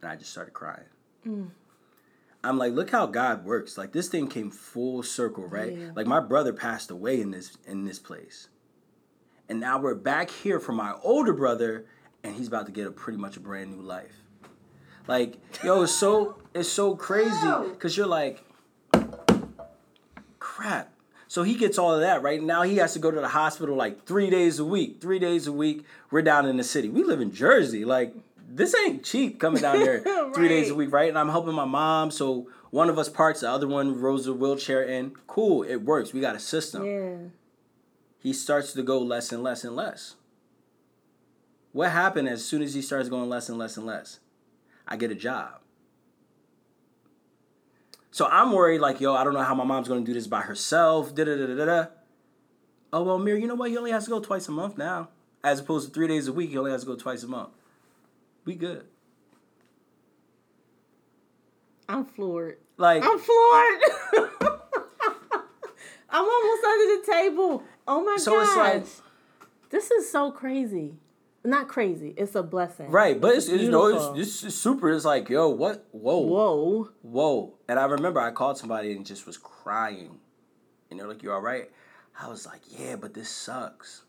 and 0.00 0.10
I 0.10 0.16
just 0.16 0.30
started 0.30 0.52
crying. 0.52 0.86
Mm. 1.26 1.50
I'm 2.42 2.58
like, 2.58 2.74
look 2.74 2.90
how 2.90 3.06
God 3.06 3.44
works. 3.44 3.78
Like 3.78 3.92
this 3.92 4.08
thing 4.08 4.28
came 4.28 4.50
full 4.50 5.02
circle, 5.02 5.46
right? 5.46 5.76
Yeah. 5.76 5.90
Like 5.94 6.06
my 6.06 6.20
brother 6.20 6.52
passed 6.52 6.90
away 6.90 7.20
in 7.20 7.30
this 7.30 7.56
in 7.66 7.84
this 7.84 7.98
place. 7.98 8.48
And 9.48 9.60
now 9.60 9.78
we're 9.78 9.94
back 9.94 10.30
here 10.30 10.58
for 10.58 10.72
my 10.72 10.94
older 11.02 11.32
brother, 11.32 11.86
and 12.22 12.34
he's 12.34 12.48
about 12.48 12.66
to 12.66 12.72
get 12.72 12.86
a 12.86 12.90
pretty 12.90 13.18
much 13.18 13.36
a 13.36 13.40
brand 13.40 13.70
new 13.70 13.82
life. 13.82 14.14
Like, 15.06 15.38
yo, 15.62 15.82
it's 15.82 15.94
so 15.94 16.36
it's 16.54 16.68
so 16.68 16.96
crazy 16.96 17.48
because 17.70 17.96
you're 17.96 18.06
like, 18.06 18.44
crap. 20.38 20.93
So 21.34 21.42
he 21.42 21.54
gets 21.54 21.78
all 21.78 21.92
of 21.92 22.00
that 22.00 22.22
right 22.22 22.40
now. 22.40 22.62
He 22.62 22.76
has 22.76 22.92
to 22.92 22.98
go 22.98 23.10
to 23.10 23.20
the 23.20 23.28
hospital 23.28 23.74
like 23.74 24.06
three 24.06 24.30
days 24.30 24.60
a 24.60 24.64
week. 24.64 25.00
Three 25.00 25.18
days 25.18 25.46
a 25.46 25.52
week. 25.52 25.84
We're 26.10 26.22
down 26.22 26.46
in 26.46 26.56
the 26.56 26.64
city. 26.64 26.88
We 26.88 27.02
live 27.02 27.20
in 27.20 27.32
Jersey. 27.32 27.84
Like 27.84 28.14
this 28.48 28.74
ain't 28.86 29.04
cheap 29.04 29.40
coming 29.40 29.60
down 29.60 29.80
here 29.80 30.02
right. 30.04 30.32
three 30.34 30.48
days 30.48 30.70
a 30.70 30.74
week, 30.74 30.92
right? 30.92 31.08
And 31.08 31.18
I'm 31.18 31.28
helping 31.28 31.54
my 31.54 31.64
mom. 31.64 32.10
So 32.10 32.48
one 32.70 32.88
of 32.88 32.98
us 32.98 33.08
parks, 33.08 33.40
the 33.40 33.50
other 33.50 33.66
one 33.66 34.00
rolls 34.00 34.26
a 34.26 34.32
wheelchair 34.32 34.82
in. 34.82 35.12
Cool, 35.26 35.64
it 35.64 35.82
works. 35.82 36.12
We 36.12 36.20
got 36.20 36.36
a 36.36 36.40
system. 36.40 36.86
Yeah 36.86 37.16
he 38.24 38.32
starts 38.32 38.72
to 38.72 38.82
go 38.82 38.98
less 38.98 39.32
and 39.32 39.42
less 39.42 39.64
and 39.64 39.76
less. 39.76 40.14
What 41.72 41.90
happened 41.90 42.26
as 42.26 42.42
soon 42.42 42.62
as 42.62 42.72
he 42.72 42.80
starts 42.80 43.10
going 43.10 43.28
less 43.28 43.50
and 43.50 43.58
less 43.58 43.76
and 43.76 43.84
less? 43.84 44.18
I 44.88 44.96
get 44.96 45.10
a 45.10 45.14
job. 45.14 45.60
So 48.14 48.26
I'm 48.26 48.52
worried, 48.52 48.78
like, 48.78 49.00
yo, 49.00 49.12
I 49.12 49.24
don't 49.24 49.34
know 49.34 49.42
how 49.42 49.56
my 49.56 49.64
mom's 49.64 49.88
gonna 49.88 50.02
do 50.02 50.14
this 50.14 50.28
by 50.28 50.42
herself. 50.42 51.16
Da 51.16 51.24
da 51.24 51.34
da 51.34 51.46
da 51.52 51.64
da. 51.64 51.86
Oh 52.92 53.02
well, 53.02 53.18
Mir, 53.18 53.36
you 53.36 53.48
know 53.48 53.56
what? 53.56 53.70
He 53.70 53.76
only 53.76 53.90
has 53.90 54.04
to 54.04 54.10
go 54.10 54.20
twice 54.20 54.46
a 54.46 54.52
month 54.52 54.78
now, 54.78 55.08
as 55.42 55.58
opposed 55.58 55.88
to 55.88 55.92
three 55.92 56.06
days 56.06 56.28
a 56.28 56.32
week. 56.32 56.50
He 56.50 56.56
only 56.56 56.70
has 56.70 56.82
to 56.82 56.86
go 56.86 56.94
twice 56.94 57.24
a 57.24 57.26
month. 57.26 57.48
We 58.44 58.54
good. 58.54 58.86
I'm 61.88 62.04
floored. 62.04 62.58
Like 62.76 63.02
I'm 63.04 63.18
floored. 63.18 63.80
I'm 66.08 66.24
almost 66.24 66.64
under 66.64 66.96
the 66.96 67.02
table. 67.04 67.64
Oh 67.88 68.04
my 68.04 68.16
so 68.16 68.30
gosh. 68.30 68.46
it's 68.46 68.56
like 68.56 69.04
this 69.70 69.90
is 69.90 70.08
so 70.08 70.30
crazy. 70.30 70.94
Not 71.44 71.68
crazy. 71.68 72.14
It's 72.16 72.34
a 72.34 72.42
blessing. 72.42 72.90
Right, 72.90 73.20
but 73.20 73.34
it's, 73.34 73.48
it's, 73.48 73.64
it's 73.64 73.70
no, 73.70 74.14
it's, 74.16 74.42
it's 74.42 74.54
super. 74.54 74.90
It's 74.90 75.04
like, 75.04 75.28
yo, 75.28 75.48
what? 75.48 75.86
Whoa, 75.92 76.18
whoa, 76.20 76.88
whoa. 77.02 77.54
And 77.68 77.78
I 77.78 77.84
remember 77.84 78.18
I 78.18 78.30
called 78.30 78.56
somebody 78.56 78.92
and 78.92 79.04
just 79.04 79.26
was 79.26 79.36
crying, 79.36 80.20
and 80.90 80.98
they're 80.98 81.06
like, 81.06 81.22
"You 81.22 81.32
all 81.32 81.42
right?" 81.42 81.70
I 82.18 82.28
was 82.28 82.46
like, 82.46 82.62
"Yeah, 82.68 82.96
but 82.96 83.12
this 83.12 83.28
sucks." 83.28 84.04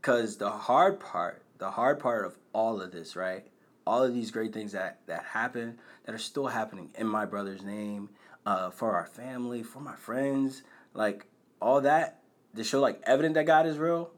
Cause 0.00 0.36
the 0.38 0.50
hard 0.50 0.98
part, 0.98 1.44
the 1.58 1.70
hard 1.70 2.00
part 2.00 2.26
of 2.26 2.36
all 2.52 2.80
of 2.80 2.90
this, 2.90 3.14
right? 3.14 3.46
All 3.86 4.02
of 4.02 4.12
these 4.12 4.32
great 4.32 4.52
things 4.52 4.72
that 4.72 4.98
that 5.06 5.22
happen, 5.22 5.78
that 6.04 6.14
are 6.16 6.18
still 6.18 6.48
happening 6.48 6.90
in 6.96 7.06
my 7.06 7.26
brother's 7.26 7.62
name, 7.62 8.08
uh, 8.44 8.70
for 8.70 8.96
our 8.96 9.06
family, 9.06 9.62
for 9.62 9.78
my 9.78 9.94
friends, 9.94 10.64
like 10.94 11.26
all 11.60 11.80
that 11.82 12.18
to 12.56 12.64
show 12.64 12.80
like 12.80 13.00
evident 13.04 13.34
that 13.34 13.46
God 13.46 13.66
is 13.66 13.78
real. 13.78 14.10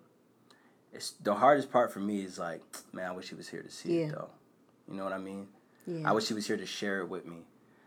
It's 0.95 1.11
the 1.13 1.35
hardest 1.35 1.71
part 1.71 1.93
for 1.93 2.01
me 2.01 2.23
is 2.23 2.39
like, 2.39 2.63
man, 2.93 3.11
I 3.11 3.13
wish 3.13 3.29
he 3.29 3.35
was 3.35 3.49
here 3.49 3.63
to 3.63 3.71
see 3.71 4.01
yeah. 4.01 4.07
it 4.07 4.13
though. 4.13 4.31
You 4.89 4.97
know 4.97 5.05
what 5.05 5.13
I 5.13 5.19
mean? 5.19 5.49
Yeah. 5.87 6.09
I 6.09 6.13
wish 6.13 6.29
he 6.29 6.35
was 6.35 6.47
here 6.47 6.57
to 6.57 6.67
share 6.67 7.01
it 7.01 7.09
with 7.09 7.27
me. 7.27 7.39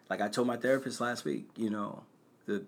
Like 0.10 0.22
I 0.22 0.28
told 0.28 0.48
my 0.48 0.58
therapist 0.58 1.02
last 1.02 1.26
week, 1.26 1.50
you 1.56 1.70
know, 1.70 2.04
the 2.46 2.64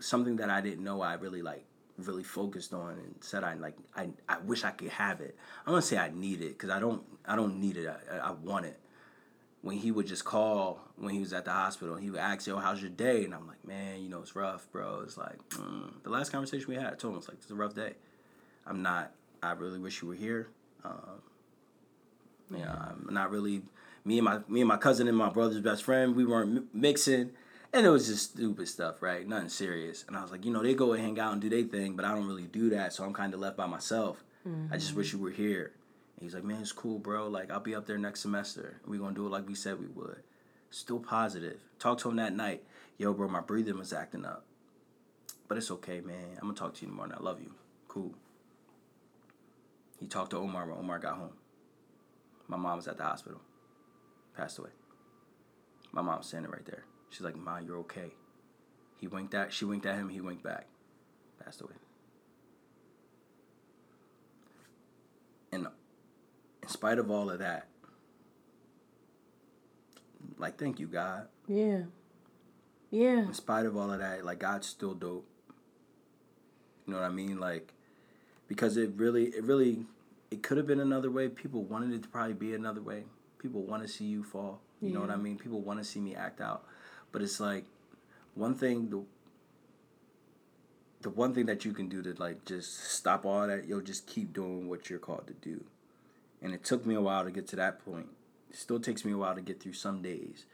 something 0.00 0.36
that 0.36 0.50
I 0.50 0.60
didn't 0.60 0.84
know 0.84 1.00
I 1.00 1.14
really 1.14 1.42
like 1.42 1.64
really 1.98 2.22
focused 2.22 2.72
on 2.72 2.92
and 2.92 3.14
said 3.20 3.44
I 3.44 3.54
like 3.54 3.76
I, 3.94 4.08
I 4.28 4.38
wish 4.38 4.64
I 4.64 4.70
could 4.70 4.88
have 4.88 5.20
it. 5.20 5.36
I'm 5.66 5.72
gonna 5.72 5.82
say 5.82 5.98
I 5.98 6.10
need 6.10 6.40
it 6.40 6.52
because 6.52 6.70
I 6.70 6.78
don't 6.78 7.02
I 7.26 7.36
don't 7.36 7.60
need 7.60 7.76
it. 7.76 7.88
I, 8.10 8.16
I 8.18 8.30
want 8.30 8.66
it 8.66 8.78
when 9.62 9.76
he 9.76 9.90
would 9.90 10.06
just 10.06 10.24
call 10.24 10.80
when 10.96 11.12
he 11.14 11.20
was 11.20 11.32
at 11.32 11.44
the 11.44 11.50
hospital, 11.50 11.96
he 11.96 12.10
would 12.10 12.20
ask, 12.20 12.46
"Yo, 12.46 12.56
how's 12.58 12.80
your 12.80 12.90
day?" 12.90 13.24
And 13.24 13.34
I'm 13.34 13.46
like, 13.46 13.64
"Man, 13.66 14.02
you 14.02 14.08
know, 14.08 14.20
it's 14.20 14.34
rough, 14.34 14.70
bro." 14.72 15.00
It's 15.00 15.16
like 15.16 15.38
mm. 15.50 15.90
the 16.02 16.10
last 16.10 16.30
conversation 16.30 16.66
we 16.68 16.76
had. 16.76 16.92
I 16.92 16.96
told 16.96 17.14
him 17.14 17.18
it's 17.18 17.28
like 17.28 17.38
it's 17.40 17.50
a 17.50 17.54
rough 17.54 17.74
day. 17.74 17.94
I'm 18.66 18.82
not. 18.82 19.12
I 19.42 19.52
really 19.52 19.78
wish 19.78 20.02
you 20.02 20.08
were 20.08 20.14
here. 20.14 20.48
Um, 20.84 21.22
yeah, 22.56 22.72
I'm 22.72 23.08
not 23.10 23.30
really. 23.30 23.62
Me 24.04 24.18
and 24.18 24.24
my 24.24 24.40
me 24.48 24.60
and 24.60 24.68
my 24.68 24.76
cousin 24.76 25.08
and 25.08 25.16
my 25.16 25.28
brother's 25.28 25.60
best 25.60 25.84
friend, 25.84 26.16
we 26.16 26.24
weren't 26.24 26.74
mixing, 26.74 27.30
and 27.72 27.86
it 27.86 27.90
was 27.90 28.06
just 28.06 28.32
stupid 28.32 28.66
stuff, 28.66 29.02
right? 29.02 29.26
Nothing 29.28 29.50
serious. 29.50 30.04
And 30.08 30.16
I 30.16 30.22
was 30.22 30.30
like, 30.30 30.44
you 30.44 30.52
know, 30.52 30.62
they 30.62 30.74
go 30.74 30.92
and 30.92 31.02
hang 31.02 31.20
out 31.20 31.32
and 31.32 31.40
do 31.40 31.50
their 31.50 31.62
thing, 31.64 31.96
but 31.96 32.04
I 32.04 32.14
don't 32.14 32.26
really 32.26 32.46
do 32.46 32.70
that, 32.70 32.92
so 32.92 33.04
I'm 33.04 33.12
kind 33.12 33.34
of 33.34 33.40
left 33.40 33.56
by 33.56 33.66
myself. 33.66 34.24
Mm-hmm. 34.48 34.72
I 34.72 34.78
just 34.78 34.94
wish 34.94 35.12
you 35.12 35.18
were 35.18 35.30
here. 35.30 35.72
He's 36.18 36.34
like, 36.34 36.44
man, 36.44 36.60
it's 36.60 36.72
cool, 36.72 36.98
bro. 36.98 37.28
Like, 37.28 37.50
I'll 37.50 37.60
be 37.60 37.74
up 37.74 37.86
there 37.86 37.98
next 37.98 38.20
semester. 38.20 38.80
We're 38.86 39.00
gonna 39.00 39.14
do 39.14 39.26
it 39.26 39.30
like 39.30 39.46
we 39.48 39.54
said 39.54 39.78
we 39.78 39.86
would. 39.86 40.22
Still 40.70 40.98
positive. 41.00 41.60
Talk 41.78 41.98
to 41.98 42.10
him 42.10 42.16
that 42.16 42.34
night. 42.34 42.62
yo, 42.98 43.12
bro, 43.12 43.28
my 43.28 43.40
breathing 43.40 43.78
was 43.78 43.92
acting 43.92 44.24
up. 44.24 44.44
But 45.48 45.58
it's 45.58 45.70
okay, 45.70 46.00
man. 46.00 46.36
I'm 46.40 46.48
gonna 46.48 46.54
talk 46.54 46.74
to 46.74 46.82
you 46.82 46.88
in 46.88 46.92
the 46.92 46.96
morning. 46.96 47.16
I 47.18 47.22
love 47.22 47.40
you. 47.40 47.52
Cool. 47.88 48.14
He 50.00 50.06
talked 50.06 50.30
to 50.30 50.38
Omar 50.38 50.66
when 50.66 50.78
Omar 50.78 50.98
got 50.98 51.16
home. 51.16 51.34
My 52.48 52.56
mom 52.56 52.76
was 52.76 52.88
at 52.88 52.96
the 52.96 53.04
hospital. 53.04 53.40
Passed 54.36 54.58
away. 54.58 54.70
My 55.92 56.02
mom's 56.02 56.26
standing 56.26 56.50
right 56.50 56.64
there. 56.64 56.84
She's 57.10 57.20
like, 57.20 57.36
Ma, 57.36 57.58
you're 57.58 57.78
okay. 57.78 58.12
He 58.96 59.06
winked 59.06 59.34
at 59.34 59.52
she 59.52 59.64
winked 59.64 59.86
at 59.86 59.96
him, 59.96 60.08
he 60.08 60.20
winked 60.20 60.42
back. 60.42 60.66
Passed 61.44 61.60
away. 61.60 61.74
And 65.52 65.66
in 66.62 66.68
spite 66.68 66.98
of 66.98 67.10
all 67.10 67.30
of 67.30 67.38
that, 67.40 67.68
like 70.38 70.58
thank 70.58 70.78
you, 70.78 70.86
God. 70.86 71.28
Yeah. 71.46 71.82
Yeah. 72.90 73.20
In 73.20 73.34
spite 73.34 73.66
of 73.66 73.76
all 73.76 73.92
of 73.92 73.98
that, 74.00 74.24
like 74.24 74.38
God's 74.38 74.66
still 74.66 74.94
dope. 74.94 75.26
You 76.86 76.94
know 76.94 77.00
what 77.00 77.06
I 77.06 77.10
mean? 77.10 77.38
Like 77.38 77.74
because 78.50 78.76
it 78.76 78.90
really 78.96 79.26
it 79.26 79.44
really 79.44 79.86
it 80.32 80.42
could 80.42 80.56
have 80.56 80.66
been 80.66 80.80
another 80.80 81.08
way. 81.08 81.28
People 81.28 81.62
wanted 81.62 81.92
it 81.92 82.02
to 82.02 82.08
probably 82.08 82.34
be 82.34 82.52
another 82.52 82.82
way. 82.82 83.04
People 83.38 83.62
want 83.62 83.82
to 83.82 83.88
see 83.88 84.04
you 84.04 84.24
fall. 84.24 84.60
You 84.82 84.88
yeah. 84.88 84.94
know 84.94 85.00
what 85.02 85.10
I 85.10 85.16
mean? 85.16 85.38
People 85.38 85.60
want 85.60 85.78
to 85.78 85.84
see 85.84 86.00
me 86.00 86.16
act 86.16 86.40
out. 86.40 86.64
But 87.12 87.22
it's 87.22 87.38
like 87.38 87.64
one 88.34 88.56
thing 88.56 88.90
the 88.90 89.04
the 91.02 91.10
one 91.10 91.32
thing 91.32 91.46
that 91.46 91.64
you 91.64 91.72
can 91.72 91.88
do 91.88 92.02
to 92.02 92.12
like 92.20 92.44
just 92.44 92.90
stop 92.90 93.24
all 93.24 93.46
that, 93.46 93.66
you'll 93.68 93.80
just 93.80 94.08
keep 94.08 94.32
doing 94.32 94.68
what 94.68 94.90
you're 94.90 94.98
called 94.98 95.28
to 95.28 95.32
do. 95.34 95.64
And 96.42 96.52
it 96.52 96.64
took 96.64 96.84
me 96.84 96.96
a 96.96 97.00
while 97.00 97.24
to 97.24 97.30
get 97.30 97.46
to 97.48 97.56
that 97.56 97.84
point. 97.84 98.08
It 98.50 98.56
still 98.56 98.80
takes 98.80 99.04
me 99.04 99.12
a 99.12 99.16
while 99.16 99.36
to 99.36 99.40
get 99.40 99.62
through 99.62 99.74
some 99.74 100.02
days. 100.02 100.44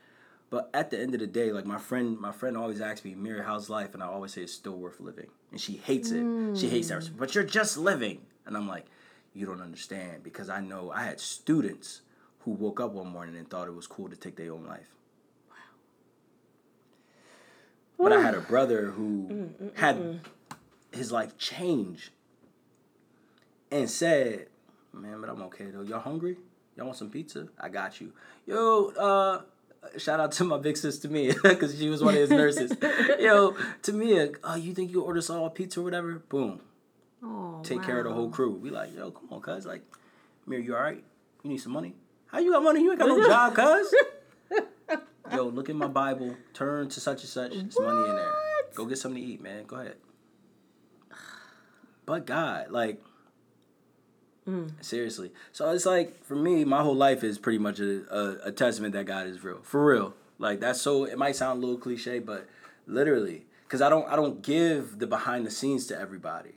But 0.49 0.71
at 0.73 0.91
the 0.91 1.01
end 1.01 1.15
of 1.15 1.21
the 1.21 1.27
day, 1.27 1.51
like 1.53 1.67
my 1.67 1.79
friend, 1.79 2.19
my 2.19 2.33
friend 2.33 2.57
always 2.57 2.81
asks 2.81 3.05
me, 3.05 3.15
"Mary, 3.15 3.43
how's 3.45 3.69
life?" 3.69 3.95
And 3.95 4.03
I 4.03 4.07
always 4.07 4.33
say 4.33 4.43
it's 4.43 4.53
still 4.53 4.77
worth 4.77 5.01
living. 5.01 5.27
And 5.51 5.61
she 5.61 5.75
hates 5.77 6.11
it. 6.11 6.23
Mm. 6.23 6.59
She 6.59 6.69
hates 6.69 6.89
that. 6.89 7.03
Mm. 7.03 7.19
But 7.19 7.35
you're 7.35 7.45
just 7.45 7.77
living. 7.77 8.21
And 8.47 8.57
I'm 8.57 8.69
like, 8.69 8.87
you 9.35 9.45
don't 9.45 9.61
understand 9.61 10.23
because 10.23 10.49
I 10.49 10.61
know 10.61 10.91
I 10.91 11.05
had 11.05 11.21
students 11.21 12.03
who 12.41 12.53
woke 12.53 12.81
up 12.81 12.93
one 12.93 13.09
morning 13.09 13.37
and 13.37 13.49
thought 13.51 13.67
it 13.67 13.75
was 13.75 13.87
cool 13.87 14.09
to 14.09 14.17
take 14.17 14.37
their 14.37 14.53
own 14.53 14.65
life. 14.65 14.95
Wow. 15.51 15.57
But 17.99 18.13
I 18.13 18.23
had 18.23 18.35
a 18.35 18.41
brother 18.41 18.93
who 18.93 19.29
Mm-mm-mm. 19.61 19.77
had 19.77 20.21
his 20.93 21.11
life 21.11 21.37
change 21.37 22.13
and 23.71 23.91
said, 23.91 24.47
"Man, 24.93 25.21
but 25.21 25.29
I'm 25.29 25.43
okay 25.43 25.71
though. 25.73 25.83
Y'all 25.83 26.01
hungry? 26.01 26.37
Y'all 26.77 26.87
want 26.87 26.97
some 26.99 27.11
pizza? 27.11 27.49
I 27.59 27.69
got 27.69 28.01
you. 28.01 28.13
Yo, 28.47 28.93
uh, 28.99 29.43
shout 29.99 30.21
out 30.21 30.33
to 30.33 30.45
my 30.45 30.59
big 30.59 30.77
sister 30.77 31.09
Mia 31.09 31.35
because 31.43 31.77
she 31.79 31.89
was 31.89 32.03
one 32.03 32.15
of 32.15 32.21
his 32.21 32.31
nurses. 32.31 32.73
Yo, 33.21 33.55
to 33.83 33.93
Mia, 33.93 34.31
oh, 34.45 34.57
you 34.57 34.75
think 34.75 34.91
you 34.91 35.03
order 35.03 35.21
some 35.21 35.49
pizza 35.51 35.81
or 35.81 35.85
whatever? 35.85 36.19
Boom. 36.29 36.61
Oh, 37.23 37.61
Take 37.63 37.81
wow. 37.81 37.87
care 37.87 37.99
of 37.99 38.05
the 38.05 38.13
whole 38.13 38.29
crew. 38.29 38.53
We 38.53 38.71
like, 38.71 38.95
yo, 38.95 39.11
come 39.11 39.29
on, 39.31 39.41
cuz. 39.41 39.67
Like, 39.67 39.83
Mia, 40.47 40.61
you 40.61 40.77
all 40.77 40.83
right? 40.83 41.03
You 41.43 41.51
need 41.51 41.59
some 41.59 41.73
money? 41.73 41.95
How 42.27 42.39
you 42.39 42.53
got 42.53 42.63
money? 42.63 42.83
You 42.83 42.91
ain't 42.91 43.01
got 43.01 43.09
no 43.09 43.23
job, 43.27 43.55
cuz. 43.55 43.95
yo, 45.33 45.45
look 45.45 45.69
in 45.69 45.77
my 45.77 45.89
Bible. 45.89 46.37
Turn 46.53 46.89
to 46.89 47.01
such 47.01 47.23
and 47.23 47.29
such. 47.31 47.53
There's 47.53 47.75
what? 47.75 47.87
money 47.87 48.11
in 48.11 48.17
there. 48.17 48.33
Go 48.75 48.85
get 48.85 48.99
something 48.99 49.23
to 49.23 49.29
eat, 49.29 49.43
man. 49.43 49.65
Go 49.65 49.77
ahead. 49.77 49.97
But 52.05 52.27
God, 52.27 52.71
like, 52.71 53.03
Mm. 54.49 54.73
Seriously. 54.81 55.33
So 55.53 55.71
it's 55.71 55.87
like 55.87 56.25
for 56.25 56.37
me, 56.37 56.65
my 56.65 56.83
whole 56.83 56.95
life 56.95 57.25
is 57.25 57.39
pretty 57.39 57.59
much 57.59 57.81
a, 57.81 58.05
a, 58.15 58.49
a, 58.49 58.53
testament 58.53 58.93
that 58.95 59.05
God 59.05 59.27
is 59.27 59.43
real. 59.43 59.59
For 59.63 59.85
real. 59.85 60.15
Like 60.39 60.61
that's 60.61 60.81
so 60.81 61.05
it 61.05 61.19
might 61.19 61.35
sound 61.35 61.63
a 61.63 61.67
little 61.67 61.81
cliche, 61.81 62.21
but 62.21 62.47
literally. 62.87 63.47
Cause 63.69 63.83
I 63.83 63.89
don't 63.89 64.09
I 64.09 64.15
don't 64.15 64.43
give 64.43 65.01
the 65.01 65.09
behind 65.09 65.45
the 65.45 65.51
scenes 65.51 65.87
to 65.89 65.99
everybody. 65.99 66.53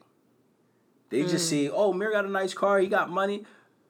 They 1.10 1.22
mm. 1.22 1.30
just 1.30 1.50
see, 1.50 1.70
oh, 1.70 1.92
Mir 1.92 2.12
got 2.12 2.26
a 2.26 2.30
nice 2.30 2.54
car, 2.54 2.80
he 2.80 2.88
got 2.88 3.10
money. 3.10 3.46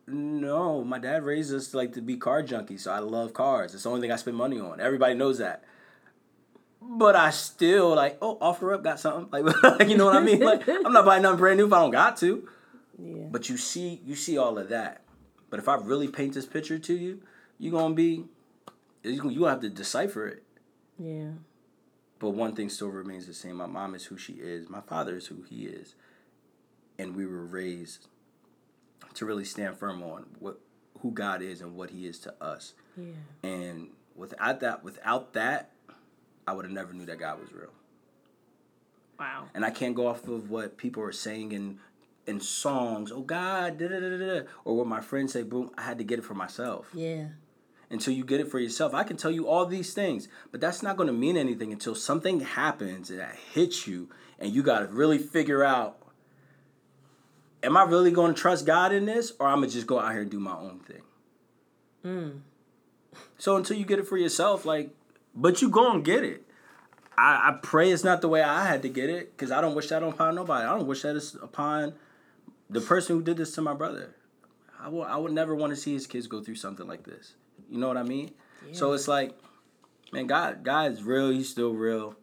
No, 0.07 0.83
my 0.83 0.97
dad 0.97 1.23
raised 1.23 1.53
us 1.53 1.73
like 1.73 1.93
to 1.93 2.01
be 2.01 2.15
car 2.15 2.41
junkies, 2.41 2.81
so 2.81 2.91
I 2.91 2.99
love 2.99 3.33
cars. 3.33 3.73
It's 3.73 3.83
the 3.83 3.89
only 3.89 4.01
thing 4.01 4.11
I 4.11 4.15
spend 4.15 4.37
money 4.37 4.59
on. 4.59 4.79
Everybody 4.79 5.15
knows 5.15 5.39
that. 5.39 5.63
But 6.81 7.17
I 7.17 7.31
still 7.31 7.93
like, 7.95 8.17
oh, 8.21 8.37
offer 8.39 8.73
up, 8.73 8.83
got 8.83 9.01
something. 9.01 9.43
Like, 9.43 9.87
you 9.89 9.97
know 9.97 10.05
what 10.05 10.15
I 10.15 10.21
mean? 10.21 10.39
Like, 10.39 10.67
I'm 10.67 10.93
not 10.93 11.03
buying 11.03 11.21
nothing 11.21 11.37
brand 11.37 11.57
new 11.57 11.67
if 11.67 11.73
I 11.73 11.79
don't 11.79 11.91
got 11.91 12.15
to. 12.17 12.47
Yeah. 13.01 13.25
But 13.31 13.49
you 13.49 13.57
see, 13.57 14.01
you 14.05 14.15
see 14.15 14.37
all 14.37 14.57
of 14.57 14.69
that. 14.69 15.03
But 15.49 15.59
if 15.59 15.67
I 15.67 15.75
really 15.75 16.07
paint 16.07 16.33
this 16.33 16.45
picture 16.45 16.77
to 16.79 16.93
you, 16.93 17.21
you're 17.57 17.71
gonna 17.71 17.95
be, 17.95 18.25
you 19.03 19.17
gonna 19.17 19.49
have 19.49 19.61
to 19.61 19.69
decipher 19.69 20.27
it. 20.27 20.43
Yeah. 20.97 21.31
But 22.19 22.31
one 22.31 22.55
thing 22.55 22.69
still 22.69 22.89
remains 22.89 23.25
the 23.25 23.33
same. 23.33 23.55
My 23.55 23.65
mom 23.65 23.95
is 23.95 24.05
who 24.05 24.17
she 24.17 24.33
is. 24.33 24.69
My 24.69 24.81
father 24.81 25.15
is 25.15 25.27
who 25.27 25.43
he 25.43 25.65
is, 25.65 25.95
and 26.97 27.15
we 27.15 27.25
were 27.25 27.45
raised 27.45 28.07
to 29.13 29.25
really 29.25 29.45
stand 29.45 29.77
firm 29.77 30.03
on 30.03 30.25
what 30.39 30.59
who 31.01 31.11
God 31.11 31.41
is 31.41 31.61
and 31.61 31.75
what 31.75 31.89
He 31.91 32.05
is 32.05 32.19
to 32.19 32.33
us. 32.43 32.73
Yeah. 32.97 33.13
And 33.43 33.89
without 34.15 34.59
that, 34.61 34.83
without 34.83 35.33
that, 35.33 35.71
I 36.47 36.53
would 36.53 36.65
have 36.65 36.73
never 36.73 36.93
knew 36.93 37.05
that 37.05 37.19
God 37.19 37.39
was 37.39 37.51
real. 37.53 37.73
Wow. 39.19 39.47
And 39.53 39.65
I 39.65 39.71
can't 39.71 39.95
go 39.95 40.07
off 40.07 40.27
of 40.27 40.49
what 40.49 40.77
people 40.77 41.03
are 41.03 41.11
saying 41.11 41.53
and 41.53 41.79
in 42.27 42.39
songs, 42.39 43.11
oh 43.11 43.21
God, 43.21 43.77
da 43.77 43.87
da 43.87 43.99
da 43.99 44.17
da, 44.17 44.41
or 44.63 44.77
what 44.77 44.87
my 44.87 45.01
friends 45.01 45.33
say, 45.33 45.43
boom, 45.43 45.71
I 45.77 45.81
had 45.81 45.97
to 45.97 46.03
get 46.03 46.19
it 46.19 46.25
for 46.25 46.35
myself. 46.35 46.89
Yeah. 46.93 47.29
Until 47.89 48.13
you 48.13 48.23
get 48.23 48.39
it 48.39 48.51
for 48.51 48.59
yourself, 48.59 48.93
I 48.93 49.03
can 49.03 49.17
tell 49.17 49.31
you 49.31 49.47
all 49.47 49.65
these 49.65 49.93
things, 49.95 50.27
but 50.51 50.61
that's 50.61 50.83
not 50.83 50.95
going 50.95 51.07
to 51.07 51.13
mean 51.13 51.35
anything 51.35 51.71
until 51.71 51.95
something 51.95 52.41
happens 52.41 53.09
that 53.09 53.35
hits 53.35 53.87
you, 53.87 54.09
and 54.37 54.53
you 54.53 54.61
got 54.61 54.79
to 54.79 54.85
really 54.85 55.17
figure 55.17 55.63
out: 55.63 55.97
Am 57.63 57.75
I 57.75 57.83
really 57.83 58.11
going 58.11 58.35
to 58.35 58.39
trust 58.39 58.67
God 58.67 58.93
in 58.93 59.05
this, 59.05 59.33
or 59.39 59.47
I'm 59.47 59.61
gonna 59.61 59.67
just 59.67 59.87
go 59.87 59.99
out 59.99 60.11
here 60.11 60.21
and 60.21 60.29
do 60.29 60.39
my 60.39 60.55
own 60.55 60.79
thing? 60.79 61.01
Mm. 62.05 62.41
So 63.39 63.57
until 63.57 63.75
you 63.75 63.85
get 63.85 63.97
it 63.97 64.07
for 64.07 64.17
yourself, 64.17 64.65
like, 64.65 64.91
but 65.35 65.61
you 65.61 65.69
go 65.69 65.91
and 65.91 66.05
get 66.05 66.23
it. 66.23 66.45
I, 67.17 67.49
I 67.49 67.59
pray 67.61 67.91
it's 67.91 68.03
not 68.03 68.21
the 68.21 68.29
way 68.29 68.43
I 68.43 68.67
had 68.67 68.83
to 68.83 68.89
get 68.89 69.09
it, 69.09 69.35
because 69.35 69.51
I 69.51 69.61
don't 69.61 69.73
wish 69.73 69.87
that 69.87 70.03
upon 70.03 70.35
nobody. 70.35 70.65
I 70.65 70.77
don't 70.77 70.87
wish 70.87 71.01
that 71.01 71.15
it's 71.15 71.33
upon 71.33 71.95
the 72.69 72.81
person 72.81 73.15
who 73.15 73.23
did 73.23 73.37
this 73.37 73.53
to 73.55 73.61
my 73.61 73.73
brother, 73.73 74.15
I 74.79 74.87
would 74.89 75.07
I 75.07 75.17
would 75.17 75.31
never 75.31 75.55
want 75.55 75.71
to 75.71 75.75
see 75.75 75.93
his 75.93 76.07
kids 76.07 76.27
go 76.27 76.41
through 76.41 76.55
something 76.55 76.87
like 76.87 77.03
this. 77.03 77.33
You 77.69 77.79
know 77.79 77.87
what 77.87 77.97
I 77.97 78.03
mean? 78.03 78.31
Yeah. 78.67 78.73
So 78.73 78.93
it's 78.93 79.07
like, 79.07 79.37
man, 80.11 80.27
God 80.27 80.63
God 80.63 80.91
is 80.91 81.03
real. 81.03 81.29
He's 81.29 81.49
still 81.49 81.73
real, 81.73 82.15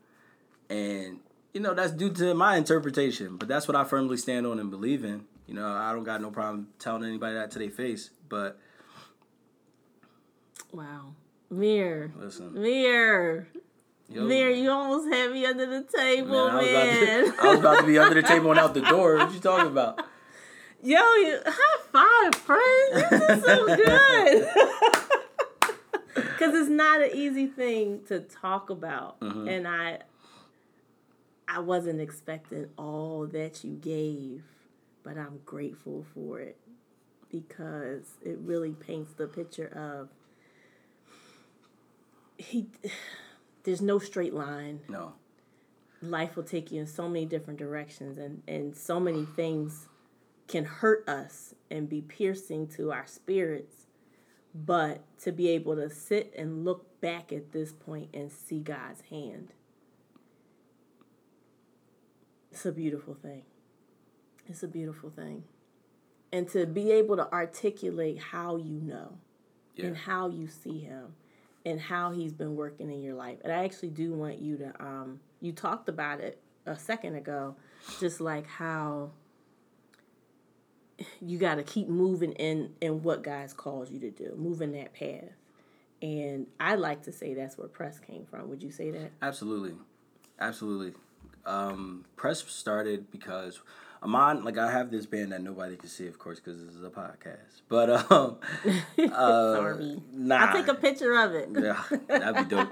and 0.71 1.21
you 1.53 1.61
know 1.61 1.75
that's 1.75 1.93
due 1.93 2.11
to 2.11 2.35
my 2.35 2.57
interpretation. 2.57 3.37
But 3.37 3.49
that's 3.49 3.69
what 3.69 3.77
I 3.77 3.85
firmly 3.85 4.17
stand 4.17 4.47
on 4.47 4.59
and 4.59 4.71
believe 4.71 5.05
in. 5.05 5.25
You 5.47 5.55
know, 5.55 5.69
I 5.69 5.93
don't 5.93 6.05
got 6.05 6.21
no 6.21 6.31
problem 6.31 6.69
telling 6.79 7.05
anybody 7.05 7.35
that 7.35 7.51
to 7.53 7.59
their 7.59 7.71
face. 7.71 8.11
But 8.29 8.59
wow, 10.73 11.15
Mir, 11.51 12.13
listen, 12.17 12.55
Mir. 12.55 13.49
Yo. 14.09 14.23
Mir, 14.23 14.51
you 14.51 14.71
almost 14.71 15.13
had 15.13 15.33
me 15.33 15.45
under 15.45 15.67
the 15.67 15.83
table, 15.83 16.47
man. 16.47 16.65
man. 16.65 16.77
I, 16.77 17.23
was 17.23 17.35
to, 17.35 17.43
I 17.43 17.51
was 17.51 17.59
about 17.59 17.81
to 17.81 17.87
be 17.87 17.99
under 17.99 18.15
the 18.15 18.27
table 18.27 18.53
and 18.53 18.61
out 18.61 18.73
the 18.73 18.81
door. 18.89 19.17
What 19.17 19.33
you 19.33 19.41
talking 19.41 19.67
about? 19.67 20.01
Yo, 20.87 20.99
you, 20.99 21.41
high 21.45 21.83
five, 21.91 22.35
friend. 22.37 23.11
You 23.11 23.19
did 23.19 23.45
so 23.45 23.77
good. 23.77 24.49
Because 26.15 26.55
it's 26.55 26.71
not 26.71 27.03
an 27.03 27.11
easy 27.13 27.47
thing 27.47 28.01
to 28.09 28.21
talk 28.21 28.71
about, 28.71 29.21
mm-hmm. 29.21 29.49
and 29.49 29.67
I, 29.67 29.99
I 31.49 31.59
wasn't 31.61 32.01
expecting 32.01 32.69
all 32.79 33.27
that 33.33 33.65
you 33.65 33.73
gave, 33.73 34.45
but 35.03 35.19
I'm 35.19 35.41
grateful 35.45 36.07
for 36.15 36.41
it 36.41 36.59
because 37.31 38.17
it 38.23 38.39
really 38.39 38.73
paints 38.73 39.13
the 39.15 39.27
picture 39.27 39.69
of 39.69 40.09
he. 42.39 42.67
There's 43.65 43.83
no 43.83 43.99
straight 43.99 44.35
line. 44.35 44.81
No. 44.89 45.15
Life 46.01 46.37
will 46.37 46.45
take 46.45 46.71
you 46.71 46.81
in 46.81 46.87
so 46.87 47.09
many 47.09 47.27
different 47.27 47.59
directions, 47.59 48.17
and 48.17 48.43
and 48.47 48.77
so 48.77 49.01
many 49.01 49.25
things 49.25 49.89
can 50.49 50.65
hurt 50.65 51.09
us 51.09 51.55
and 51.71 51.89
be 51.89 52.01
piercing 52.01 52.67
to 52.69 52.93
our 52.93 53.07
spirits. 53.07 53.87
But 54.55 55.03
to 55.21 55.33
be 55.33 55.49
able 55.49 55.77
to 55.77 55.91
sit 55.91 56.33
and 56.37 56.65
look 56.65 57.01
back 57.01 57.33
at 57.33 57.53
this 57.53 57.73
point 57.73 58.09
and 58.15 58.33
see 58.33 58.61
God's 58.61 59.03
hand, 59.03 59.53
it's 62.51 62.65
a 62.65 62.73
beautiful 62.73 63.15
thing. 63.15 63.43
It's 64.47 64.63
a 64.63 64.69
beautiful 64.69 65.11
thing. 65.11 65.45
And 66.33 66.49
to 66.51 66.67
be 66.67 66.91
able 66.91 67.17
to 67.17 67.31
articulate 67.33 68.19
how 68.19 68.57
you 68.57 68.81
know 68.81 69.19
yeah. 69.75 69.87
and 69.87 69.97
how 69.97 70.29
you 70.29 70.49
see 70.49 70.79
Him 70.79 71.15
and 71.65 71.81
how 71.81 72.13
He's 72.13 72.33
been 72.33 72.57
working 72.57 72.91
in 72.91 73.03
your 73.03 73.15
life. 73.15 73.39
And 73.45 73.53
I 73.53 73.65
actually 73.65 73.91
do 73.91 74.15
want 74.15 74.39
you 74.39 74.57
to, 74.57 74.73
um, 74.81 75.21
you 75.41 75.53
talked 75.53 75.89
about 75.89 76.21
it 76.21 76.41
a 76.65 76.79
second 76.79 77.17
ago, 77.17 77.57
just 78.01 78.21
like 78.21 78.47
how 78.47 79.11
you 81.21 81.39
got 81.39 81.57
to 81.57 81.63
keep 81.63 81.89
moving 81.89 82.33
in 82.33 82.73
in 82.81 83.03
what 83.03 83.23
God's 83.23 83.53
calls 83.53 83.91
you 83.91 84.01
to 84.01 84.11
do, 84.11 84.35
moving 84.37 84.73
that 84.73 84.95
path. 84.95 85.31
And 86.03 86.47
I 86.61 86.75
like 86.75 87.03
to 87.05 87.13
say 87.13 87.35
that's 87.35 87.57
where 87.57 87.69
press 87.69 87.99
came 87.99 88.27
from. 88.27 88.51
Would 88.51 88.63
you 88.63 88.71
say 88.71 88.91
that? 88.91 89.13
Absolutely, 89.23 89.75
absolutely. 90.39 90.93
Um, 91.47 92.05
press 92.17 92.45
started 92.45 93.11
because 93.11 93.61
Amon, 94.03 94.45
like 94.45 94.59
I 94.59 94.71
have 94.71 94.91
this 94.91 95.07
band 95.07 95.33
that 95.33 95.43
nobody 95.43 95.77
can 95.77 95.89
see, 95.89 96.07
of 96.07 96.19
course, 96.19 96.39
because 96.39 96.65
this 96.65 96.75
is 96.75 96.85
a 96.85 96.91
podcast. 96.91 97.63
But 97.69 97.91
um, 98.11 98.39
uh, 99.13 99.55
Sorry. 99.55 100.01
nah, 100.13 100.37
I'll 100.37 100.53
take 100.55 100.69
a 100.69 100.75
picture 100.75 101.15
of 101.19 101.35
it. 101.35 101.49
yeah, 101.53 101.83
that'd 102.07 102.49
be 102.49 102.55
dope. 102.57 102.69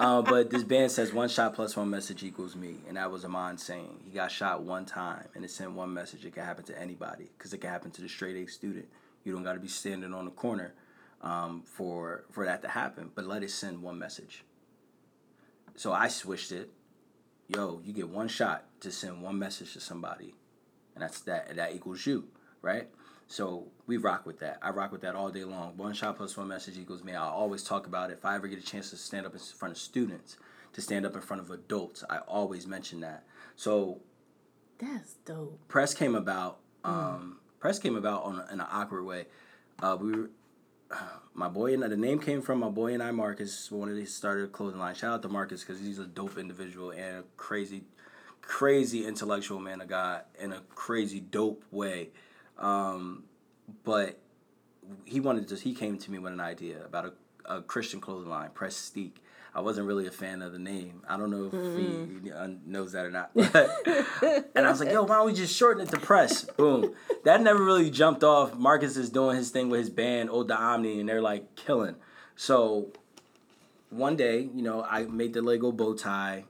uh, 0.00 0.22
but 0.22 0.50
this 0.50 0.62
band 0.64 0.90
says 0.90 1.12
one 1.12 1.28
shot 1.28 1.54
plus 1.54 1.76
one 1.76 1.90
message 1.90 2.22
equals 2.22 2.56
me, 2.56 2.76
and 2.88 2.96
that 2.96 3.10
was 3.10 3.24
Amon 3.24 3.58
saying 3.58 4.00
he 4.04 4.10
got 4.10 4.30
shot 4.30 4.62
one 4.62 4.84
time, 4.84 5.28
and 5.34 5.44
it 5.44 5.50
sent 5.50 5.72
one 5.72 5.92
message. 5.92 6.24
It 6.24 6.34
can 6.34 6.44
happen 6.44 6.64
to 6.64 6.80
anybody 6.80 7.30
because 7.36 7.52
it 7.52 7.58
can 7.58 7.70
happen 7.70 7.90
to 7.92 8.02
the 8.02 8.08
straight 8.08 8.36
A 8.36 8.50
student. 8.50 8.88
You 9.24 9.32
don't 9.32 9.42
got 9.44 9.54
to 9.54 9.60
be 9.60 9.68
standing 9.68 10.12
on 10.14 10.24
the 10.24 10.30
corner 10.30 10.74
um, 11.22 11.62
for 11.64 12.24
for 12.30 12.44
that 12.44 12.62
to 12.62 12.68
happen, 12.68 13.10
but 13.14 13.26
let 13.26 13.42
it 13.42 13.50
send 13.50 13.82
one 13.82 13.98
message. 13.98 14.44
So 15.76 15.92
I 15.92 16.08
switched 16.08 16.52
it. 16.52 16.70
Yo, 17.48 17.80
you 17.84 17.92
get 17.92 18.08
one 18.08 18.28
shot 18.28 18.64
to 18.80 18.90
send 18.90 19.20
one 19.22 19.38
message 19.38 19.74
to 19.74 19.80
somebody, 19.80 20.34
and 20.94 21.02
that's 21.02 21.20
that. 21.20 21.48
and 21.48 21.58
That 21.58 21.74
equals 21.74 22.06
you, 22.06 22.24
right? 22.62 22.88
So 23.26 23.68
we 23.86 23.96
rock 23.96 24.26
with 24.26 24.40
that. 24.40 24.58
I 24.62 24.70
rock 24.70 24.92
with 24.92 25.00
that 25.00 25.14
all 25.14 25.30
day 25.30 25.44
long. 25.44 25.76
One 25.76 25.94
shot 25.94 26.16
plus 26.16 26.36
one 26.36 26.48
message 26.48 26.76
equals 26.78 27.02
me. 27.02 27.14
I 27.14 27.24
always 27.26 27.62
talk 27.62 27.86
about 27.86 28.10
it. 28.10 28.14
If 28.18 28.24
I 28.24 28.34
ever 28.34 28.48
get 28.48 28.58
a 28.58 28.62
chance 28.62 28.90
to 28.90 28.96
stand 28.96 29.26
up 29.26 29.32
in 29.32 29.38
front 29.38 29.72
of 29.72 29.78
students, 29.78 30.36
to 30.74 30.80
stand 30.80 31.06
up 31.06 31.14
in 31.14 31.20
front 31.22 31.40
of 31.42 31.50
adults, 31.50 32.04
I 32.10 32.18
always 32.18 32.66
mention 32.66 33.00
that. 33.00 33.24
So 33.56 34.00
That's 34.78 35.14
dope. 35.24 35.58
press 35.68 35.94
came 35.94 36.14
about. 36.14 36.58
Um, 36.84 37.38
Press 37.60 37.78
came 37.78 37.96
about 37.96 38.24
on 38.24 38.40
a, 38.40 38.52
in 38.52 38.60
an 38.60 38.66
awkward 38.70 39.04
way. 39.04 39.24
Uh, 39.82 39.96
we 39.98 40.12
were, 40.12 40.30
my 41.34 41.48
boy 41.48 41.72
and 41.72 41.82
the 41.82 41.96
name 41.96 42.18
came 42.18 42.42
from 42.42 42.58
my 42.60 42.68
boy 42.68 42.92
and 42.92 43.02
I 43.02 43.10
Marcus 43.10 43.70
wanted 43.70 43.94
to 43.94 44.04
start 44.06 44.44
a 44.44 44.48
clothing 44.48 44.78
line. 44.78 44.94
Shout 44.94 45.14
out 45.14 45.22
to 45.22 45.28
Marcus 45.30 45.64
because 45.64 45.80
he's 45.80 45.98
a 45.98 46.04
dope 46.06 46.36
individual 46.36 46.90
and 46.90 47.18
a 47.20 47.24
crazy, 47.38 47.84
crazy 48.46 49.06
intellectual 49.06 49.58
man 49.58 49.80
of 49.80 49.88
God 49.88 50.22
in 50.38 50.52
a 50.52 50.60
crazy 50.74 51.20
dope 51.20 51.64
way. 51.70 52.10
Um, 52.58 53.24
but 53.82 54.18
he 55.04 55.20
wanted 55.20 55.48
to. 55.48 55.56
He 55.56 55.74
came 55.74 55.98
to 55.98 56.10
me 56.10 56.18
with 56.18 56.32
an 56.32 56.40
idea 56.40 56.84
about 56.84 57.06
a, 57.46 57.56
a 57.56 57.62
Christian 57.62 58.00
clothing 58.00 58.30
line, 58.30 58.50
Prestige. 58.54 59.12
I 59.56 59.60
wasn't 59.60 59.86
really 59.86 60.08
a 60.08 60.10
fan 60.10 60.42
of 60.42 60.52
the 60.52 60.58
name. 60.58 61.02
I 61.08 61.16
don't 61.16 61.30
know 61.30 61.48
if 61.52 61.78
he 61.78 62.32
uh, 62.32 62.48
knows 62.66 62.90
that 62.92 63.06
or 63.06 63.10
not. 63.12 63.30
and 63.36 64.66
I 64.66 64.68
was 64.68 64.80
like, 64.80 64.90
yo, 64.90 65.04
why 65.04 65.16
don't 65.16 65.26
we 65.26 65.32
just 65.32 65.54
shorten 65.54 65.86
it 65.86 65.90
to 65.90 66.00
Press? 66.00 66.42
Boom. 66.42 66.92
That 67.22 67.40
never 67.40 67.62
really 67.62 67.88
jumped 67.88 68.24
off. 68.24 68.56
Marcus 68.56 68.96
is 68.96 69.10
doing 69.10 69.36
his 69.36 69.50
thing 69.50 69.70
with 69.70 69.78
his 69.78 69.90
band, 69.90 70.30
Old 70.30 70.48
the 70.48 70.56
Omni, 70.60 70.98
and 70.98 71.08
they're 71.08 71.22
like 71.22 71.54
killing. 71.54 71.94
So 72.34 72.88
one 73.90 74.16
day, 74.16 74.48
you 74.52 74.62
know, 74.62 74.82
I 74.82 75.04
made 75.04 75.34
the 75.34 75.42
Lego 75.42 75.70
bow 75.70 75.94
tie. 75.94 76.46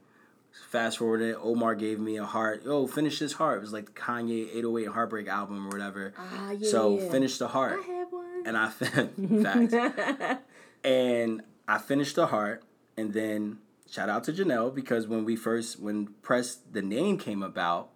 Fast 0.69 0.97
forwarded, 0.97 1.35
Omar 1.41 1.75
gave 1.75 1.99
me 1.99 2.17
a 2.17 2.25
heart. 2.25 2.63
Yo, 2.65 2.87
finish 2.87 3.19
this 3.19 3.33
heart. 3.33 3.57
It 3.57 3.61
was 3.61 3.73
like 3.73 3.85
the 3.85 3.91
Kanye 3.93 4.47
808 4.55 4.87
Heartbreak 4.87 5.27
album 5.27 5.65
or 5.67 5.69
whatever. 5.69 6.13
Ah, 6.17 6.51
yeah. 6.51 6.69
So 6.69 6.97
finish 6.97 7.37
the 7.37 7.47
heart 7.49 7.79
I 7.83 7.91
have 7.91 8.11
one. 8.11 8.43
and 8.45 8.57
I 8.57 8.69
facts. 8.69 10.41
and 10.83 11.41
I 11.67 11.77
finished 11.77 12.15
the 12.15 12.27
heart, 12.27 12.63
and 12.97 13.13
then 13.13 13.59
shout 13.89 14.09
out 14.09 14.23
to 14.25 14.33
Janelle 14.33 14.73
because 14.73 15.07
when 15.07 15.25
we 15.25 15.35
first 15.35 15.79
when 15.79 16.07
press 16.21 16.55
the 16.71 16.81
name 16.81 17.17
came 17.17 17.41
about, 17.43 17.89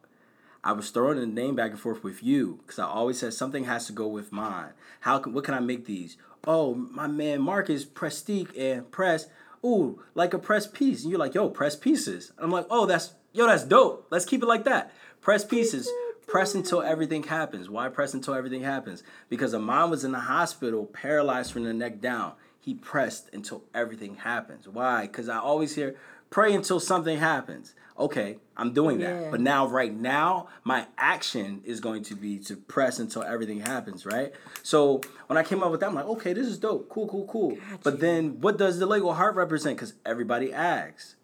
I 0.64 0.72
was 0.74 0.90
throwing 0.90 1.20
the 1.20 1.26
name 1.26 1.56
back 1.56 1.72
and 1.72 1.80
forth 1.80 2.04
with 2.04 2.24
you 2.24 2.60
because 2.66 2.80
I 2.80 2.86
always 2.86 3.20
said 3.20 3.34
something 3.34 3.66
has 3.66 3.88
to 3.88 3.94
go 3.94 4.08
with 4.08 4.32
mine. 4.32 4.72
How 5.02 5.20
can 5.20 5.34
what 5.34 5.44
can 5.44 5.54
I 5.54 5.60
make 5.60 5.86
these? 5.86 6.18
Oh, 6.48 6.74
my 6.74 7.08
man 7.08 7.42
Marcus 7.42 7.84
Prestige 7.84 8.50
and 8.58 8.90
press. 8.92 9.28
Ooh, 9.64 10.02
like 10.16 10.34
a 10.34 10.40
press 10.40 10.68
piece. 10.68 11.04
And 11.04 11.12
you're 11.12 11.20
like, 11.20 11.36
yo, 11.36 11.50
press 11.50 11.76
pieces. 11.76 12.32
And 12.38 12.46
I'm 12.46 12.52
like, 12.52 12.68
oh, 12.70 12.86
that's 12.86 13.14
yo, 13.34 13.48
that's 13.48 13.64
dope. 13.64 14.08
Let's 14.10 14.26
keep 14.26 14.44
it 14.44 14.48
like 14.48 14.64
that. 14.66 14.92
Press 15.22 15.44
pieces. 15.44 15.90
Press 16.28 16.54
until 16.54 16.84
everything 16.84 17.24
happens. 17.24 17.70
Why 17.70 17.90
press 17.90 18.14
until 18.14 18.36
everything 18.36 18.62
happens? 18.62 19.04
Because 19.30 19.54
Amon 19.54 19.90
was 19.90 20.04
in 20.04 20.12
the 20.12 20.20
hospital, 20.20 20.86
paralyzed 20.86 21.52
from 21.52 21.64
the 21.64 21.74
neck 21.74 22.02
down. 22.02 22.34
He 22.60 22.76
pressed 22.76 23.30
until 23.34 23.64
everything 23.74 24.16
happens. 24.18 24.68
Why? 24.68 25.08
Because 25.08 25.28
I 25.28 25.40
always 25.40 25.74
hear, 25.76 25.96
pray 26.30 26.54
until 26.54 26.80
something 26.80 27.18
happens. 27.18 27.74
Okay, 28.00 28.38
I'm 28.56 28.74
doing 28.74 29.00
that. 29.00 29.24
Yeah. 29.24 29.30
But 29.30 29.42
now, 29.42 29.68
right 29.68 29.94
now, 29.94 30.48
my 30.64 30.88
action 30.98 31.62
is 31.66 31.82
going 31.82 32.04
to 32.04 32.16
be 32.16 32.40
to 32.40 32.56
press 32.56 32.98
until 32.98 33.24
everything 33.24 33.60
happens, 33.60 34.06
right? 34.06 34.32
So 34.64 35.02
when 35.28 35.38
I 35.38 35.44
came 35.44 35.62
up 35.62 35.70
with 35.70 35.82
that, 35.82 35.90
I'm 35.90 35.96
like, 35.96 36.06
okay, 36.06 36.32
this 36.32 36.48
is 36.48 36.58
dope. 36.58 36.88
Cool, 36.88 37.08
cool, 37.10 37.26
cool. 37.26 37.58
But 37.84 38.00
then 38.00 38.40
what 38.40 38.58
does 38.58 38.80
the 38.80 38.86
Lego 38.86 39.12
heart 39.12 39.36
represent? 39.36 39.76
Because 39.76 39.96
everybody 40.06 40.54
asks. 40.54 41.18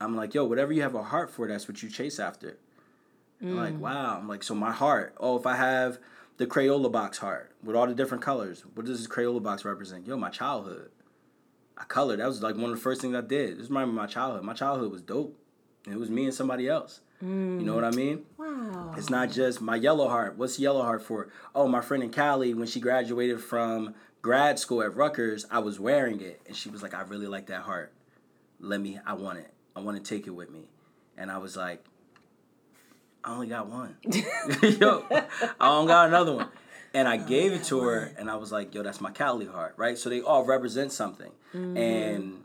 I'm 0.00 0.16
like, 0.16 0.32
yo, 0.32 0.44
whatever 0.44 0.72
you 0.72 0.82
have 0.82 0.94
a 0.94 1.02
heart 1.02 1.30
for, 1.30 1.46
that's 1.46 1.68
what 1.68 1.82
you 1.82 1.90
chase 1.90 2.18
after. 2.18 2.56
I'm 3.42 3.56
like, 3.56 3.74
mm. 3.74 3.80
wow. 3.80 4.18
I'm 4.18 4.28
like, 4.28 4.42
so 4.42 4.54
my 4.54 4.72
heart. 4.72 5.14
Oh, 5.18 5.36
if 5.36 5.46
I 5.46 5.56
have 5.56 5.98
the 6.38 6.46
Crayola 6.46 6.90
box 6.90 7.18
heart 7.18 7.52
with 7.62 7.76
all 7.76 7.86
the 7.86 7.94
different 7.94 8.22
colors, 8.22 8.64
what 8.74 8.86
does 8.86 8.98
this 8.98 9.08
Crayola 9.08 9.42
box 9.42 9.64
represent? 9.64 10.06
Yo, 10.06 10.16
my 10.16 10.30
childhood. 10.30 10.90
I 11.76 11.84
colored. 11.84 12.20
That 12.20 12.28
was 12.28 12.42
like 12.42 12.54
one 12.54 12.70
of 12.70 12.76
the 12.76 12.82
first 12.82 13.00
things 13.00 13.14
I 13.14 13.20
did. 13.20 13.58
This 13.58 13.68
reminded 13.68 13.92
me 13.92 13.98
of 13.98 14.02
my 14.02 14.06
childhood. 14.06 14.44
My 14.44 14.54
childhood 14.54 14.92
was 14.92 15.02
dope. 15.02 15.36
It 15.90 15.96
was 15.96 16.10
me 16.10 16.24
and 16.24 16.34
somebody 16.34 16.68
else. 16.68 17.00
You 17.22 17.28
know 17.28 17.76
what 17.76 17.84
I 17.84 17.92
mean? 17.92 18.24
Mm. 18.36 18.74
wow. 18.74 18.94
It's 18.96 19.08
not 19.08 19.30
just 19.30 19.60
my 19.60 19.76
yellow 19.76 20.08
heart. 20.08 20.36
What's 20.36 20.58
yellow 20.58 20.82
heart 20.82 21.02
for? 21.02 21.28
Oh, 21.54 21.68
my 21.68 21.80
friend 21.80 22.02
in 22.02 22.10
Cali, 22.10 22.52
when 22.52 22.66
she 22.66 22.80
graduated 22.80 23.40
from 23.40 23.94
grad 24.22 24.58
school 24.58 24.82
at 24.82 24.96
Rutgers, 24.96 25.46
I 25.48 25.60
was 25.60 25.78
wearing 25.78 26.20
it. 26.20 26.40
And 26.48 26.56
she 26.56 26.68
was 26.68 26.82
like, 26.82 26.94
I 26.94 27.02
really 27.02 27.28
like 27.28 27.46
that 27.46 27.62
heart. 27.62 27.92
Let 28.58 28.80
me, 28.80 28.98
I 29.06 29.12
want 29.12 29.38
it. 29.38 29.52
I 29.76 29.80
want 29.80 30.02
to 30.02 30.02
take 30.02 30.26
it 30.26 30.30
with 30.30 30.50
me. 30.50 30.68
And 31.16 31.30
I 31.30 31.38
was 31.38 31.56
like, 31.56 31.84
I 33.22 33.34
only 33.34 33.46
got 33.46 33.68
one. 33.68 33.96
yo, 34.02 35.04
I 35.60 35.68
don't 35.68 35.86
got 35.86 36.08
another 36.08 36.32
one. 36.32 36.48
And 36.92 37.06
I 37.06 37.18
oh, 37.18 37.24
gave 37.24 37.52
it 37.52 37.64
to 37.64 37.80
her, 37.80 38.12
and 38.18 38.28
I 38.28 38.36
was 38.36 38.52
like, 38.52 38.74
yo, 38.74 38.82
that's 38.82 39.00
my 39.00 39.12
Cali 39.12 39.46
heart, 39.46 39.74
right? 39.78 39.96
So 39.96 40.10
they 40.10 40.20
all 40.20 40.44
represent 40.44 40.92
something. 40.92 41.30
Mm-hmm. 41.54 41.76
And 41.76 42.44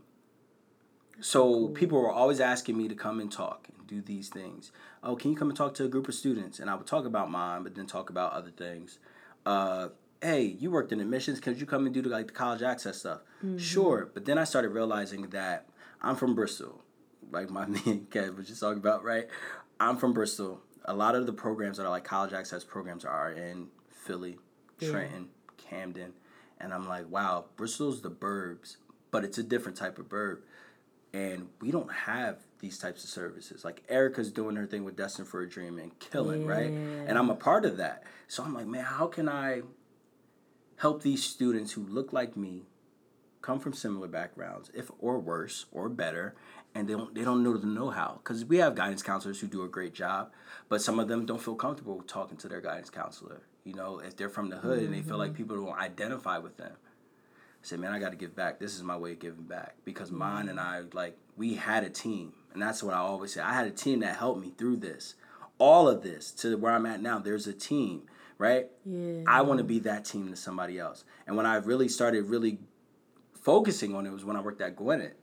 so 1.20 1.70
people 1.70 2.00
were 2.00 2.12
always 2.12 2.40
asking 2.40 2.78
me 2.78 2.88
to 2.88 2.96
come 2.96 3.20
and 3.20 3.32
talk 3.32 3.68
and 3.76 3.88
do 3.88 4.02
these 4.02 4.30
things. 4.30 4.72
Oh, 5.04 5.16
can 5.16 5.32
you 5.32 5.38
come 5.38 5.50
and 5.50 5.58
talk 5.58 5.74
to 5.76 5.86
a 5.86 5.88
group 5.88 6.08
of 6.08 6.14
students? 6.14 6.60
And 6.60 6.70
I 6.70 6.76
would 6.76 6.88
talk 6.88 7.06
about 7.06 7.32
mine, 7.32 7.64
but 7.64 7.76
then 7.76 7.88
talk 7.88 8.10
about 8.10 8.34
other 8.34 8.52
things. 8.52 9.00
Uh, 9.46 9.90
hey, 10.22 10.44
you 10.44 10.70
worked 10.70 10.92
in 10.92 11.00
admissions. 11.00 11.40
Could 11.40 11.60
you 11.60 11.66
come 11.66 11.86
and 11.86 11.94
do 11.94 12.02
the, 12.02 12.10
like 12.10 12.28
the 12.28 12.34
college 12.34 12.62
access 12.62 13.00
stuff? 13.00 13.22
Sure. 13.58 14.10
But 14.14 14.26
then 14.26 14.38
I 14.38 14.44
started 14.44 14.70
realizing 14.70 15.30
that 15.30 15.68
I'm 16.02 16.16
from 16.16 16.36
Bristol, 16.36 16.84
like 17.32 17.50
my 17.50 17.66
me 17.68 17.82
and 17.86 18.10
Kev 18.10 18.38
was 18.38 18.48
just 18.48 18.62
talking 18.62 18.80
about, 18.80 19.04
right? 19.04 19.28
I'm 19.80 19.98
from 19.98 20.14
Bristol. 20.14 20.62
A 20.86 20.94
lot 20.94 21.16
of 21.16 21.26
the 21.26 21.34
programs 21.34 21.78
that 21.78 21.86
are 21.86 21.90
like 21.90 22.04
college 22.04 22.34
access 22.34 22.64
programs 22.64 23.06
are 23.06 23.32
in 23.32 23.68
Philly, 23.90 24.38
Trenton, 24.80 25.30
Camden. 25.58 26.14
And 26.60 26.74
I'm 26.74 26.88
like, 26.88 27.10
wow, 27.10 27.46
Bristol's 27.58 28.02
the 28.02 28.10
burbs, 28.10 28.78
but 29.12 29.24
it's 29.24 29.38
a 29.38 29.44
different 29.44 29.78
type 29.78 30.00
of 30.00 30.08
burb 30.08 30.40
and 31.14 31.48
we 31.62 31.72
don't 31.72 31.92
have 31.92 32.38
these 32.60 32.78
types 32.78 33.04
of 33.04 33.10
services. 33.10 33.64
Like 33.64 33.84
Erica's 33.90 34.32
doing 34.32 34.56
her 34.56 34.66
thing 34.66 34.84
with 34.84 34.96
Destined 34.96 35.28
for 35.28 35.42
a 35.42 35.50
Dream 35.50 35.80
and 35.80 35.98
killing, 36.00 36.46
right? 36.46 36.70
And 36.72 37.18
I'm 37.18 37.30
a 37.30 37.36
part 37.36 37.66
of 37.66 37.78
that. 37.78 38.04
So 38.28 38.44
I'm 38.44 38.54
like, 38.54 38.68
man, 38.68 38.84
how 38.84 39.08
can 39.08 39.30
I 39.30 39.62
help 40.78 41.02
these 41.02 41.24
students 41.24 41.74
who 41.74 41.86
look 41.86 42.14
like 42.14 42.38
me, 42.38 42.64
come 43.42 43.60
from 43.60 43.74
similar 43.74 44.08
backgrounds, 44.08 44.72
if 44.74 44.90
or 45.00 45.20
worse 45.20 45.66
or 45.72 45.90
better, 45.90 46.36
and 46.76 46.88
they 46.88 46.94
don't 46.94 47.16
they 47.16 47.24
don't 47.24 47.44
know 47.44 47.58
the 47.58 47.68
know-how 47.68 48.20
because 48.24 48.46
we 48.46 48.58
have 48.58 48.76
guidance 48.76 49.02
counselors 49.02 49.40
who 49.40 49.48
do 49.48 49.64
a 49.64 49.68
great 49.68 49.94
job, 49.94 50.32
but 50.70 50.82
some 50.82 51.00
of 51.00 51.08
them 51.08 51.26
don't 51.26 51.42
feel 51.42 51.56
comfortable 51.56 52.04
talking 52.04 52.38
to 52.38 52.48
their 52.48 52.62
guidance 52.62 52.90
counselor. 52.90 53.42
You 53.64 53.74
know, 53.74 54.00
if 54.00 54.16
they're 54.16 54.30
from 54.30 54.50
the 54.50 54.58
hood 54.58 54.80
and 54.80 54.94
they 54.94 55.02
feel 55.02 55.18
like 55.18 55.32
mm-hmm. 55.32 55.38
people 55.38 55.66
don't 55.66 55.78
identify 55.78 56.38
with 56.38 56.58
them. 56.58 56.74
I 57.62 57.66
said, 57.68 57.80
man, 57.80 57.92
I 57.92 58.00
got 58.00 58.12
to 58.12 58.18
give 58.18 58.36
back. 58.36 58.60
This 58.60 58.76
is 58.76 58.84
my 58.84 58.96
way 58.96 59.14
of 59.14 59.20
giving 59.20 59.44
back 59.44 59.76
because 59.84 60.10
mm-hmm. 60.10 60.20
mine 60.20 60.50
and 60.50 60.60
I, 60.60 60.84
like, 60.94 61.18
we 61.36 61.56
had 61.56 61.84
a 61.84 61.90
team. 61.90 62.34
And 62.54 62.62
that's 62.62 62.82
what 62.82 62.94
I 62.94 63.00
always 63.00 63.34
say. 63.34 63.42
I 63.42 63.54
had 63.54 63.68
a 63.68 63.72
team 63.72 64.00
that 64.02 64.18
helped 64.18 64.42
me 64.42 64.52
through 64.58 64.78
this. 64.78 65.16
All 65.60 65.88
of 65.90 66.04
this 66.04 66.32
to 66.34 66.56
where 66.58 66.72
I'm 66.72 66.86
at 66.86 67.02
now, 67.02 67.20
there's 67.20 67.48
a 67.48 67.54
team, 67.54 68.04
right? 68.38 68.68
Yeah. 68.86 69.24
I 69.28 69.42
want 69.42 69.58
to 69.58 69.64
be 69.64 69.80
that 69.80 70.06
team 70.06 70.30
to 70.30 70.36
somebody 70.36 70.80
else. 70.80 71.04
And 71.26 71.36
when 71.36 71.46
I 71.46 71.56
really 71.56 71.90
started 71.90 72.26
really 72.26 72.60
focusing 73.34 73.96
on 73.96 74.06
it 74.06 74.12
was 74.12 74.24
when 74.24 74.36
I 74.36 74.42
worked 74.42 74.62
at 74.62 74.76
Gwynedd. 74.76 75.14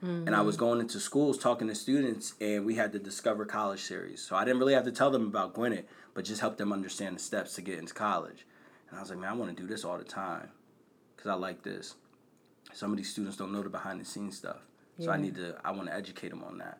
And 0.00 0.36
I 0.36 0.42
was 0.42 0.54
mm-hmm. 0.54 0.64
going 0.64 0.80
into 0.80 1.00
schools 1.00 1.38
talking 1.38 1.66
to 1.66 1.74
students, 1.74 2.34
and 2.40 2.64
we 2.64 2.76
had 2.76 2.92
the 2.92 3.00
Discover 3.00 3.46
College 3.46 3.80
series. 3.80 4.22
So 4.22 4.36
I 4.36 4.44
didn't 4.44 4.60
really 4.60 4.74
have 4.74 4.84
to 4.84 4.92
tell 4.92 5.10
them 5.10 5.26
about 5.26 5.54
Gwynedd, 5.54 5.86
but 6.14 6.24
just 6.24 6.40
help 6.40 6.56
them 6.56 6.72
understand 6.72 7.16
the 7.16 7.20
steps 7.20 7.56
to 7.56 7.62
get 7.62 7.80
into 7.80 7.94
college. 7.94 8.46
And 8.88 8.98
I 8.98 9.02
was 9.02 9.10
like, 9.10 9.18
man, 9.18 9.30
I 9.30 9.34
want 9.34 9.56
to 9.56 9.60
do 9.60 9.66
this 9.66 9.84
all 9.84 9.98
the 9.98 10.04
time 10.04 10.50
because 11.28 11.36
I 11.36 11.40
like 11.40 11.62
this. 11.62 11.94
Some 12.72 12.90
of 12.90 12.96
these 12.96 13.10
students 13.10 13.36
don't 13.36 13.52
know 13.52 13.62
the 13.62 13.68
behind 13.68 14.00
the 14.00 14.04
scenes 14.04 14.36
stuff. 14.36 14.58
So 15.00 15.10
I 15.12 15.16
need 15.16 15.36
to, 15.36 15.56
I 15.64 15.70
want 15.70 15.88
to 15.88 15.94
educate 15.94 16.30
them 16.30 16.42
on 16.42 16.58
that. 16.58 16.78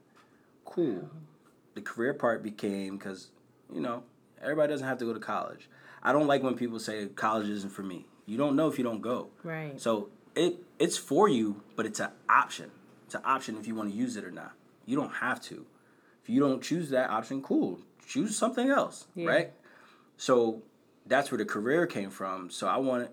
Cool. 0.65 1.09
The 1.75 1.81
career 1.81 2.15
part 2.15 2.43
became 2.43 2.97
because, 2.97 3.29
you 3.73 3.81
know, 3.81 4.03
everybody 4.43 4.73
doesn't 4.73 4.87
have 4.87 4.99
to 4.99 5.05
go 5.05 5.15
to 5.15 5.21
college. 5.21 5.69
I 6.03 6.13
don't 6.13 6.27
like 6.27 6.43
when 6.43 6.55
people 6.57 6.81
say 6.81 7.07
college 7.07 7.49
isn't 7.49 7.71
for 7.71 7.83
me. 7.83 8.07
You 8.27 8.37
don't 8.37 8.57
know 8.57 8.69
if 8.69 8.77
you 8.77 8.83
don't 8.85 9.01
go. 9.01 9.29
Right. 9.45 9.81
So 9.81 10.09
it 10.35 10.57
it's 10.81 10.97
for 10.99 11.29
you, 11.29 11.63
but 11.77 11.87
it's 11.87 12.01
an 12.01 12.11
option. 12.29 12.71
It's 13.07 13.15
an 13.15 13.23
option 13.25 13.57
if 13.57 13.67
you 13.69 13.75
want 13.77 13.91
to 13.91 13.97
use 13.97 14.17
it 14.17 14.25
or 14.25 14.31
not. 14.33 14.53
You 14.85 14.97
don't 14.97 15.15
have 15.15 15.41
to. 15.43 15.65
If 16.23 16.29
you 16.29 16.41
don't 16.41 16.61
choose 16.63 16.91
that 16.91 17.11
option, 17.11 17.41
cool. 17.41 17.81
Choose 18.07 18.37
something 18.37 18.69
else, 18.69 19.07
Yeah. 19.15 19.29
right? 19.29 19.53
So 20.17 20.63
that's 21.07 21.31
where 21.31 21.39
the 21.39 21.45
career 21.45 21.87
came 21.87 22.11
from. 22.11 22.51
So 22.51 22.67
I 22.67 22.79
want 22.79 23.11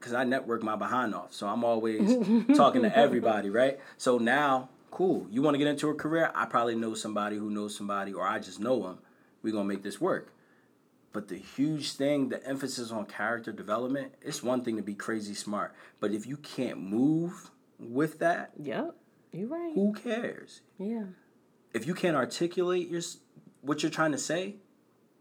because 0.00 0.14
I 0.14 0.24
network 0.24 0.62
my 0.62 0.76
behind 0.76 1.14
off. 1.14 1.32
So 1.34 1.46
I'm 1.46 1.62
always 1.62 2.16
talking 2.56 2.82
to 2.82 2.96
everybody, 2.96 3.50
right? 3.50 3.78
So 3.98 4.16
now, 4.18 4.70
cool. 4.90 5.26
You 5.30 5.42
want 5.42 5.54
to 5.54 5.58
get 5.58 5.68
into 5.68 5.90
a 5.90 5.94
career? 5.94 6.32
I 6.34 6.46
probably 6.46 6.74
know 6.74 6.94
somebody 6.94 7.36
who 7.36 7.50
knows 7.50 7.76
somebody, 7.76 8.12
or 8.12 8.26
I 8.26 8.38
just 8.38 8.60
know 8.60 8.82
them. 8.82 8.98
We're 9.42 9.52
gonna 9.52 9.64
make 9.68 9.82
this 9.82 10.00
work. 10.00 10.32
But 11.12 11.28
the 11.28 11.36
huge 11.36 11.92
thing, 11.92 12.28
the 12.28 12.44
emphasis 12.46 12.90
on 12.90 13.04
character 13.06 13.52
development, 13.52 14.14
it's 14.22 14.42
one 14.42 14.62
thing 14.64 14.76
to 14.76 14.82
be 14.82 14.94
crazy 14.94 15.34
smart. 15.34 15.74
But 15.98 16.12
if 16.12 16.26
you 16.26 16.36
can't 16.36 16.78
move 16.80 17.50
with 17.78 18.18
that, 18.20 18.52
Yep. 18.62 18.94
You're 19.32 19.48
right. 19.48 19.72
who 19.74 19.92
cares? 19.92 20.60
Yeah. 20.78 21.04
If 21.74 21.86
you 21.86 21.94
can't 21.94 22.16
articulate 22.16 22.88
your 22.88 23.02
what 23.62 23.82
you're 23.82 23.90
trying 23.90 24.12
to 24.12 24.18
say, 24.18 24.56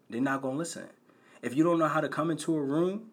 they're 0.09 0.21
not 0.21 0.41
gonna 0.41 0.57
listen. 0.57 0.87
If 1.41 1.55
you 1.55 1.63
don't 1.63 1.79
know 1.79 1.87
how 1.87 2.01
to 2.01 2.09
come 2.09 2.31
into 2.31 2.55
a 2.55 2.61
room 2.61 3.08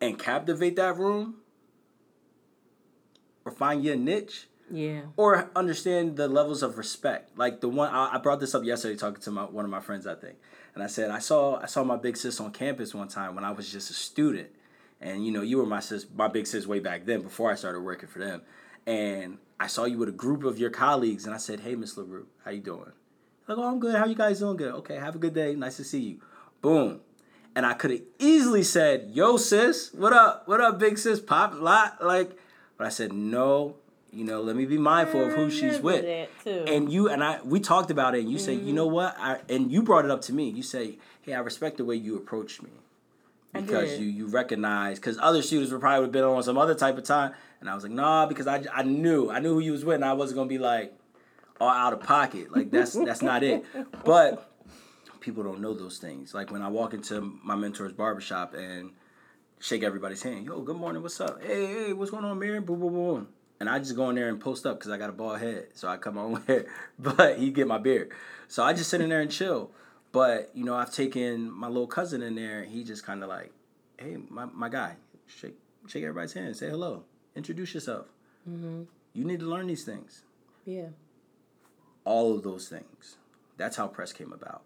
and 0.00 0.18
captivate 0.18 0.76
that 0.76 0.96
room, 0.96 1.36
or 3.44 3.52
find 3.52 3.84
your 3.84 3.96
niche, 3.96 4.48
Yeah. 4.70 5.02
or 5.16 5.50
understand 5.56 6.16
the 6.16 6.28
levels 6.28 6.62
of 6.62 6.78
respect. 6.78 7.36
Like 7.38 7.60
the 7.60 7.68
one 7.68 7.90
I, 7.90 8.14
I 8.14 8.18
brought 8.18 8.40
this 8.40 8.54
up 8.54 8.64
yesterday 8.64 8.96
talking 8.96 9.22
to 9.22 9.30
my 9.30 9.44
one 9.44 9.64
of 9.64 9.70
my 9.70 9.80
friends, 9.80 10.06
I 10.06 10.14
think, 10.14 10.36
and 10.74 10.82
I 10.82 10.86
said 10.86 11.10
I 11.10 11.18
saw 11.18 11.60
I 11.60 11.66
saw 11.66 11.84
my 11.84 11.96
big 11.96 12.16
sis 12.16 12.40
on 12.40 12.52
campus 12.52 12.94
one 12.94 13.08
time 13.08 13.34
when 13.34 13.44
I 13.44 13.50
was 13.52 13.70
just 13.70 13.90
a 13.90 13.94
student, 13.94 14.48
and 15.00 15.24
you 15.24 15.32
know 15.32 15.42
you 15.42 15.56
were 15.58 15.66
my 15.66 15.80
sis 15.80 16.06
my 16.14 16.28
big 16.28 16.46
sis 16.46 16.66
way 16.66 16.80
back 16.80 17.06
then 17.06 17.22
before 17.22 17.50
I 17.50 17.54
started 17.54 17.80
working 17.80 18.08
for 18.08 18.18
them, 18.18 18.42
and 18.86 19.38
I 19.60 19.66
saw 19.66 19.84
you 19.86 19.98
with 19.98 20.08
a 20.10 20.12
group 20.12 20.44
of 20.44 20.58
your 20.58 20.70
colleagues, 20.70 21.24
and 21.26 21.34
I 21.34 21.38
said, 21.38 21.60
Hey, 21.60 21.74
Miss 21.74 21.96
Larue, 21.96 22.26
how 22.44 22.50
you 22.52 22.60
doing? 22.60 22.92
Like, 23.48 23.58
oh, 23.58 23.64
I'm 23.64 23.80
good. 23.80 23.96
How 23.96 24.04
you 24.06 24.14
guys 24.14 24.38
doing? 24.40 24.56
Good. 24.58 24.72
Okay, 24.74 24.96
have 24.96 25.14
a 25.16 25.18
good 25.18 25.32
day. 25.34 25.54
Nice 25.54 25.78
to 25.78 25.84
see 25.84 26.00
you. 26.00 26.20
Boom. 26.60 27.00
And 27.58 27.66
I 27.66 27.74
could 27.74 27.90
have 27.90 28.02
easily 28.20 28.62
said, 28.62 29.10
Yo, 29.14 29.36
sis, 29.36 29.92
what 29.92 30.12
up? 30.12 30.46
What 30.46 30.60
up, 30.60 30.78
big 30.78 30.96
sis? 30.96 31.18
Pop 31.18 31.54
lot 31.60 31.96
like, 32.00 32.30
but 32.76 32.86
I 32.86 32.88
said 32.88 33.12
no. 33.12 33.74
You 34.12 34.24
know, 34.24 34.40
let 34.42 34.54
me 34.54 34.64
be 34.64 34.78
mindful 34.78 35.24
of 35.26 35.32
who 35.32 35.50
she's 35.50 35.80
with. 35.80 36.28
And 36.46 36.92
you 36.92 37.08
and 37.08 37.24
I, 37.24 37.40
we 37.42 37.58
talked 37.58 37.90
about 37.90 38.14
it, 38.14 38.20
and 38.20 38.30
you 38.30 38.38
said, 38.38 38.60
you 38.60 38.72
know 38.72 38.86
what? 38.86 39.16
I 39.18 39.40
and 39.48 39.72
you 39.72 39.82
brought 39.82 40.04
it 40.04 40.10
up 40.12 40.20
to 40.22 40.32
me. 40.32 40.48
You 40.48 40.62
say, 40.62 40.98
hey, 41.22 41.34
I 41.34 41.40
respect 41.40 41.78
the 41.78 41.84
way 41.84 41.96
you 41.96 42.16
approached 42.16 42.62
me 42.62 42.70
because 43.52 43.98
you 43.98 44.06
you 44.06 44.28
recognize 44.28 45.00
because 45.00 45.18
other 45.18 45.42
shooters 45.42 45.72
would 45.72 45.80
probably 45.80 46.04
have 46.04 46.12
been 46.12 46.22
on 46.22 46.40
some 46.44 46.58
other 46.58 46.76
type 46.76 46.96
of 46.96 47.02
time, 47.02 47.32
and 47.60 47.68
I 47.68 47.74
was 47.74 47.82
like, 47.82 47.92
nah, 47.92 48.26
because 48.26 48.46
I 48.46 48.62
I 48.72 48.84
knew 48.84 49.32
I 49.32 49.40
knew 49.40 49.54
who 49.54 49.60
you 49.60 49.72
was 49.72 49.84
with, 49.84 49.96
and 49.96 50.04
I 50.04 50.12
wasn't 50.12 50.36
gonna 50.36 50.48
be 50.48 50.58
like 50.58 50.92
all 51.60 51.68
out 51.68 51.92
of 51.92 52.04
pocket. 52.04 52.54
Like 52.54 52.70
that's 52.70 52.92
that's 52.92 53.20
not 53.20 53.42
it. 53.42 53.64
But 54.04 54.48
people 55.28 55.44
don't 55.44 55.60
know 55.60 55.74
those 55.74 55.98
things. 55.98 56.32
Like 56.32 56.50
when 56.50 56.62
I 56.62 56.68
walk 56.68 56.94
into 56.94 57.20
my 57.44 57.54
mentor's 57.54 57.92
barbershop 57.92 58.54
and 58.54 58.92
shake 59.60 59.82
everybody's 59.82 60.22
hand. 60.22 60.46
Yo, 60.46 60.62
good 60.62 60.76
morning. 60.76 61.02
What's 61.02 61.20
up? 61.20 61.42
Hey, 61.42 61.66
hey, 61.66 61.92
what's 61.92 62.10
going 62.10 62.24
on, 62.24 62.38
Mary? 62.38 62.60
Boom, 62.60 62.80
boom, 62.80 62.94
boom. 62.94 63.28
And 63.60 63.68
I 63.68 63.78
just 63.78 63.94
go 63.94 64.08
in 64.08 64.16
there 64.16 64.30
and 64.30 64.40
post 64.40 64.64
up 64.64 64.78
because 64.78 64.90
I 64.90 64.96
got 64.96 65.10
a 65.10 65.12
bald 65.12 65.40
head, 65.40 65.66
so 65.74 65.86
I 65.86 65.98
come 65.98 66.16
on 66.16 66.42
here. 66.46 66.66
But 66.98 67.38
he 67.38 67.50
get 67.50 67.66
my 67.66 67.76
beard, 67.76 68.12
so 68.46 68.62
I 68.62 68.72
just 68.72 68.88
sit 68.88 69.02
in 69.02 69.10
there 69.10 69.20
and 69.20 69.30
chill. 69.30 69.70
But 70.12 70.50
you 70.54 70.64
know, 70.64 70.74
I've 70.74 70.94
taken 70.94 71.50
my 71.50 71.66
little 71.66 71.86
cousin 71.86 72.22
in 72.22 72.34
there. 72.34 72.64
He 72.64 72.82
just 72.82 73.04
kind 73.04 73.22
of 73.22 73.28
like, 73.28 73.52
hey, 73.98 74.16
my, 74.30 74.46
my 74.46 74.70
guy, 74.70 74.96
shake 75.26 75.58
shake 75.88 76.04
everybody's 76.04 76.32
hand, 76.32 76.56
say 76.56 76.70
hello, 76.70 77.04
introduce 77.36 77.74
yourself. 77.74 78.06
Mm-hmm. 78.48 78.84
You 79.12 79.24
need 79.24 79.40
to 79.40 79.46
learn 79.46 79.66
these 79.66 79.84
things. 79.84 80.22
Yeah. 80.64 80.88
All 82.04 82.34
of 82.34 82.44
those 82.44 82.66
things. 82.68 83.16
That's 83.58 83.76
how 83.76 83.88
press 83.88 84.14
came 84.14 84.32
about. 84.32 84.62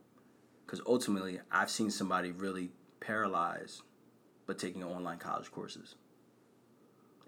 Because 0.72 0.86
ultimately, 0.88 1.38
I've 1.50 1.68
seen 1.68 1.90
somebody 1.90 2.30
really 2.30 2.70
paralyzed, 2.98 3.82
but 4.46 4.58
taking 4.58 4.82
online 4.82 5.18
college 5.18 5.52
courses. 5.52 5.96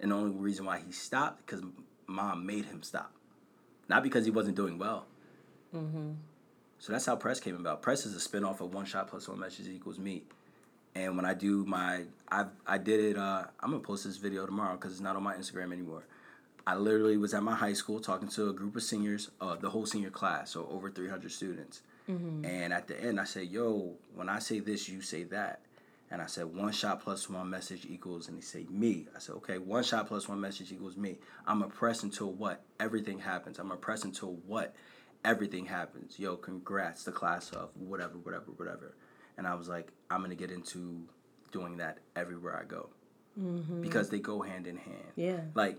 And 0.00 0.12
the 0.12 0.16
only 0.16 0.30
reason 0.30 0.64
why 0.64 0.80
he 0.80 0.92
stopped 0.92 1.44
because 1.44 1.62
mom 2.06 2.46
made 2.46 2.64
him 2.64 2.82
stop, 2.82 3.12
not 3.86 4.02
because 4.02 4.24
he 4.24 4.30
wasn't 4.30 4.56
doing 4.56 4.78
well. 4.78 5.04
Mm-hmm. 5.76 6.12
So 6.78 6.92
that's 6.92 7.04
how 7.04 7.16
press 7.16 7.38
came 7.38 7.56
about. 7.56 7.82
Press 7.82 8.06
is 8.06 8.16
a 8.16 8.28
spinoff 8.28 8.62
of 8.62 8.72
One 8.72 8.86
Shot 8.86 9.08
Plus 9.08 9.28
One 9.28 9.40
Message 9.40 9.68
Equals 9.68 9.98
Me. 9.98 10.22
And 10.94 11.14
when 11.14 11.26
I 11.26 11.34
do 11.34 11.66
my, 11.66 12.04
I 12.32 12.46
I 12.66 12.78
did 12.78 13.00
it. 13.00 13.18
Uh, 13.18 13.44
I'm 13.60 13.72
gonna 13.72 13.82
post 13.82 14.04
this 14.04 14.16
video 14.16 14.46
tomorrow 14.46 14.76
because 14.76 14.92
it's 14.92 15.02
not 15.02 15.16
on 15.16 15.22
my 15.22 15.34
Instagram 15.34 15.70
anymore. 15.70 16.06
I 16.66 16.76
literally 16.76 17.18
was 17.18 17.34
at 17.34 17.42
my 17.42 17.54
high 17.54 17.74
school 17.74 18.00
talking 18.00 18.28
to 18.28 18.48
a 18.48 18.54
group 18.54 18.74
of 18.74 18.82
seniors, 18.82 19.30
uh, 19.38 19.56
the 19.56 19.68
whole 19.68 19.84
senior 19.84 20.08
class, 20.08 20.52
so 20.52 20.66
over 20.70 20.90
300 20.90 21.30
students. 21.30 21.82
Mm-hmm. 22.08 22.44
And 22.44 22.72
at 22.72 22.86
the 22.86 23.00
end, 23.00 23.20
I 23.20 23.24
said, 23.24 23.48
"Yo, 23.48 23.94
when 24.14 24.28
I 24.28 24.38
say 24.38 24.60
this, 24.60 24.88
you 24.88 25.00
say 25.00 25.24
that." 25.24 25.60
And 26.10 26.20
I 26.20 26.26
said, 26.26 26.54
"One 26.54 26.72
shot 26.72 27.02
plus 27.02 27.28
one 27.28 27.48
message 27.50 27.86
equals," 27.88 28.28
and 28.28 28.36
he 28.36 28.42
say, 28.42 28.66
"Me." 28.70 29.06
I 29.16 29.18
said, 29.18 29.36
"Okay, 29.36 29.58
one 29.58 29.82
shot 29.82 30.06
plus 30.08 30.28
one 30.28 30.40
message 30.40 30.72
equals 30.72 30.96
me." 30.96 31.18
I'm 31.46 31.62
oppressed 31.62 32.02
until 32.02 32.30
what? 32.30 32.62
Everything 32.78 33.18
happens. 33.18 33.58
I'm 33.58 33.70
oppressed 33.70 34.04
until 34.04 34.36
what? 34.46 34.74
Everything 35.24 35.64
happens. 35.66 36.18
Yo, 36.18 36.36
congrats, 36.36 37.04
the 37.04 37.12
class 37.12 37.50
of 37.50 37.70
whatever, 37.74 38.18
whatever, 38.18 38.52
whatever. 38.56 38.94
And 39.38 39.46
I 39.46 39.54
was 39.54 39.68
like, 39.68 39.88
I'm 40.10 40.20
gonna 40.20 40.34
get 40.34 40.50
into 40.50 41.08
doing 41.50 41.78
that 41.78 41.98
everywhere 42.14 42.60
I 42.60 42.64
go 42.64 42.90
mm-hmm. 43.40 43.80
because 43.80 44.10
they 44.10 44.18
go 44.18 44.42
hand 44.42 44.66
in 44.66 44.76
hand. 44.76 45.12
Yeah. 45.16 45.40
Like, 45.54 45.78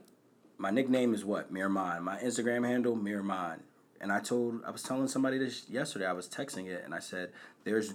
my 0.58 0.72
nickname 0.72 1.14
is 1.14 1.24
what? 1.24 1.54
Miramon. 1.54 2.02
My 2.02 2.18
Instagram 2.18 2.66
handle, 2.66 2.96
Miramon. 2.96 3.60
And 4.02 4.12
I 4.12 4.20
told, 4.20 4.62
I 4.66 4.72
was 4.72 4.84
telling 4.84 5.08
somebody 5.08 5.38
this 5.38 5.70
yesterday. 5.70 6.06
I 6.06 6.14
was 6.14 6.28
texting 6.28 6.68
it, 6.68 6.84
and 6.84 6.94
I 6.94 7.00
said, 7.00 7.32
"There's, 7.64 7.94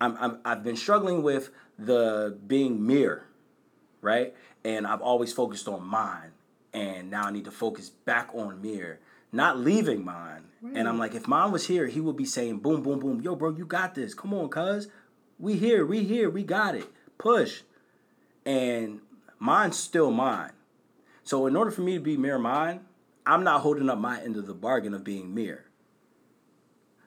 I'm, 0.00 0.16
I'm 0.18 0.38
I've 0.44 0.64
been 0.64 0.76
struggling 0.76 1.22
with 1.22 1.50
the 1.78 2.38
being 2.46 2.86
mirror, 2.86 3.26
right? 4.00 4.34
And 4.64 4.86
I've 4.86 5.02
always 5.02 5.32
focused 5.32 5.68
on 5.68 5.86
mine, 5.86 6.32
and 6.72 7.10
now 7.10 7.24
I 7.24 7.30
need 7.30 7.44
to 7.44 7.50
focus 7.50 7.90
back 7.90 8.30
on 8.34 8.60
mirror, 8.60 8.98
not 9.32 9.58
leaving 9.58 10.04
mine. 10.04 10.44
And 10.74 10.86
I'm 10.86 10.98
like, 10.98 11.14
if 11.14 11.26
mine 11.26 11.52
was 11.52 11.66
here, 11.66 11.86
he 11.86 12.00
would 12.00 12.16
be 12.18 12.26
saying, 12.26 12.58
boom, 12.58 12.82
boom, 12.82 12.98
boom, 12.98 13.22
yo, 13.22 13.34
bro, 13.34 13.50
you 13.50 13.64
got 13.64 13.94
this. 13.94 14.12
Come 14.12 14.34
on, 14.34 14.50
cuz, 14.50 14.88
we 15.38 15.56
here, 15.56 15.86
we 15.86 16.04
here, 16.04 16.28
we 16.28 16.42
got 16.42 16.74
it. 16.74 16.86
Push. 17.16 17.62
And 18.44 19.00
mine's 19.38 19.78
still 19.78 20.10
mine. 20.10 20.52
So 21.24 21.46
in 21.46 21.56
order 21.56 21.70
for 21.70 21.80
me 21.80 21.94
to 21.94 22.00
be 22.00 22.18
mirror 22.18 22.38
mine, 22.38 22.80
I'm 23.30 23.44
not 23.44 23.60
holding 23.60 23.88
up 23.88 23.98
my 23.98 24.20
end 24.20 24.36
of 24.36 24.48
the 24.48 24.54
bargain 24.54 24.92
of 24.92 25.04
being 25.04 25.32
mere. 25.32 25.66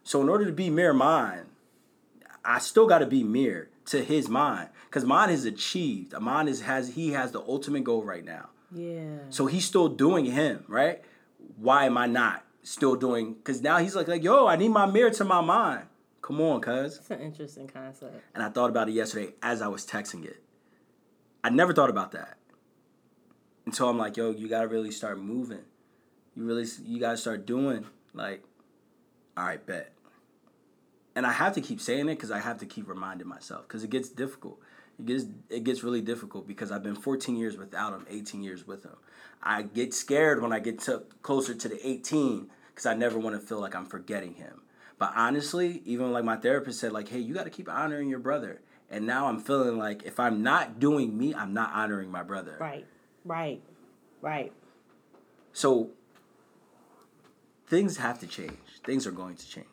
So 0.03 0.21
in 0.21 0.29
order 0.29 0.45
to 0.45 0.53
be 0.53 0.69
mere 0.69 0.93
mine, 0.93 1.47
I 2.45 2.59
still 2.59 2.87
got 2.87 2.99
to 2.99 3.05
be 3.05 3.25
mere 3.25 3.69
to 3.87 4.01
his 4.01 4.29
mind 4.29 4.69
because 4.85 5.03
mine 5.03 5.29
is 5.29 5.43
achieved. 5.43 6.13
Mine 6.17 6.47
is 6.47 6.61
has 6.61 6.93
he 6.95 7.11
has 7.11 7.33
the 7.33 7.41
ultimate 7.41 7.83
goal 7.83 8.03
right 8.03 8.23
now. 8.23 8.49
Yeah. 8.71 9.17
So 9.31 9.47
he's 9.47 9.65
still 9.65 9.89
doing 9.89 10.23
him, 10.23 10.63
right? 10.69 11.03
Why 11.57 11.87
am 11.87 11.97
I 11.97 12.07
not 12.07 12.45
still 12.63 12.95
doing? 12.95 13.33
Because 13.33 13.61
now 13.61 13.79
he's 13.79 13.93
like, 13.93 14.07
like, 14.07 14.23
yo, 14.23 14.47
I 14.47 14.55
need 14.55 14.69
my 14.69 14.85
mirror 14.85 15.11
to 15.11 15.25
my 15.25 15.41
mind. 15.41 15.87
Come 16.21 16.39
on, 16.39 16.61
cuz. 16.61 16.99
It's 16.99 17.11
an 17.11 17.19
interesting 17.19 17.67
concept. 17.67 18.15
And 18.33 18.41
I 18.41 18.47
thought 18.47 18.69
about 18.69 18.87
it 18.87 18.93
yesterday 18.93 19.33
as 19.41 19.61
I 19.61 19.67
was 19.67 19.85
texting 19.85 20.23
it. 20.23 20.41
I 21.43 21.49
never 21.49 21.73
thought 21.73 21.89
about 21.89 22.13
that 22.13 22.37
until 23.65 23.89
I'm 23.89 23.97
like, 23.97 24.15
yo, 24.15 24.31
you 24.31 24.47
gotta 24.47 24.69
really 24.69 24.91
start 24.91 25.19
moving. 25.19 25.65
You 26.35 26.43
really, 26.43 26.65
you 26.83 26.99
gotta 26.99 27.17
start 27.17 27.45
doing 27.45 27.85
like, 28.13 28.43
all 29.37 29.45
right, 29.45 29.65
bet. 29.65 29.93
And 31.15 31.27
I 31.27 31.31
have 31.31 31.53
to 31.53 31.61
keep 31.61 31.79
saying 31.79 32.09
it 32.09 32.15
because 32.15 32.31
I 32.31 32.39
have 32.39 32.57
to 32.59 32.65
keep 32.65 32.87
reminding 32.87 33.27
myself 33.27 33.67
because 33.67 33.83
it 33.83 33.89
gets 33.89 34.09
difficult. 34.09 34.59
It 34.99 35.05
gets 35.05 35.25
it 35.49 35.63
gets 35.63 35.83
really 35.83 36.01
difficult 36.01 36.47
because 36.47 36.71
I've 36.71 36.83
been 36.83 36.95
14 36.95 37.35
years 37.35 37.57
without 37.57 37.93
him, 37.93 38.05
18 38.09 38.41
years 38.43 38.65
with 38.65 38.83
him. 38.83 38.95
I 39.41 39.63
get 39.63 39.93
scared 39.93 40.41
when 40.41 40.53
I 40.53 40.59
get 40.59 40.79
to 40.81 41.03
closer 41.21 41.53
to 41.53 41.69
the 41.69 41.87
18 41.87 42.49
because 42.69 42.85
I 42.85 42.93
never 42.93 43.19
want 43.19 43.39
to 43.39 43.45
feel 43.45 43.59
like 43.59 43.75
I'm 43.75 43.85
forgetting 43.85 44.35
him. 44.35 44.61
But 44.97 45.11
honestly, 45.15 45.81
even 45.85 46.11
like 46.11 46.23
my 46.23 46.37
therapist 46.37 46.79
said, 46.79 46.91
like, 46.93 47.09
hey, 47.09 47.19
you 47.19 47.33
got 47.33 47.43
to 47.43 47.49
keep 47.49 47.69
honoring 47.69 48.09
your 48.09 48.19
brother. 48.19 48.61
And 48.89 49.05
now 49.05 49.27
I'm 49.27 49.39
feeling 49.39 49.77
like 49.77 50.03
if 50.03 50.19
I'm 50.19 50.43
not 50.43 50.79
doing 50.79 51.17
me, 51.17 51.33
I'm 51.33 51.53
not 51.53 51.71
honoring 51.73 52.11
my 52.11 52.23
brother. 52.23 52.57
Right. 52.59 52.85
Right. 53.25 53.61
Right. 54.21 54.53
So 55.51 55.89
things 57.73 57.97
have 57.97 58.19
to 58.19 58.27
change. 58.27 58.57
Things 58.85 59.07
are 59.07 59.11
going 59.11 59.35
to 59.35 59.47
change. 59.47 59.67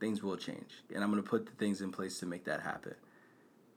Things 0.00 0.22
will 0.22 0.36
change. 0.36 0.82
And 0.94 1.04
I'm 1.04 1.10
going 1.12 1.22
to 1.22 1.28
put 1.28 1.46
the 1.46 1.52
things 1.52 1.80
in 1.80 1.92
place 1.92 2.18
to 2.20 2.26
make 2.26 2.44
that 2.46 2.60
happen. 2.60 2.94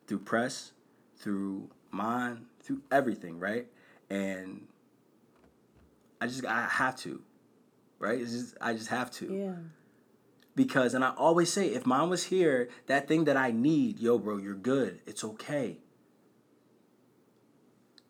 Through 0.08 0.20
press, 0.20 0.72
through 1.18 1.70
mine, 1.92 2.48
through 2.64 2.82
everything, 2.92 3.40
right? 3.40 3.68
And 4.10 4.68
I 6.20 6.28
just 6.28 6.46
I 6.46 6.68
have 6.68 6.96
to. 6.98 7.22
Right? 8.00 8.20
It's 8.20 8.32
just 8.32 8.58
I 8.60 8.74
just 8.74 8.90
have 8.90 9.12
to. 9.12 9.32
Yeah. 9.32 9.54
Because 10.56 10.96
and 10.96 11.04
I 11.06 11.12
always 11.12 11.54
say 11.54 11.68
if 11.68 11.86
mine 11.86 12.10
was 12.10 12.26
here, 12.26 12.70
that 12.88 13.08
thing 13.08 13.26
that 13.26 13.38
I 13.38 13.52
need, 13.52 14.00
yo 14.00 14.18
bro, 14.18 14.38
you're 14.38 14.56
good. 14.56 15.02
It's 15.06 15.24
okay. 15.24 15.78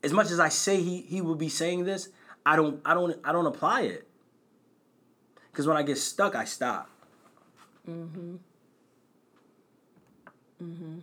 as 0.04 0.14
much 0.14 0.32
as 0.32 0.40
I 0.40 0.50
say 0.50 0.82
he 0.82 1.02
he 1.02 1.22
would 1.22 1.38
be 1.38 1.50
saying 1.50 1.86
this, 1.86 2.10
I 2.46 2.56
don't 2.56 2.82
I 2.86 2.94
don't 2.94 3.20
I 3.26 3.34
don't 3.34 3.46
apply 3.46 3.82
it. 3.82 4.09
Cause 5.54 5.68
when 5.68 5.78
I 5.78 5.84
get 5.84 5.98
stuck, 5.98 6.36
I 6.36 6.46
stop. 6.46 6.90
Mm-hmm. 7.90 8.36
Mm-hmm. 10.64 11.00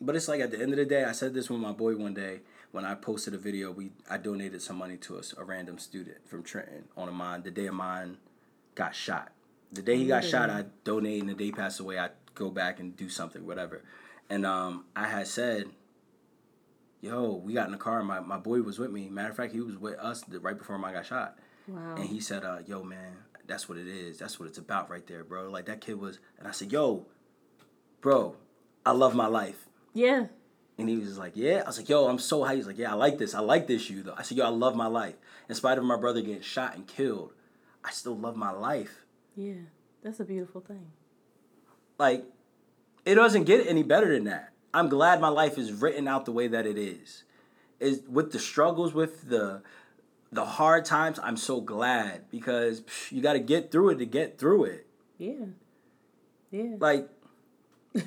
But 0.00 0.16
it's 0.16 0.28
like 0.28 0.40
at 0.40 0.50
the 0.50 0.60
end 0.60 0.72
of 0.72 0.76
the 0.76 0.84
day, 0.84 1.04
I 1.04 1.12
said 1.12 1.34
this 1.34 1.48
with 1.48 1.60
my 1.60 1.72
boy 1.72 1.96
one 1.96 2.14
day 2.14 2.40
when 2.72 2.84
I 2.84 2.94
posted 2.94 3.34
a 3.34 3.38
video. 3.38 3.72
We 3.72 3.92
I 4.10 4.18
donated 4.18 4.60
some 4.60 4.76
money 4.76 4.96
to 4.98 5.18
us, 5.18 5.34
a 5.38 5.44
random 5.44 5.78
student 5.78 6.28
from 6.28 6.42
Trenton 6.42 6.84
on 6.96 7.08
a 7.08 7.12
mine. 7.12 7.42
The 7.42 7.50
day 7.50 7.66
of 7.66 7.74
mine 7.74 8.18
got 8.74 8.94
shot. 8.94 9.32
The 9.72 9.82
day 9.82 9.96
he 9.96 10.06
got 10.06 10.24
shot, 10.24 10.50
I 10.50 10.66
donate, 10.84 11.20
and 11.20 11.30
the 11.30 11.34
day 11.34 11.46
he 11.46 11.52
passed 11.52 11.80
away, 11.80 11.98
I 11.98 12.10
go 12.34 12.50
back 12.50 12.78
and 12.78 12.96
do 12.96 13.08
something, 13.08 13.46
whatever. 13.46 13.82
And 14.28 14.44
um, 14.44 14.84
I 14.94 15.08
had 15.08 15.26
said, 15.26 15.70
"Yo, 17.00 17.40
we 17.44 17.54
got 17.54 17.66
in 17.66 17.72
the 17.72 17.78
car. 17.78 18.02
My 18.02 18.20
my 18.20 18.38
boy 18.38 18.60
was 18.62 18.78
with 18.78 18.90
me. 18.90 19.08
Matter 19.08 19.30
of 19.30 19.36
fact, 19.36 19.52
he 19.52 19.60
was 19.60 19.76
with 19.78 19.98
us 19.98 20.24
right 20.28 20.56
before 20.56 20.84
I 20.84 20.92
got 20.92 21.06
shot." 21.06 21.38
Wow. 21.68 21.96
And 21.96 22.04
he 22.04 22.20
said, 22.20 22.44
uh, 22.44 22.58
"Yo, 22.66 22.82
man, 22.82 23.16
that's 23.46 23.68
what 23.68 23.78
it 23.78 23.86
is. 23.86 24.18
That's 24.18 24.38
what 24.38 24.48
it's 24.48 24.58
about 24.58 24.90
right 24.90 25.06
there, 25.06 25.24
bro. 25.24 25.50
Like 25.50 25.66
that 25.66 25.80
kid 25.80 25.98
was." 26.00 26.18
And 26.38 26.46
I 26.46 26.52
said, 26.52 26.72
"Yo, 26.72 27.06
bro, 28.00 28.36
I 28.84 28.92
love 28.92 29.14
my 29.14 29.26
life." 29.26 29.68
Yeah. 29.94 30.26
And 30.78 30.88
he 30.88 30.98
was 30.98 31.18
like, 31.18 31.32
"Yeah." 31.34 31.62
I 31.64 31.66
was 31.66 31.78
like, 31.78 31.88
"Yo, 31.88 32.06
I'm 32.06 32.18
so 32.18 32.44
high." 32.44 32.56
He's 32.56 32.66
like, 32.66 32.78
"Yeah, 32.78 32.92
I 32.92 32.94
like 32.94 33.18
this. 33.18 33.34
I 33.34 33.40
like 33.40 33.66
this 33.66 33.90
you 33.90 34.02
though." 34.02 34.14
I 34.16 34.22
said, 34.22 34.38
"Yo, 34.38 34.44
I 34.44 34.50
love 34.50 34.76
my 34.76 34.86
life. 34.86 35.16
In 35.48 35.54
spite 35.54 35.78
of 35.78 35.84
my 35.84 35.96
brother 35.96 36.20
getting 36.20 36.42
shot 36.42 36.74
and 36.74 36.86
killed, 36.86 37.32
I 37.84 37.90
still 37.90 38.16
love 38.16 38.36
my 38.36 38.50
life." 38.50 39.04
Yeah. 39.34 39.62
That's 40.06 40.20
a 40.20 40.24
beautiful 40.24 40.60
thing. 40.60 40.92
Like, 41.98 42.24
it 43.04 43.16
doesn't 43.16 43.42
get 43.42 43.66
any 43.66 43.82
better 43.82 44.12
than 44.14 44.24
that. 44.24 44.52
I'm 44.72 44.88
glad 44.88 45.20
my 45.20 45.30
life 45.30 45.58
is 45.58 45.72
written 45.72 46.06
out 46.06 46.26
the 46.26 46.32
way 46.32 46.46
that 46.46 46.64
it 46.64 46.78
is. 46.78 47.24
Is 47.80 48.02
with 48.08 48.30
the 48.30 48.38
struggles, 48.38 48.94
with 48.94 49.28
the 49.28 49.62
the 50.32 50.44
hard 50.44 50.84
times. 50.84 51.18
I'm 51.22 51.36
so 51.36 51.60
glad 51.60 52.30
because 52.30 52.80
psh, 52.82 53.12
you 53.12 53.22
got 53.22 53.34
to 53.34 53.40
get 53.40 53.70
through 53.70 53.90
it 53.90 53.96
to 53.98 54.06
get 54.06 54.38
through 54.38 54.64
it. 54.64 54.86
Yeah. 55.18 55.46
Yeah. 56.50 56.76
Like, 56.78 57.08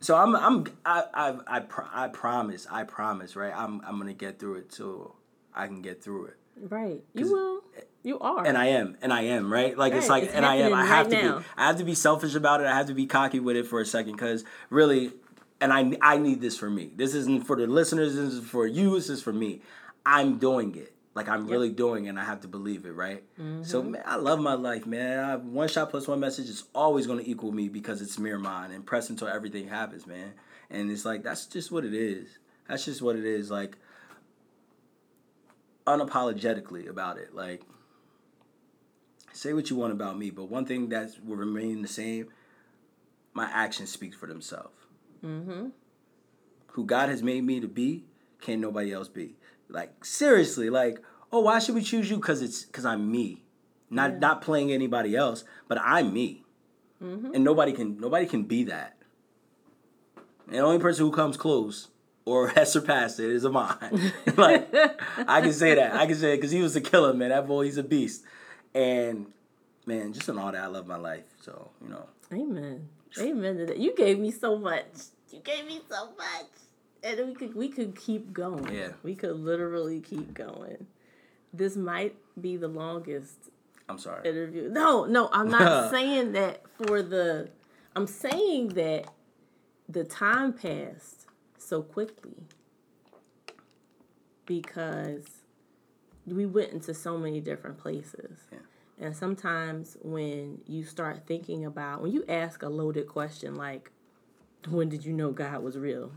so 0.00 0.16
I'm 0.16 0.34
I'm 0.34 0.66
I 0.84 1.04
I 1.14 1.38
I, 1.46 1.60
pr- 1.60 1.82
I 1.92 2.08
promise 2.08 2.66
I 2.70 2.84
promise 2.84 3.36
right. 3.36 3.52
I'm 3.54 3.80
I'm 3.86 3.98
gonna 3.98 4.12
get 4.14 4.38
through 4.38 4.56
it 4.56 4.72
so 4.72 5.14
I 5.54 5.66
can 5.66 5.82
get 5.82 6.02
through 6.02 6.26
it. 6.26 6.36
right. 6.56 7.02
You 7.14 7.30
will. 7.30 7.62
You 8.04 8.18
are. 8.18 8.44
and 8.44 8.58
I 8.58 8.66
am, 8.66 8.96
and 9.00 9.12
I 9.12 9.22
am, 9.22 9.52
right? 9.52 9.78
Like 9.78 9.92
it's 9.92 10.08
like, 10.08 10.24
it's 10.24 10.32
and 10.34 10.44
I 10.44 10.56
am. 10.56 10.74
I 10.74 10.84
have 10.84 11.06
right 11.06 11.20
to 11.20 11.22
now. 11.22 11.38
be. 11.38 11.44
I 11.56 11.66
have 11.68 11.76
to 11.76 11.84
be 11.84 11.94
selfish 11.94 12.34
about 12.34 12.60
it. 12.60 12.66
I 12.66 12.74
have 12.76 12.86
to 12.86 12.94
be 12.94 13.06
cocky 13.06 13.38
with 13.38 13.54
it 13.54 13.64
for 13.66 13.80
a 13.80 13.86
second, 13.86 14.12
because 14.12 14.44
really, 14.70 15.12
and 15.60 15.72
I 15.72 15.96
I 16.02 16.18
need 16.18 16.40
this 16.40 16.58
for 16.58 16.68
me. 16.68 16.90
This 16.96 17.14
isn't 17.14 17.46
for 17.46 17.54
the 17.54 17.68
listeners. 17.68 18.16
This 18.16 18.32
is 18.34 18.44
for 18.44 18.66
you. 18.66 18.94
This 18.96 19.08
is 19.08 19.22
for 19.22 19.32
me. 19.32 19.60
I'm 20.04 20.38
doing 20.38 20.74
it. 20.76 20.92
Like 21.14 21.28
I'm 21.28 21.46
really 21.46 21.68
doing, 21.68 22.06
it, 22.06 22.10
and 22.10 22.18
I 22.18 22.24
have 22.24 22.40
to 22.40 22.48
believe 22.48 22.86
it, 22.86 22.92
right? 22.92 23.22
Mm-hmm. 23.38 23.64
So 23.64 23.82
man, 23.82 24.02
I 24.06 24.16
love 24.16 24.40
my 24.40 24.54
life, 24.54 24.86
man. 24.86 25.18
I, 25.18 25.36
one 25.36 25.68
shot 25.68 25.90
plus 25.90 26.08
one 26.08 26.20
message 26.20 26.48
is 26.48 26.64
always 26.74 27.06
going 27.06 27.18
to 27.18 27.30
equal 27.30 27.52
me 27.52 27.68
because 27.68 28.00
it's 28.00 28.16
Miramon 28.16 28.74
and 28.74 28.86
press 28.86 29.10
until 29.10 29.28
everything 29.28 29.68
happens, 29.68 30.06
man. 30.06 30.32
And 30.70 30.90
it's 30.90 31.04
like 31.04 31.22
that's 31.22 31.44
just 31.46 31.70
what 31.70 31.84
it 31.84 31.92
is. 31.92 32.38
That's 32.66 32.86
just 32.86 33.02
what 33.02 33.16
it 33.16 33.26
is. 33.26 33.50
Like 33.50 33.76
unapologetically 35.86 36.88
about 36.88 37.18
it. 37.18 37.34
Like 37.34 37.62
say 39.32 39.52
what 39.52 39.68
you 39.68 39.76
want 39.76 39.92
about 39.92 40.18
me, 40.18 40.30
but 40.30 40.44
one 40.44 40.64
thing 40.64 40.88
that 40.90 41.10
will 41.24 41.36
remain 41.36 41.82
the 41.82 41.88
same: 41.88 42.28
my 43.34 43.50
actions 43.52 43.92
speak 43.92 44.14
for 44.14 44.26
themselves. 44.26 44.76
mm-hmm. 45.22 45.68
Who 46.68 46.86
God 46.86 47.10
has 47.10 47.22
made 47.22 47.44
me 47.44 47.60
to 47.60 47.68
be, 47.68 48.04
can't 48.40 48.62
nobody 48.62 48.92
else 48.94 49.08
be. 49.08 49.34
Like 49.72 50.04
seriously, 50.04 50.70
like 50.70 50.98
oh, 51.32 51.40
why 51.40 51.58
should 51.58 51.74
we 51.74 51.82
choose 51.82 52.10
you? 52.10 52.16
Because 52.16 52.42
it's 52.42 52.64
because 52.64 52.84
I'm 52.84 53.10
me, 53.10 53.42
not 53.90 54.12
Yeah. 54.12 54.18
not 54.18 54.42
playing 54.42 54.70
anybody 54.70 55.16
else, 55.16 55.44
but 55.68 55.78
I'm 55.80 56.12
me, 56.12 56.44
mm-hmm. 57.02 57.34
and 57.34 57.42
nobody 57.44 57.72
can 57.72 57.98
nobody 57.98 58.26
can 58.26 58.44
be 58.44 58.64
that. 58.64 58.96
And 60.46 60.56
the 60.56 60.60
only 60.60 60.78
person 60.78 61.06
who 61.06 61.12
comes 61.12 61.36
close 61.36 61.88
or 62.24 62.48
has 62.56 62.72
surpassed 62.72 63.18
it 63.20 63.30
is 63.30 63.44
Amon. 63.46 63.76
like 64.36 64.72
I 65.26 65.40
can 65.40 65.52
say 65.52 65.74
that. 65.74 65.94
I 65.94 66.06
can 66.06 66.16
say 66.16 66.34
it 66.34 66.36
because 66.36 66.50
he 66.50 66.60
was 66.60 66.76
a 66.76 66.80
killer, 66.80 67.14
man. 67.14 67.30
That 67.30 67.46
boy, 67.46 67.64
he's 67.64 67.78
a 67.78 67.82
beast. 67.82 68.24
And 68.74 69.26
man, 69.86 70.12
just 70.12 70.28
in 70.28 70.38
all 70.38 70.52
that, 70.52 70.62
I 70.62 70.66
love 70.66 70.86
my 70.86 70.96
life. 70.96 71.24
So 71.40 71.70
you 71.82 71.88
know, 71.88 72.04
Amen. 72.32 72.88
Amen 73.18 73.56
to 73.58 73.66
that. 73.66 73.78
You 73.78 73.94
gave 73.94 74.18
me 74.18 74.30
so 74.30 74.58
much. 74.58 74.86
You 75.30 75.40
gave 75.40 75.66
me 75.66 75.80
so 75.88 76.06
much. 76.16 76.46
And 77.04 77.28
we 77.28 77.34
could 77.34 77.54
we 77.54 77.68
could 77.68 77.96
keep 77.96 78.32
going. 78.32 78.72
Yeah. 78.72 78.90
We 79.02 79.14
could 79.14 79.36
literally 79.36 80.00
keep 80.00 80.34
going. 80.34 80.86
This 81.52 81.76
might 81.76 82.16
be 82.40 82.56
the 82.56 82.68
longest 82.68 83.50
I'm 83.88 83.98
sorry. 83.98 84.28
interview. 84.28 84.68
No, 84.70 85.04
no, 85.04 85.28
I'm 85.32 85.50
not 85.50 85.90
saying 85.90 86.32
that 86.32 86.62
for 86.76 87.02
the 87.02 87.50
I'm 87.94 88.06
saying 88.06 88.68
that 88.68 89.06
the 89.88 90.04
time 90.04 90.52
passed 90.52 91.26
so 91.58 91.82
quickly 91.82 92.46
because 94.46 95.24
we 96.26 96.46
went 96.46 96.72
into 96.72 96.94
so 96.94 97.18
many 97.18 97.40
different 97.40 97.78
places. 97.78 98.38
Yeah. 98.50 98.58
And 99.00 99.16
sometimes 99.16 99.96
when 100.02 100.60
you 100.66 100.84
start 100.84 101.26
thinking 101.26 101.64
about 101.64 102.02
when 102.02 102.12
you 102.12 102.24
ask 102.28 102.62
a 102.62 102.68
loaded 102.68 103.08
question 103.08 103.54
like 103.54 103.90
when 104.68 104.88
did 104.88 105.04
you 105.04 105.12
know 105.12 105.32
God 105.32 105.62
was 105.62 105.76
real? 105.76 106.12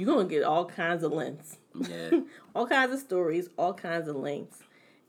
You're 0.00 0.06
going 0.06 0.28
to 0.28 0.34
get 0.34 0.44
all 0.44 0.64
kinds 0.64 1.04
of 1.04 1.12
lengths 1.12 1.58
Yeah, 1.74 2.20
all 2.54 2.66
kinds 2.66 2.94
of 2.94 3.00
stories, 3.00 3.50
all 3.58 3.74
kinds 3.74 4.08
of 4.08 4.16
lengths. 4.16 4.62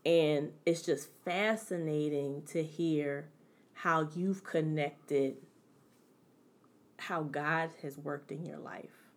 And 0.05 0.51
it's 0.65 0.81
just 0.81 1.07
fascinating 1.23 2.43
to 2.47 2.61
hear 2.61 3.29
how 3.73 4.09
you've 4.13 4.43
connected 4.43 5.37
how 6.97 7.23
God 7.23 7.69
has 7.81 7.97
worked 7.97 8.33
in 8.33 8.45
your 8.45 8.57
life 8.57 9.07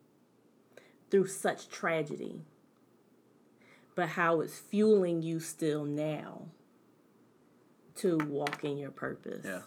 through 1.11 1.27
such 1.27 1.69
tragedy, 1.69 2.43
but 3.97 4.11
how 4.11 4.43
it's 4.43 4.57
fueling 4.57 5.23
you 5.23 5.41
still 5.41 5.85
now 5.85 6.43
to 7.97 8.17
walk 8.29 8.63
in 8.63 8.79
your 8.79 8.93
purpose 8.93 9.45
yeah. 9.45 9.63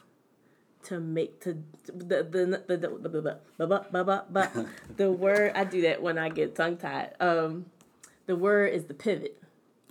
To 0.87 1.01
make 1.01 1.41
to 1.41 1.57
the 1.85 2.23
the 2.23 2.63
the 2.67 2.77
the 2.77 3.37
the, 4.29 4.67
the, 4.95 5.11
word 5.11 5.51
I 5.53 5.65
do 5.65 5.81
that 5.81 6.01
when 6.01 6.17
I 6.17 6.29
get 6.29 6.55
tongue 6.55 6.77
tied. 6.77 7.13
Um, 7.19 7.65
the 8.25 8.37
word 8.37 8.73
is 8.73 8.85
the 8.85 8.93
pivot. 8.93 9.41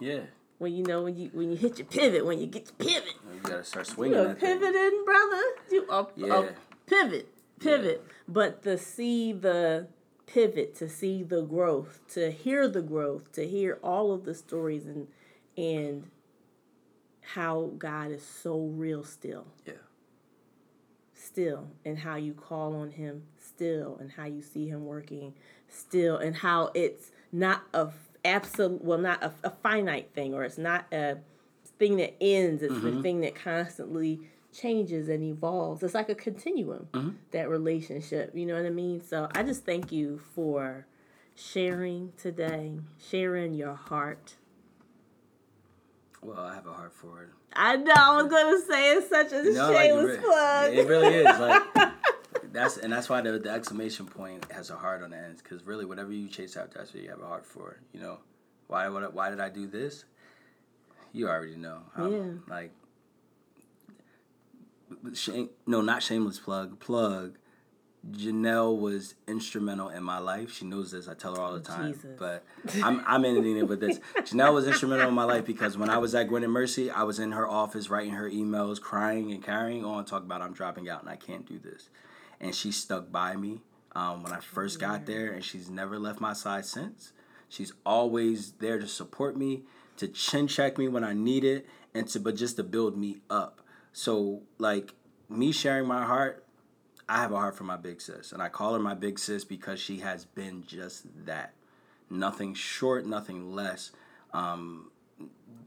Yeah. 0.00 0.20
When 0.58 0.74
you 0.74 0.84
know 0.84 1.02
when 1.02 1.14
you 1.16 1.30
when 1.34 1.50
you 1.50 1.56
hit 1.56 1.78
your 1.78 1.86
pivot, 1.86 2.24
when 2.24 2.40
you 2.40 2.46
get 2.46 2.66
your 2.78 2.88
pivot, 2.88 3.14
You 3.34 3.40
gotta 3.42 3.64
start 3.64 3.86
swinging 3.86 4.18
are 4.18 4.28
that 4.28 4.40
thing. 4.40 4.58
pivoting, 4.58 5.04
brother. 5.04 5.42
You 5.70 5.86
are, 5.90 6.08
Yeah. 6.16 6.48
pivot, 6.86 7.28
pivot. 7.60 8.02
But 8.26 8.62
to 8.62 8.78
see 8.78 9.34
the 9.34 9.88
pivot, 10.26 10.74
to 10.76 10.88
see 10.88 11.22
the 11.22 11.42
growth, 11.42 12.00
to 12.14 12.30
hear 12.30 12.68
the 12.68 12.80
growth, 12.80 13.32
to 13.32 13.46
hear 13.46 13.78
all 13.82 14.12
of 14.12 14.24
the 14.24 14.34
stories 14.34 14.86
and 14.86 15.08
and 15.58 16.04
how 17.34 17.72
God 17.76 18.12
is 18.12 18.22
so 18.22 18.58
real 18.58 19.04
still. 19.04 19.46
Yeah. 19.66 19.74
Still 21.16 21.68
and 21.84 21.98
how 21.98 22.16
you 22.16 22.34
call 22.34 22.76
on 22.76 22.90
him 22.90 23.22
still 23.38 23.96
and 23.98 24.12
how 24.12 24.24
you 24.24 24.42
see 24.42 24.68
him 24.68 24.84
working 24.84 25.34
still 25.68 26.16
and 26.18 26.36
how 26.36 26.70
it's 26.74 27.10
not 27.32 27.62
a 27.72 27.88
absolute 28.24 28.84
well 28.84 28.98
not 28.98 29.22
a, 29.22 29.32
a 29.44 29.50
finite 29.62 30.10
thing 30.14 30.34
or 30.34 30.44
it's 30.44 30.58
not 30.58 30.84
a 30.92 31.16
thing 31.78 31.96
that 31.96 32.14
ends 32.20 32.62
it's 32.62 32.74
the 32.80 32.90
mm-hmm. 32.90 33.02
thing 33.02 33.20
that 33.20 33.34
constantly 33.34 34.20
changes 34.52 35.10
and 35.10 35.22
evolves. 35.22 35.82
It's 35.82 35.92
like 35.92 36.08
a 36.08 36.14
continuum 36.14 36.88
mm-hmm. 36.92 37.10
that 37.32 37.48
relationship 37.48 38.32
you 38.34 38.46
know 38.46 38.56
what 38.56 38.66
i 38.66 38.70
mean? 38.70 39.02
So 39.02 39.28
i 39.34 39.42
just 39.42 39.64
thank 39.64 39.92
you 39.92 40.20
for 40.34 40.86
sharing 41.34 42.12
today 42.16 42.78
sharing 42.98 43.54
your 43.54 43.74
heart 43.74 44.34
Well, 46.26 46.40
I 46.44 46.54
have 46.54 46.66
a 46.66 46.72
heart 46.72 46.92
for 46.92 47.22
it. 47.22 47.28
i 47.54 47.76
know 47.76 47.94
i 47.96 48.20
was 48.22 48.30
gonna 48.30 48.60
say 48.60 48.92
it's 48.94 49.08
such 49.08 49.32
a 49.32 49.42
No, 49.44 49.72
shameless 49.72 50.16
re- 50.18 50.24
plug 50.24 50.72
It 50.74 50.86
really 50.88 51.14
is. 51.14 51.24
Like 51.24 51.62
that's 52.52 52.76
and 52.78 52.92
that's 52.92 53.08
why 53.08 53.20
the, 53.20 53.38
the 53.38 53.50
exclamation 53.50 54.06
point 54.06 54.50
has 54.50 54.70
a 54.70 54.76
heart 54.76 55.02
on 55.02 55.10
the 55.10 55.16
end. 55.16 55.36
Because 55.42 55.64
really, 55.66 55.84
whatever 55.84 56.12
you 56.12 56.28
chase 56.28 56.56
after, 56.56 56.78
that's 56.78 56.92
what 56.92 57.02
you 57.02 57.10
have 57.10 57.20
a 57.20 57.26
heart 57.26 57.46
for. 57.46 57.78
You 57.92 58.00
know, 58.00 58.18
why 58.66 58.88
what, 58.88 59.12
why 59.14 59.30
did 59.30 59.40
I 59.40 59.48
do 59.50 59.66
this? 59.66 60.04
You 61.12 61.28
already 61.28 61.56
know. 61.56 61.78
I'm, 61.96 62.12
Yeah. 62.12 62.22
Like, 62.48 62.72
shame, 65.14 65.50
no, 65.66 65.80
not 65.80 66.02
shameless 66.02 66.38
plug. 66.38 66.78
Plug. 66.80 67.36
Janelle 68.12 68.78
was 68.78 69.14
instrumental 69.26 69.88
in 69.88 70.02
my 70.02 70.18
life. 70.18 70.52
She 70.52 70.64
knows 70.64 70.90
this. 70.90 71.08
I 71.08 71.14
tell 71.14 71.34
her 71.34 71.42
all 71.42 71.52
the 71.52 71.60
time. 71.60 71.92
Jesus. 71.92 72.16
But 72.18 72.44
I'm 72.82 73.02
I'm 73.06 73.24
ending 73.24 73.56
it 73.56 73.68
with 73.68 73.80
this. 73.80 73.98
Janelle 74.18 74.54
was 74.54 74.66
instrumental 74.66 75.08
in 75.08 75.14
my 75.14 75.24
life 75.24 75.44
because 75.44 75.76
when 75.76 75.90
I 75.90 75.98
was 75.98 76.14
at 76.14 76.28
Gwynedd 76.28 76.50
Mercy, 76.50 76.90
I 76.90 77.02
was 77.02 77.18
in 77.18 77.32
her 77.32 77.48
office 77.48 77.90
writing 77.90 78.12
her 78.12 78.30
emails, 78.30 78.80
crying 78.80 79.32
and 79.32 79.42
carrying 79.42 79.84
on, 79.84 80.04
talk 80.04 80.22
about 80.22 80.42
I'm 80.42 80.52
dropping 80.52 80.88
out 80.88 81.00
and 81.00 81.10
I 81.10 81.16
can't 81.16 81.46
do 81.46 81.58
this. 81.58 81.88
And 82.40 82.54
she 82.54 82.70
stuck 82.70 83.10
by 83.10 83.36
me 83.36 83.62
um, 83.96 84.22
when 84.22 84.32
I 84.32 84.40
first 84.40 84.78
got 84.78 85.06
there, 85.06 85.32
and 85.32 85.42
she's 85.42 85.70
never 85.70 85.98
left 85.98 86.20
my 86.20 86.34
side 86.34 86.66
since. 86.66 87.12
She's 87.48 87.72
always 87.84 88.52
there 88.52 88.78
to 88.78 88.86
support 88.86 89.36
me, 89.36 89.62
to 89.96 90.06
chin 90.08 90.48
check 90.48 90.76
me 90.76 90.88
when 90.88 91.02
I 91.02 91.14
need 91.14 91.44
it, 91.44 91.66
and 91.94 92.06
to 92.08 92.20
but 92.20 92.36
just 92.36 92.56
to 92.56 92.62
build 92.62 92.96
me 92.96 93.18
up. 93.30 93.62
So 93.92 94.42
like 94.58 94.92
me 95.30 95.50
sharing 95.52 95.86
my 95.86 96.04
heart, 96.04 96.44
I 97.08 97.20
have 97.20 97.32
a 97.32 97.36
heart 97.36 97.56
for 97.56 97.64
my 97.64 97.76
big 97.76 98.00
sis, 98.00 98.32
and 98.32 98.42
I 98.42 98.48
call 98.48 98.74
her 98.74 98.80
my 98.80 98.94
big 98.94 99.18
sis 99.18 99.44
because 99.44 99.80
she 99.80 99.98
has 99.98 100.24
been 100.24 100.64
just 100.66 101.04
that. 101.26 101.52
Nothing 102.10 102.54
short, 102.54 103.06
nothing 103.06 103.54
less. 103.54 103.92
Um, 104.32 104.90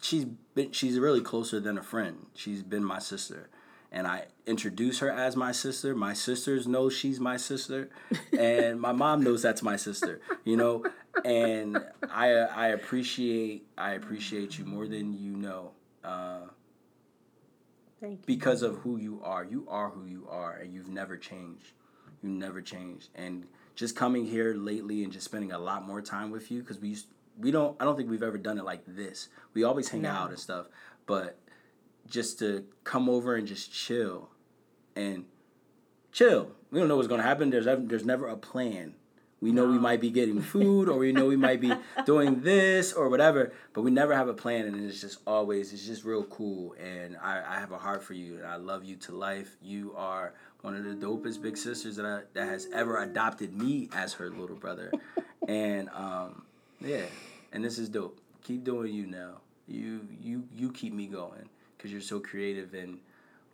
she's 0.02 0.26
been 0.56 0.72
she's 0.72 1.00
really 1.00 1.22
closer 1.22 1.60
than 1.60 1.78
a 1.78 1.84
friend. 1.84 2.28
She's 2.34 2.64
been 2.64 2.84
my 2.84 3.00
sister 3.00 3.50
and 3.92 4.08
I 4.08 4.26
introduce 4.46 5.00
her 5.00 5.10
as 5.12 5.36
my 5.36 5.52
sister. 5.52 5.96
My 5.96 6.14
sisters 6.14 6.68
know 6.68 6.90
she's 6.90 7.20
my 7.20 7.38
sister, 7.38 7.90
and 8.38 8.80
my 8.80 8.92
mom 8.92 9.24
knows 9.24 9.42
that's 9.42 9.64
my 9.64 9.76
sister. 9.76 10.22
You 10.44 10.58
know, 10.58 10.86
and 11.26 11.84
I 12.10 12.30
I 12.32 12.68
appreciate 12.68 13.68
I 13.78 13.92
appreciate 13.92 14.58
you 14.58 14.66
more 14.66 14.88
than 14.88 15.14
you 15.14 15.36
know. 15.36 15.72
Uh, 16.04 16.42
Thank 18.00 18.20
you. 18.20 18.24
because 18.26 18.62
of 18.62 18.78
who 18.78 18.98
you 18.98 19.22
are. 19.24 19.44
You 19.44 19.66
are 19.70 19.90
who 19.90 20.06
you 20.06 20.28
are, 20.30 20.54
and 20.58 20.74
you've 20.74 20.88
never 20.90 21.18
changed. 21.18 21.74
You 22.22 22.30
never 22.30 22.62
changed. 22.62 23.10
And 23.16 23.46
just 23.76 23.96
coming 23.96 24.26
here 24.26 24.54
lately 24.54 25.04
and 25.04 25.12
just 25.14 25.26
spending 25.26 25.52
a 25.52 25.60
lot 25.60 25.86
more 25.88 26.02
time 26.02 26.32
with 26.32 26.52
you 26.52 26.62
because 26.62 26.80
we 26.80 26.90
used, 26.90 27.08
we 27.38 27.52
don't 27.52 27.76
I 27.80 27.86
don't 27.86 27.96
think 27.96 28.10
we've 28.10 28.24
ever 28.24 28.38
done 28.38 28.58
it 28.58 28.66
like 28.66 28.82
this. 28.86 29.30
We 29.54 29.64
always 29.64 29.90
hang 29.90 30.02
No. 30.02 30.10
out 30.12 30.30
and 30.30 30.40
stuff, 30.40 30.68
but 31.06 31.40
just 32.08 32.40
to 32.40 32.66
come 32.84 33.08
over 33.10 33.36
and 33.36 33.48
just 33.48 33.72
chill 33.72 34.30
and 34.96 35.26
chill. 36.12 36.52
We 36.72 36.80
don't 36.80 36.88
know 36.88 36.96
what's 36.98 37.08
gonna 37.08 37.24
happen. 37.24 37.50
There's 37.50 37.66
there's 37.66 38.06
never 38.06 38.28
a 38.28 38.36
plan. 38.38 38.96
We 39.42 39.52
know 39.52 39.68
we 39.68 39.80
might 39.80 40.02
be 40.02 40.10
getting 40.10 40.42
food, 40.54 40.90
or 40.90 40.98
we 40.98 41.12
know 41.12 41.26
we 41.26 41.38
might 41.38 41.62
be 41.62 41.72
doing 42.06 42.42
this 42.42 42.92
or 42.94 43.10
whatever, 43.10 43.54
but 43.74 43.82
we 43.84 43.92
never 43.92 44.14
have 44.14 44.28
a 44.28 44.34
plan, 44.34 44.66
and 44.66 44.90
it's 44.90 45.00
just 45.02 45.20
always 45.26 45.72
it's 45.74 45.86
just 45.86 46.04
real 46.04 46.24
cool. 46.26 46.74
And 46.74 47.16
I, 47.22 47.42
I 47.56 47.60
have 47.60 47.72
a 47.72 47.78
heart 47.78 48.04
for 48.04 48.14
you, 48.14 48.38
and 48.38 48.46
I 48.46 48.58
love 48.58 48.84
you 48.84 48.96
to 48.98 49.12
life. 49.14 49.56
You 49.62 49.94
are 49.96 50.34
one 50.62 50.76
of 50.76 50.84
the 50.84 50.94
dopest 50.94 51.42
big 51.42 51.56
sisters 51.58 51.96
that 51.96 52.06
I, 52.06 52.22
that 52.34 52.50
has 52.50 52.68
ever 52.74 53.02
adopted 53.02 53.54
me 53.58 53.90
as 53.94 54.14
her 54.14 54.30
little 54.30 54.58
brother, 54.58 54.92
and 55.48 55.90
um, 55.90 56.44
yeah, 56.82 57.06
and 57.54 57.64
this 57.64 57.78
is 57.78 57.90
dope. 57.90 58.20
Keep 58.44 58.64
doing 58.66 58.94
you 58.94 59.06
now. 59.08 59.42
You 59.68 60.08
you 60.22 60.44
you 60.56 60.72
keep 60.72 60.94
me 60.94 61.06
going 61.08 61.48
because 61.78 61.92
you're 61.92 62.02
so 62.02 62.20
creative 62.20 62.74
and 62.74 63.00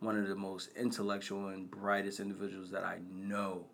one 0.00 0.18
of 0.18 0.28
the 0.28 0.34
most 0.34 0.70
intellectual 0.76 1.48
and 1.48 1.70
brightest 1.70 2.20
individuals 2.20 2.70
that 2.70 2.84
I 2.84 2.98
know. 3.14 3.64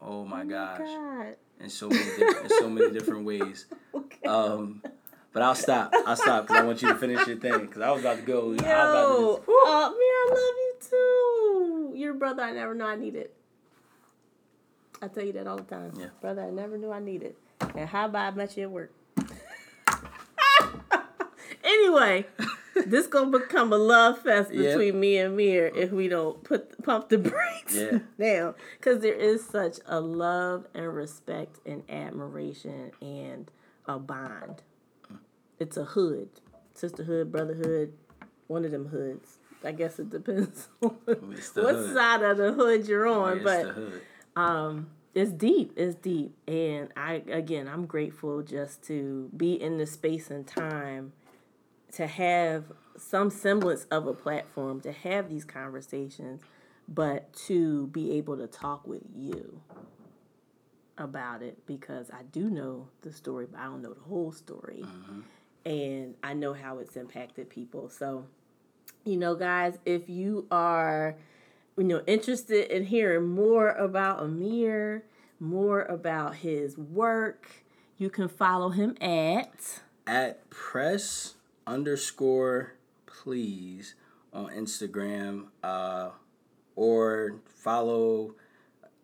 Oh 0.00 0.24
my 0.24 0.42
Oh 0.42 0.44
gosh 0.44 0.78
God. 0.80 1.36
In 1.62 1.70
so 1.70 1.88
many 1.88 2.04
different, 2.04 2.44
in 2.44 2.48
so 2.48 2.68
many 2.68 2.90
different 2.92 3.24
ways. 3.24 3.66
Okay. 3.94 4.26
Um, 4.26 4.82
but 5.34 5.42
I'll 5.42 5.54
stop. 5.54 5.92
I'll 6.06 6.16
stop 6.16 6.46
because 6.46 6.62
I 6.62 6.64
want 6.64 6.80
you 6.80 6.88
to 6.88 6.94
finish 6.94 7.26
your 7.26 7.36
thing 7.36 7.60
because 7.60 7.82
I 7.82 7.90
was 7.90 8.00
about 8.00 8.16
to 8.16 8.22
go. 8.22 8.40
I 8.40 8.44
was 8.44 8.58
about 8.60 9.06
to 9.06 9.36
just, 9.36 9.48
uh, 9.48 9.90
man, 9.90 9.98
I 10.00 10.28
love 10.30 10.38
you 10.38 10.74
too. 10.80 11.92
Your 11.98 12.14
brother, 12.14 12.42
I 12.42 12.52
never 12.52 12.74
knew 12.74 12.84
I 12.84 12.96
needed. 12.96 13.30
I 15.02 15.08
tell 15.08 15.24
you 15.24 15.32
that 15.34 15.46
all 15.46 15.56
the 15.56 15.62
time. 15.64 15.92
Yeah. 15.98 16.06
Brother, 16.22 16.42
I 16.42 16.50
never 16.50 16.78
knew 16.78 16.90
I 16.90 17.00
needed. 17.00 17.34
And 17.74 17.86
how 17.88 18.06
about 18.06 18.32
I 18.32 18.36
met 18.36 18.56
you 18.56 18.62
at 18.62 18.70
work? 18.70 18.92
anyway, 21.64 22.26
this 22.86 23.06
gonna 23.06 23.38
become 23.38 23.72
a 23.72 23.76
love 23.78 24.18
fest 24.22 24.50
between 24.50 24.98
me 25.00 25.18
and 25.18 25.36
Mir 25.36 25.66
if 25.74 25.90
we 25.90 26.08
don't 26.08 26.42
put 26.44 26.82
pump 26.82 27.08
the 27.08 27.18
brakes 27.30 27.74
Yeah. 27.74 27.98
down. 28.18 28.54
Because 28.78 29.00
there 29.02 29.14
is 29.14 29.44
such 29.44 29.78
a 29.86 30.00
love 30.00 30.66
and 30.74 30.94
respect 30.94 31.60
and 31.66 31.82
admiration 31.90 32.92
and 33.00 33.50
a 33.86 33.98
bond. 33.98 34.62
It's 35.58 35.76
a 35.76 35.84
hood, 35.84 36.28
sisterhood, 36.74 37.30
brotherhood, 37.30 37.92
one 38.48 38.64
of 38.64 38.70
them 38.70 38.86
hoods. 38.88 39.38
I 39.64 39.70
guess 39.72 39.98
it 40.00 40.10
depends 40.10 40.68
on 40.82 40.96
what 41.06 41.18
hood. 41.38 41.94
side 41.94 42.22
of 42.22 42.36
the 42.36 42.52
hood 42.52 42.88
you're 42.88 43.06
on, 43.06 43.38
It's 43.38 43.44
but 43.44 43.76
um 44.34 44.88
it's 45.14 45.30
deep 45.30 45.74
it's 45.76 45.94
deep 45.96 46.34
and 46.48 46.88
i 46.96 47.22
again 47.30 47.68
i'm 47.68 47.84
grateful 47.84 48.40
just 48.42 48.82
to 48.82 49.28
be 49.36 49.52
in 49.52 49.76
the 49.76 49.84
space 49.84 50.30
and 50.30 50.46
time 50.46 51.12
to 51.92 52.06
have 52.06 52.64
some 52.96 53.30
semblance 53.30 53.84
of 53.90 54.06
a 54.06 54.12
platform 54.12 54.80
to 54.80 54.92
have 54.92 55.28
these 55.28 55.44
conversations 55.44 56.42
but 56.88 57.32
to 57.32 57.86
be 57.88 58.12
able 58.12 58.36
to 58.36 58.46
talk 58.46 58.86
with 58.86 59.02
you 59.14 59.60
about 60.98 61.42
it 61.42 61.64
because 61.66 62.10
i 62.10 62.22
do 62.32 62.50
know 62.50 62.88
the 63.02 63.12
story 63.12 63.46
but 63.50 63.60
i 63.60 63.64
don't 63.64 63.82
know 63.82 63.94
the 63.94 64.00
whole 64.00 64.32
story. 64.32 64.84
Mm-hmm. 64.84 65.20
And 65.64 66.14
i 66.22 66.34
know 66.34 66.52
how 66.54 66.78
it's 66.78 66.96
impacted 66.96 67.48
people. 67.48 67.88
So 67.88 68.26
you 69.04 69.16
know 69.16 69.34
guys 69.34 69.78
if 69.84 70.08
you 70.08 70.46
are 70.50 71.16
you 71.76 71.84
know 71.84 72.02
interested 72.06 72.74
in 72.74 72.84
hearing 72.84 73.28
more 73.28 73.70
about 73.70 74.20
Amir, 74.20 75.04
more 75.40 75.82
about 75.82 76.36
his 76.36 76.76
work, 76.76 77.48
you 77.96 78.10
can 78.10 78.28
follow 78.28 78.70
him 78.70 78.96
at 79.00 79.82
At 80.06 80.50
press 80.50 81.36
underscore 81.66 82.74
please 83.06 83.94
on 84.32 84.46
Instagram, 84.50 85.46
uh, 85.62 86.10
or 86.74 87.36
follow 87.46 88.34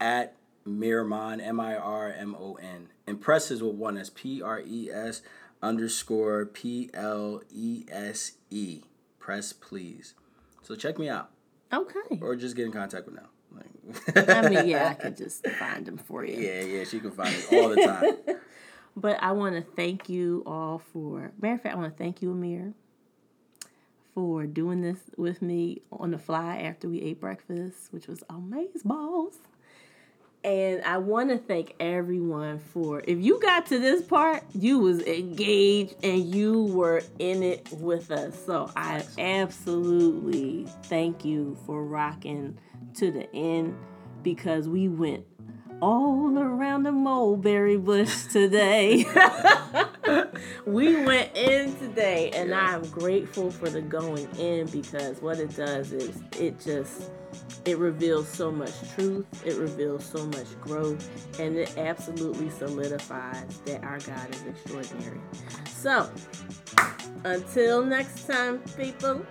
at 0.00 0.34
Miramon 0.66 1.44
M 1.44 1.61
I 1.61 1.76
R 1.76 2.12
M 2.12 2.34
O 2.38 2.54
N. 2.54 2.88
And 3.06 3.20
press 3.20 3.50
with 3.50 3.62
one 3.62 3.96
as 3.96 4.11
P 4.11 4.42
R 4.42 4.62
E 4.66 4.90
S 4.90 5.22
underscore 5.62 6.46
P 6.46 6.90
L 6.94 7.42
E 7.50 7.84
S 7.90 8.32
E. 8.50 8.82
Press 9.18 9.52
please. 9.52 10.14
So 10.62 10.74
check 10.74 10.98
me 10.98 11.09
out. 11.09 11.30
Okay. 11.72 12.18
or 12.22 12.34
just 12.36 12.56
get 12.56 12.66
in 12.66 12.72
contact 12.72 13.06
with 13.06 13.16
now. 13.16 13.28
Like, 13.54 14.28
I 14.28 14.48
mean, 14.48 14.68
yeah, 14.68 14.88
I 14.88 14.94
could 15.02 15.16
just 15.16 15.46
find 15.46 15.84
them 15.86 15.98
for 15.98 16.24
you. 16.24 16.36
yeah, 16.38 16.62
yeah, 16.62 16.84
she 16.84 17.00
can 17.00 17.11
find 17.11 17.34
it 17.34 17.52
all 17.52 17.68
the 17.70 17.76
time. 17.76 18.36
But 19.01 19.22
I 19.22 19.30
want 19.30 19.55
to 19.55 19.62
thank 19.62 20.09
you 20.09 20.42
all 20.44 20.82
for, 20.92 21.30
matter 21.40 21.55
of 21.55 21.62
fact, 21.62 21.76
I 21.76 21.78
want 21.78 21.96
to 21.96 22.03
thank 22.03 22.20
you, 22.20 22.32
Amir, 22.32 22.72
for 24.12 24.44
doing 24.44 24.80
this 24.80 24.99
with 25.16 25.40
me 25.40 25.82
on 25.92 26.11
the 26.11 26.18
fly 26.18 26.59
after 26.59 26.88
we 26.88 27.01
ate 27.03 27.20
breakfast, 27.20 27.92
which 27.92 28.09
was 28.09 28.24
amazing 28.28 28.82
balls. 28.84 29.36
And 30.42 30.82
I 30.82 30.99
want 30.99 31.30
to 31.30 31.38
thank 31.38 31.74
everyone 31.78 32.59
for 32.59 33.03
if 33.07 33.20
you 33.20 33.40
got 33.40 33.66
to 33.66 33.78
this 33.78 34.03
part, 34.03 34.42
you 34.53 34.80
was 34.80 35.01
engaged 35.03 35.94
and 36.03 36.34
you 36.34 36.64
were 36.64 37.03
in 37.20 37.44
it 37.44 37.68
with 37.72 38.11
us. 38.11 38.36
So 38.46 38.68
I 38.74 39.05
absolutely 39.16 40.66
thank 40.84 41.24
you 41.24 41.57
for 41.66 41.84
rocking 41.84 42.59
to 42.94 43.12
the 43.12 43.32
end 43.32 43.76
because 44.24 44.68
we 44.68 44.88
went 44.88 45.24
all 45.81 46.39
around 46.39 46.85
the 46.85 46.93
mulberry 46.93 47.76
bush 47.76 48.24
today. 48.26 49.05
we 50.66 51.05
went 51.05 51.37
in 51.37 51.76
today, 51.76 52.31
and 52.35 52.55
I'm 52.55 52.83
grateful 52.91 53.51
for 53.51 53.68
the 53.68 53.81
going 53.81 54.29
in 54.39 54.66
because 54.66 55.20
what 55.20 55.39
it 55.39 55.55
does 55.55 55.93
is 55.93 56.20
it 56.39 56.59
just 56.61 57.11
it 57.64 57.79
reveals 57.79 58.29
so 58.29 58.51
much 58.51 58.72
truth, 58.95 59.26
it 59.45 59.57
reveals 59.57 60.05
so 60.05 60.24
much 60.26 60.59
growth, 60.61 61.39
and 61.39 61.57
it 61.57 61.76
absolutely 61.76 62.51
solidifies 62.51 63.59
that 63.66 63.85
our 63.85 63.99
God 64.01 64.35
is 64.35 64.43
extraordinary. 64.47 65.20
So, 65.66 66.11
until 67.24 67.85
next 67.85 68.26
time, 68.26 68.61
people, 68.76 69.24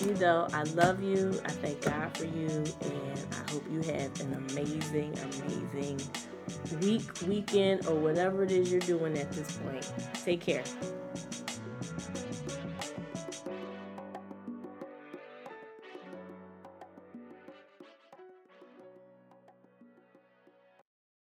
you 0.00 0.14
know, 0.14 0.48
I 0.52 0.62
love 0.74 1.02
you. 1.02 1.40
I 1.44 1.50
thank 1.50 1.82
God 1.82 2.16
for 2.16 2.24
you, 2.24 2.48
and 2.82 3.26
I 3.32 3.50
hope 3.50 3.64
you 3.70 3.80
have 3.82 4.20
an 4.20 4.46
amazing, 4.50 5.14
amazing 5.18 6.00
week, 6.80 7.02
weekend, 7.26 7.86
or 7.86 7.94
whatever 7.94 8.44
it 8.44 8.50
is 8.52 8.70
you're 8.70 8.80
doing 8.80 9.18
at 9.18 9.30
this 9.32 9.58
point. 9.58 9.92
Take 10.24 10.40
care. 10.40 10.64